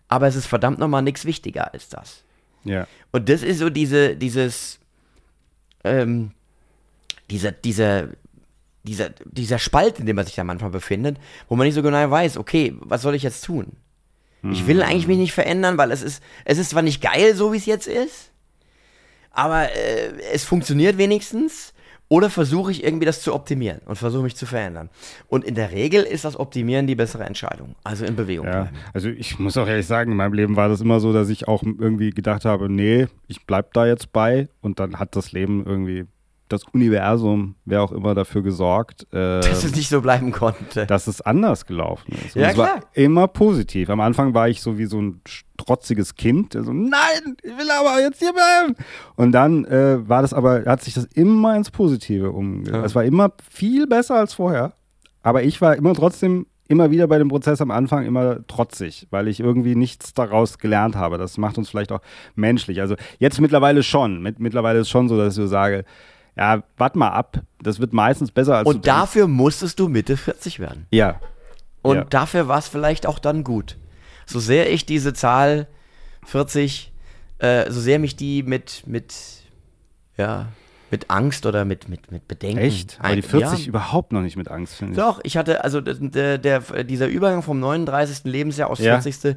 [0.08, 2.24] aber es ist verdammt nochmal nichts wichtiger als das.
[2.64, 2.88] ja.
[3.12, 4.80] Und das ist so diese, dieses,
[5.84, 6.32] ähm,
[7.30, 8.10] dieser, dieser,
[8.84, 11.18] dieser, dieser Spalt, in dem man sich da manchmal befindet,
[11.50, 13.78] wo man nicht so genau weiß, okay, was soll ich jetzt tun?
[14.52, 17.52] Ich will eigentlich mich nicht verändern, weil es ist, es ist zwar nicht geil, so
[17.52, 18.32] wie es jetzt ist,
[19.38, 21.74] aber äh, es funktioniert wenigstens.
[22.10, 24.90] Oder versuche ich irgendwie das zu optimieren und versuche mich zu verändern.
[25.28, 27.76] Und in der Regel ist das Optimieren die bessere Entscheidung.
[27.84, 28.78] Also in Bewegung Ja, bleiben.
[28.94, 31.50] also ich muss auch ehrlich sagen, in meinem Leben war das immer so, dass ich
[31.50, 35.66] auch irgendwie gedacht habe, nee, ich bleib da jetzt bei und dann hat das Leben
[35.66, 36.06] irgendwie,
[36.50, 40.86] das Universum, wer auch immer dafür gesorgt, äh, Dass es nicht so bleiben konnte.
[40.86, 42.36] dass es anders gelaufen ist.
[42.36, 42.90] Und Ja, es war klar.
[42.94, 43.90] immer positiv.
[43.90, 45.22] Am Anfang war ich so wie so ein
[45.58, 48.76] trotziges Kind, so, nein, ich will aber jetzt hier bleiben.
[49.16, 52.70] Und dann äh, war das aber, hat sich das immer ins Positive umge...
[52.70, 52.84] Ja.
[52.86, 54.74] Es war immer viel besser als vorher,
[55.24, 59.30] aber ich war immer trotzdem immer wieder bei dem Prozess am Anfang immer trotzig, weil
[59.30, 61.18] ich irgendwie nichts daraus gelernt habe.
[61.18, 62.02] Das macht uns vielleicht auch
[62.36, 62.82] menschlich.
[62.82, 64.22] Also jetzt mittlerweile schon.
[64.22, 65.86] Mit, mittlerweile ist es schon so, dass ich so sage,
[66.38, 67.42] ja, warte mal ab.
[67.62, 70.88] Das wird meistens besser als du Und dafür musstest du Mitte 40 werden.
[70.92, 70.98] denkst.
[70.98, 71.20] Ja.
[71.82, 72.04] Und Ja.
[72.04, 73.78] dafür war es vielleicht auch dann gut.
[74.26, 75.68] So sehr ich diese Zahl
[76.26, 76.92] 40,
[77.40, 79.14] äh, so sehr mich die mit, mit,
[80.18, 80.48] ja,
[80.90, 82.60] mit Angst oder mit, mit, mit Bedenken.
[82.60, 82.98] Echt?
[83.00, 84.98] Aber die ein- 40 Ja, überhaupt noch nicht mit Angst, finde ich.
[85.00, 88.24] doch, ich hatte, also der, der, dieser Übergang vom 39.
[88.24, 89.00] Lebensjahr aufs Ja.
[89.02, 89.36] 40.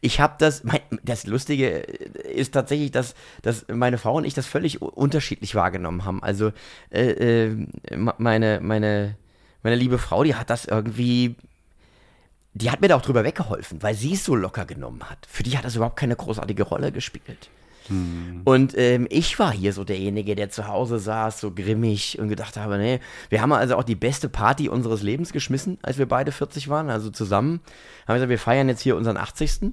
[0.00, 4.46] Ich habe das, mein, das Lustige ist tatsächlich, dass, dass meine Frau und ich das
[4.46, 6.22] völlig unterschiedlich wahrgenommen haben.
[6.22, 6.52] Also
[6.90, 7.66] äh, äh,
[7.96, 9.16] meine, meine,
[9.62, 11.36] meine liebe Frau, die hat das irgendwie
[12.54, 15.18] die hat mir da auch drüber weggeholfen, weil sie es so locker genommen hat.
[15.30, 17.50] Für die hat das überhaupt keine großartige Rolle gespielt.
[17.88, 18.42] Hm.
[18.44, 22.56] Und ähm, ich war hier so derjenige, der zu Hause saß, so grimmig und gedacht
[22.56, 26.32] habe, nee, wir haben also auch die beste Party unseres Lebens geschmissen, als wir beide
[26.32, 27.60] 40 waren, also zusammen.
[28.06, 29.72] Haben wir gesagt, wir feiern jetzt hier unseren 80.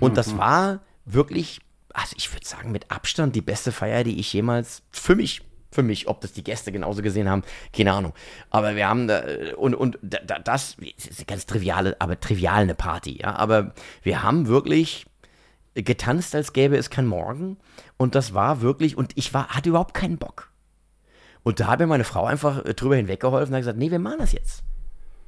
[0.00, 1.60] und das war wirklich,
[1.92, 5.82] also ich würde sagen, mit Abstand die beste Feier, die ich jemals für mich für
[5.82, 7.42] mich, ob das die Gäste genauso gesehen haben,
[7.76, 8.14] keine Ahnung.
[8.50, 9.22] Aber wir haben da,
[9.56, 13.34] und, und da, das ist eine ganz triviale, aber trivial eine Party, ja.
[13.36, 15.04] Aber wir haben wirklich
[15.82, 17.56] getanzt, als gäbe es kein Morgen.
[17.96, 20.50] Und das war wirklich, und ich war, hatte überhaupt keinen Bock.
[21.42, 23.98] Und da hat mir meine Frau einfach äh, drüber hinweggeholfen und hat gesagt, nee, wir
[23.98, 24.62] machen das jetzt.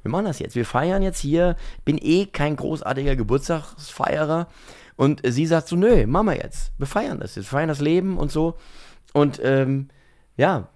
[0.03, 0.55] Wir machen das jetzt.
[0.55, 1.55] Wir feiern jetzt hier.
[1.85, 4.47] Bin eh kein großartiger Geburtstagsfeierer.
[4.95, 6.73] Und sie sagt so, nö, machen wir jetzt.
[6.77, 7.45] Wir feiern das jetzt.
[7.45, 8.57] Wir feiern das Leben und so.
[9.13, 9.89] Und ähm,
[10.37, 10.69] ja,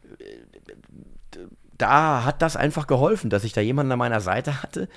[1.77, 4.88] da hat das einfach geholfen, dass ich da jemanden an meiner Seite hatte,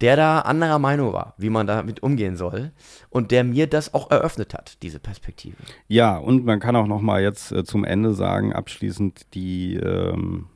[0.00, 2.72] der da anderer Meinung war, wie man damit umgehen soll
[3.10, 5.56] und der mir das auch eröffnet hat, diese Perspektive.
[5.88, 10.46] Ja, und man kann auch noch mal jetzt äh, zum Ende sagen, abschließend die ähm,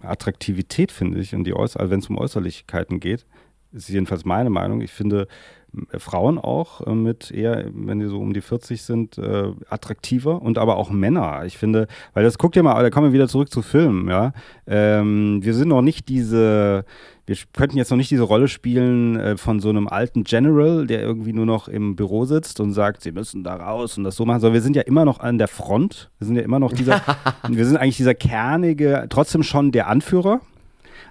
[0.00, 3.26] Attraktivität, finde ich, und die Äußer wenn es um Äußerlichkeiten geht,
[3.72, 4.80] ist jedenfalls meine Meinung.
[4.80, 5.28] Ich finde
[5.96, 10.58] Frauen auch äh, mit eher, wenn die so um die 40 sind, äh, attraktiver und
[10.58, 11.44] aber auch Männer.
[11.46, 14.32] Ich finde, weil das guckt ja mal, da kommen wir wieder zurück zu Filmen, ja.
[14.66, 16.84] Ähm, wir sind noch nicht diese,
[17.26, 21.00] wir könnten jetzt noch nicht diese Rolle spielen äh, von so einem alten General, der
[21.00, 24.26] irgendwie nur noch im Büro sitzt und sagt, sie müssen da raus und das so
[24.26, 24.40] machen.
[24.40, 26.10] Sondern wir sind ja immer noch an der Front.
[26.18, 27.00] Wir sind ja immer noch dieser,
[27.48, 30.40] wir sind eigentlich dieser kernige, trotzdem schon der Anführer.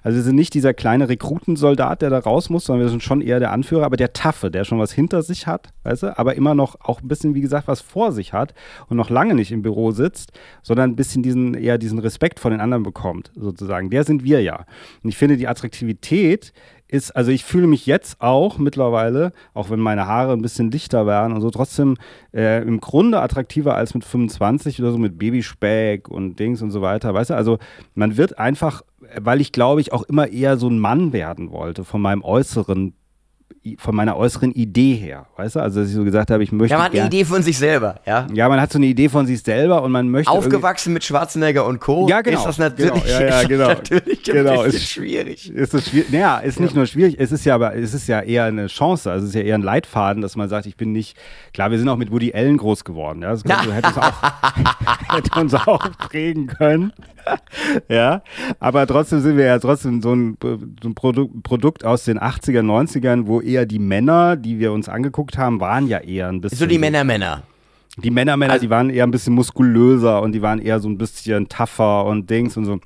[0.01, 3.21] Also wir sind nicht dieser kleine Rekrutensoldat, der da raus muss, sondern wir sind schon
[3.21, 6.35] eher der Anführer, aber der Taffe, der schon was hinter sich hat, weißt du, aber
[6.35, 8.53] immer noch auch ein bisschen, wie gesagt, was vor sich hat
[8.87, 12.51] und noch lange nicht im Büro sitzt, sondern ein bisschen diesen, eher diesen Respekt von
[12.51, 13.89] den anderen bekommt, sozusagen.
[13.89, 14.65] Der sind wir ja.
[15.03, 16.53] Und ich finde, die Attraktivität
[16.91, 21.07] ist, also ich fühle mich jetzt auch mittlerweile, auch wenn meine Haare ein bisschen dichter
[21.07, 21.95] werden und so, trotzdem
[22.34, 26.81] äh, im Grunde attraktiver als mit 25 oder so mit Babyspeck und Dings und so
[26.81, 27.13] weiter.
[27.13, 27.59] Weißt du, also
[27.95, 28.84] man wird einfach,
[29.19, 32.93] weil ich glaube ich auch immer eher so ein Mann werden wollte von meinem äußeren
[33.77, 35.59] von meiner äußeren Idee her, weißt du?
[35.59, 36.71] Also, dass ich so gesagt habe, ich möchte.
[36.73, 38.27] Ja, man hat eine Idee von sich selber, ja.
[38.33, 40.31] Ja, man hat so eine Idee von sich selber und man möchte.
[40.31, 42.07] Aufgewachsen mit Schwarzenegger und Co.
[42.07, 42.39] Ja, genau.
[42.39, 43.19] Ist das natürlich, genau.
[43.19, 43.67] Ja, ja, genau.
[43.67, 44.63] natürlich ein genau.
[44.63, 45.49] bisschen ist, schwierig.
[45.49, 46.11] Ist das schwierig?
[46.11, 49.11] Naja, ist nicht nur schwierig, es ist ja aber, es ist ja eher eine Chance,
[49.11, 51.17] also es ist ja eher ein Leitfaden, dass man sagt, ich bin nicht,
[51.53, 53.31] klar, wir sind auch mit Woody Allen groß geworden, ja.
[53.31, 54.13] Das könnte, hätte, uns auch,
[55.15, 56.93] hätte uns auch prägen können.
[57.87, 58.23] ja,
[58.59, 62.61] aber trotzdem sind wir ja trotzdem so ein, so ein Produkt, Produkt aus den 80er,
[62.61, 66.57] 90ern, wo eher die Männer, die wir uns angeguckt haben, waren ja eher ein bisschen.
[66.57, 67.43] So die Männer-Männer.
[67.97, 70.97] Die Männer-Männer, Also- die waren eher ein bisschen muskulöser und die waren eher so ein
[70.97, 72.80] bisschen tougher und Dings und so.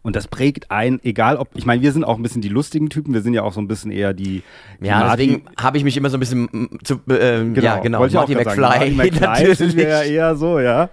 [0.00, 2.88] Und das prägt ein, egal ob, ich meine, wir sind auch ein bisschen die lustigen
[2.88, 4.42] Typen, wir sind ja auch so ein bisschen eher die.
[4.80, 7.78] die Ja, Marty- deswegen habe ich mich immer so ein bisschen mm, zu, ähm, ja,
[7.80, 8.96] genau, ich Marty McFly, sagen.
[8.96, 10.84] Marty McFly sind wir ja eher so, ja.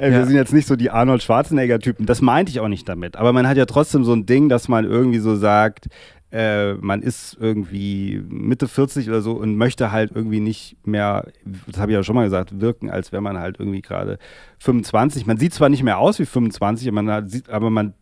[0.00, 0.24] Äh, Wir Ja.
[0.24, 2.06] sind jetzt nicht so die Arnold Schwarzenegger-Typen.
[2.06, 3.16] Das meinte ich auch nicht damit.
[3.16, 5.88] Aber man hat ja trotzdem so ein Ding, dass man irgendwie so sagt,
[6.32, 11.26] äh, man ist irgendwie Mitte 40 oder so und möchte halt irgendwie nicht mehr,
[11.66, 14.18] das habe ich ja schon mal gesagt, wirken, als wäre man halt irgendwie gerade
[14.60, 15.26] 25.
[15.26, 17.94] Man sieht zwar nicht mehr aus wie 25, aber man, hat, aber man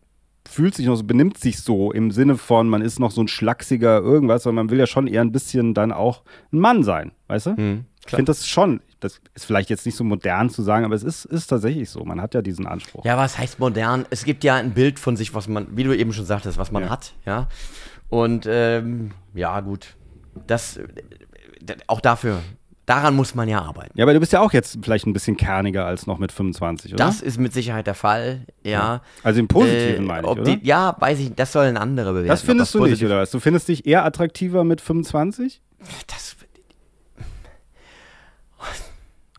[0.49, 3.27] fühlt sich noch so, benimmt sich so im Sinne von, man ist noch so ein
[3.27, 7.11] schlachsiger irgendwas, sondern man will ja schon eher ein bisschen dann auch ein Mann sein,
[7.27, 7.57] weißt du?
[7.57, 10.95] Hm, Ich finde das schon, das ist vielleicht jetzt nicht so modern zu sagen, aber
[10.95, 12.03] es ist, ist tatsächlich so.
[12.05, 13.05] Man hat ja diesen Anspruch.
[13.05, 14.05] Ja, was heißt modern?
[14.09, 16.71] Es gibt ja ein Bild von sich, was man, wie du eben schon sagtest, was
[16.71, 16.89] man Ja.
[16.89, 17.47] hat, ja.
[18.11, 19.95] Und ähm, ja, gut.
[20.45, 20.83] Das äh,
[21.87, 22.41] auch dafür,
[22.85, 23.97] daran muss man ja arbeiten.
[23.97, 26.93] Ja, aber du bist ja auch jetzt vielleicht ein bisschen kerniger als noch mit 25,
[26.93, 27.05] oder?
[27.05, 29.01] Das ist mit Sicherheit der Fall, ja.
[29.23, 30.59] also im Positiven Äh, meine ich?
[30.59, 32.27] Die, ja, weiß ich, das sollen andere bewerten.
[32.27, 33.31] das findest du nicht, oder was?
[33.31, 35.61] Du findest dich eher attraktiver mit 25?
[36.07, 36.35] Das,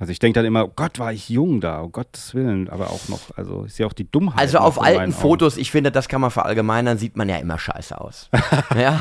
[0.03, 2.91] Also ich denke dann immer, oh Gott, war ich jung da, um Gottes Willen, aber
[2.91, 4.37] auch noch, also ich sehe auch die Dummheit.
[4.37, 5.13] also auf alten Augen.
[5.13, 8.29] Fotos, ich finde, das kann man verallgemeinern, sieht man ja immer scheiße aus.
[8.77, 9.01] ja.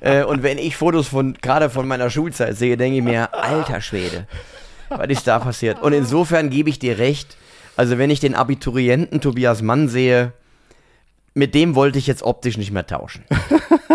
[0.00, 3.80] äh, und wenn ich Fotos von, gerade von meiner Schulzeit sehe, denke ich mir, alter
[3.80, 4.26] Schwede,
[4.90, 5.80] was ist da passiert?
[5.80, 7.38] Und insofern gebe ich dir recht.
[7.74, 10.34] Also wenn ich den Abiturienten Tobias Mann sehe,
[11.32, 13.24] mit dem wollte ich jetzt optisch nicht mehr tauschen.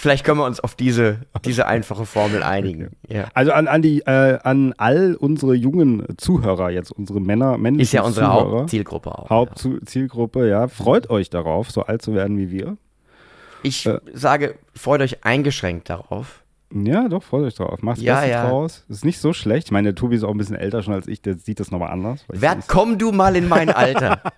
[0.00, 2.96] Vielleicht können wir uns auf diese, diese einfache Formel einigen.
[3.06, 3.26] Ja.
[3.34, 7.92] Also an, an, die, äh, an all unsere jungen Zuhörer jetzt, unsere Männer, männlichen Ist
[7.92, 9.24] ja unsere Zuhörer, Hauptzielgruppe auch.
[9.24, 9.36] ja.
[9.36, 10.68] Hauptzielgruppe, ja.
[10.68, 12.78] Freut euch darauf, so alt zu werden wie wir.
[13.62, 13.98] Ich Äh.
[14.14, 16.42] sage, freut euch eingeschränkt darauf.
[16.72, 17.82] Ja, doch, freut euch drauf.
[17.82, 18.48] Macht's Ja, Bestes ja.
[18.48, 18.84] draus.
[18.88, 19.68] Ist nicht so schlecht.
[19.68, 21.70] Ich meine, der Tobi ist auch ein bisschen älter schon als ich, der sieht das
[21.70, 22.24] nochmal anders.
[22.28, 24.22] Wer, komm du mal in mein Alter.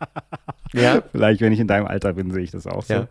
[0.75, 1.03] Ja.
[1.13, 2.95] Vielleicht, wenn ich in deinem Alter bin, sehe ich das auch so.
[2.95, 3.07] Ja.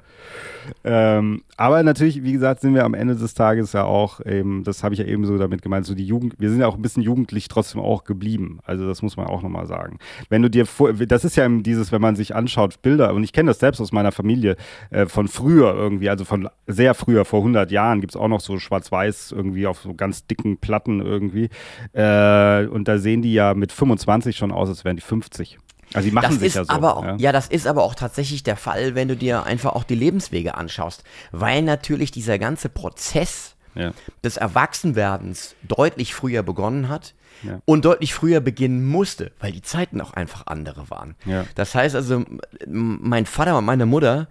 [0.84, 4.84] Ähm, aber natürlich, wie gesagt, sind wir am Ende des Tages ja auch eben, das
[4.84, 6.82] habe ich ja eben so damit gemeint, so die Jugend, wir sind ja auch ein
[6.82, 8.60] bisschen jugendlich trotzdem auch geblieben.
[8.64, 10.00] Also das muss man auch nochmal sagen.
[10.30, 13.24] Wenn du dir vor, das ist ja eben dieses, wenn man sich anschaut, Bilder, und
[13.24, 14.56] ich kenne das selbst aus meiner Familie,
[14.90, 18.42] äh, von früher irgendwie, also von sehr früher, vor 100 Jahren, gibt es auch noch
[18.42, 21.50] so schwarz-weiß irgendwie auf so ganz dicken Platten irgendwie.
[21.94, 25.58] Äh, und da sehen die ja mit 25 schon aus, als wären die 50.
[25.94, 26.72] Also die machen Das sich ist ja so.
[26.74, 27.16] aber auch, ja.
[27.18, 27.32] ja.
[27.34, 31.04] das ist aber auch tatsächlich der Fall, wenn du dir einfach auch die Lebenswege anschaust,
[31.32, 33.92] weil natürlich dieser ganze Prozess Ja.
[34.24, 37.14] des Erwachsenwerdens deutlich früher begonnen hat
[37.44, 37.60] Ja.
[37.66, 41.16] und deutlich früher beginnen musste, weil die Zeiten auch einfach andere waren.
[41.26, 41.44] Ja.
[41.56, 42.24] Das heißt also,
[42.68, 44.28] mein Vater und meine Mutter,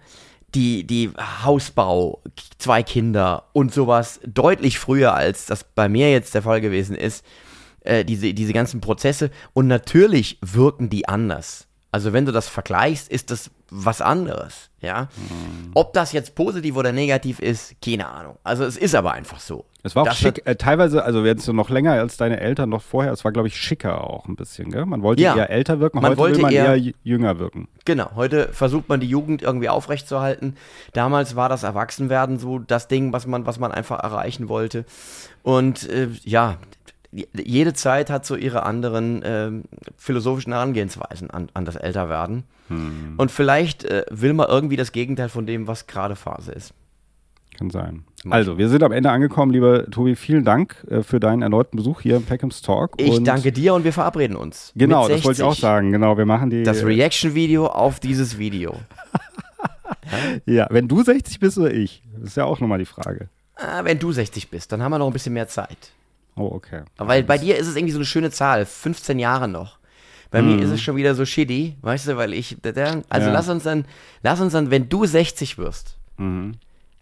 [0.55, 1.11] die, die
[1.43, 2.21] Hausbau,
[2.57, 7.25] zwei Kinder und sowas deutlich früher, als das bei mir jetzt der Fall gewesen ist,
[7.81, 9.31] äh, diese, diese ganzen Prozesse.
[9.53, 11.67] Und natürlich wirken die anders.
[11.91, 15.09] Also wenn du das vergleichst, ist das was anderes, ja.
[15.15, 15.71] Mhm.
[15.73, 18.37] Ob das jetzt positiv oder negativ ist, keine Ahnung.
[18.43, 19.65] Also es ist aber einfach so.
[19.83, 22.83] Es war auch Das schick, äh, teilweise, also jetzt noch länger als deine Eltern noch
[22.83, 24.85] vorher, es war, glaube ich, schicker auch ein bisschen, gell?
[24.85, 25.35] Man wollte Ja.
[25.35, 27.67] eher älter wirken, Man heute wollte will man eher- eher, jünger wirken.
[27.85, 30.55] Genau, heute versucht man die Jugend irgendwie aufrechtzuerhalten.
[30.93, 34.85] Damals war das Erwachsenwerden so das Ding, was man, was man einfach erreichen wollte.
[35.41, 36.57] Und äh, ja,
[37.33, 39.63] jede Zeit hat so ihre anderen ähm,
[39.97, 42.43] philosophischen Herangehensweisen an, an das Älterwerden.
[43.17, 46.73] Und vielleicht äh, will man irgendwie das Gegenteil von dem, was gerade Phase ist.
[47.57, 48.05] Kann sein.
[48.29, 50.15] Also, wir sind am Ende angekommen, lieber Tobi.
[50.15, 52.93] Vielen Dank äh, für deinen erneuten Besuch hier im Peckhams Talk.
[52.97, 54.71] Ich Und danke dir und wir verabreden uns.
[54.75, 55.61] Genau, das wollte ich auch 60.
[55.61, 55.91] sagen.
[55.91, 56.61] Genau, wir machen die.
[56.63, 58.75] Das Reaction-Video auf dieses Video.
[60.45, 63.29] ja, wenn du 60 bist oder ich, das ist ja auch nochmal die Frage.
[63.55, 65.91] Ah, wenn du 60 bist, dann haben wir noch ein bisschen mehr Zeit.
[66.35, 66.81] Oh, okay.
[66.97, 69.77] Weil bei dir ist es irgendwie so eine schöne Zahl, 15 Jahre noch.
[70.31, 73.33] Bei mir ist es schon wieder so shitty, weißt du, weil ich, also Ja.
[73.33, 73.83] lass uns dann,
[74.23, 75.97] lass uns dann, wenn du 60 wirst,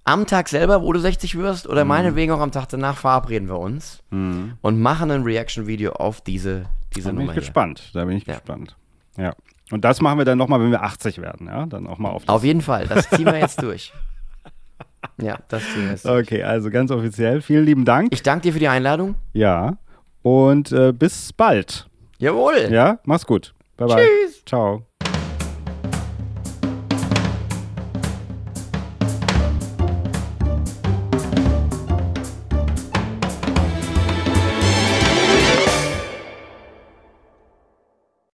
[0.10, 3.57] am Tag selber, wo du 60 wirst, oder meinetwegen auch am Tag danach verabreden wir
[3.60, 6.65] uns und machen ein Reaction-Video auf diese,
[6.95, 7.41] diese Da bin Nummer ich hier.
[7.41, 7.91] gespannt.
[7.94, 8.34] Da bin ich Ja.
[8.36, 8.76] gespannt.
[9.18, 9.34] Ja.
[9.72, 11.65] Und das machen wir dann nochmal, wenn wir 80 werden, ja?
[11.68, 12.23] Dann auch mal auf.
[12.27, 13.94] Auf jeden Fall, das ziehen wir jetzt durch.
[15.22, 16.27] Ja, das ziehen wir jetzt durch.
[16.27, 17.41] Okay, also ganz offiziell.
[17.41, 18.10] Vielen lieben Dank.
[18.11, 19.15] Ich danke dir für die Einladung.
[19.34, 19.77] Ja.
[20.23, 21.88] Und äh, bis bald.
[22.18, 22.68] Jawohl.
[22.69, 23.53] Ja, mach's gut.
[23.77, 23.95] Bye bye.
[24.26, 24.44] Tschüss.
[24.45, 24.89] Ciao.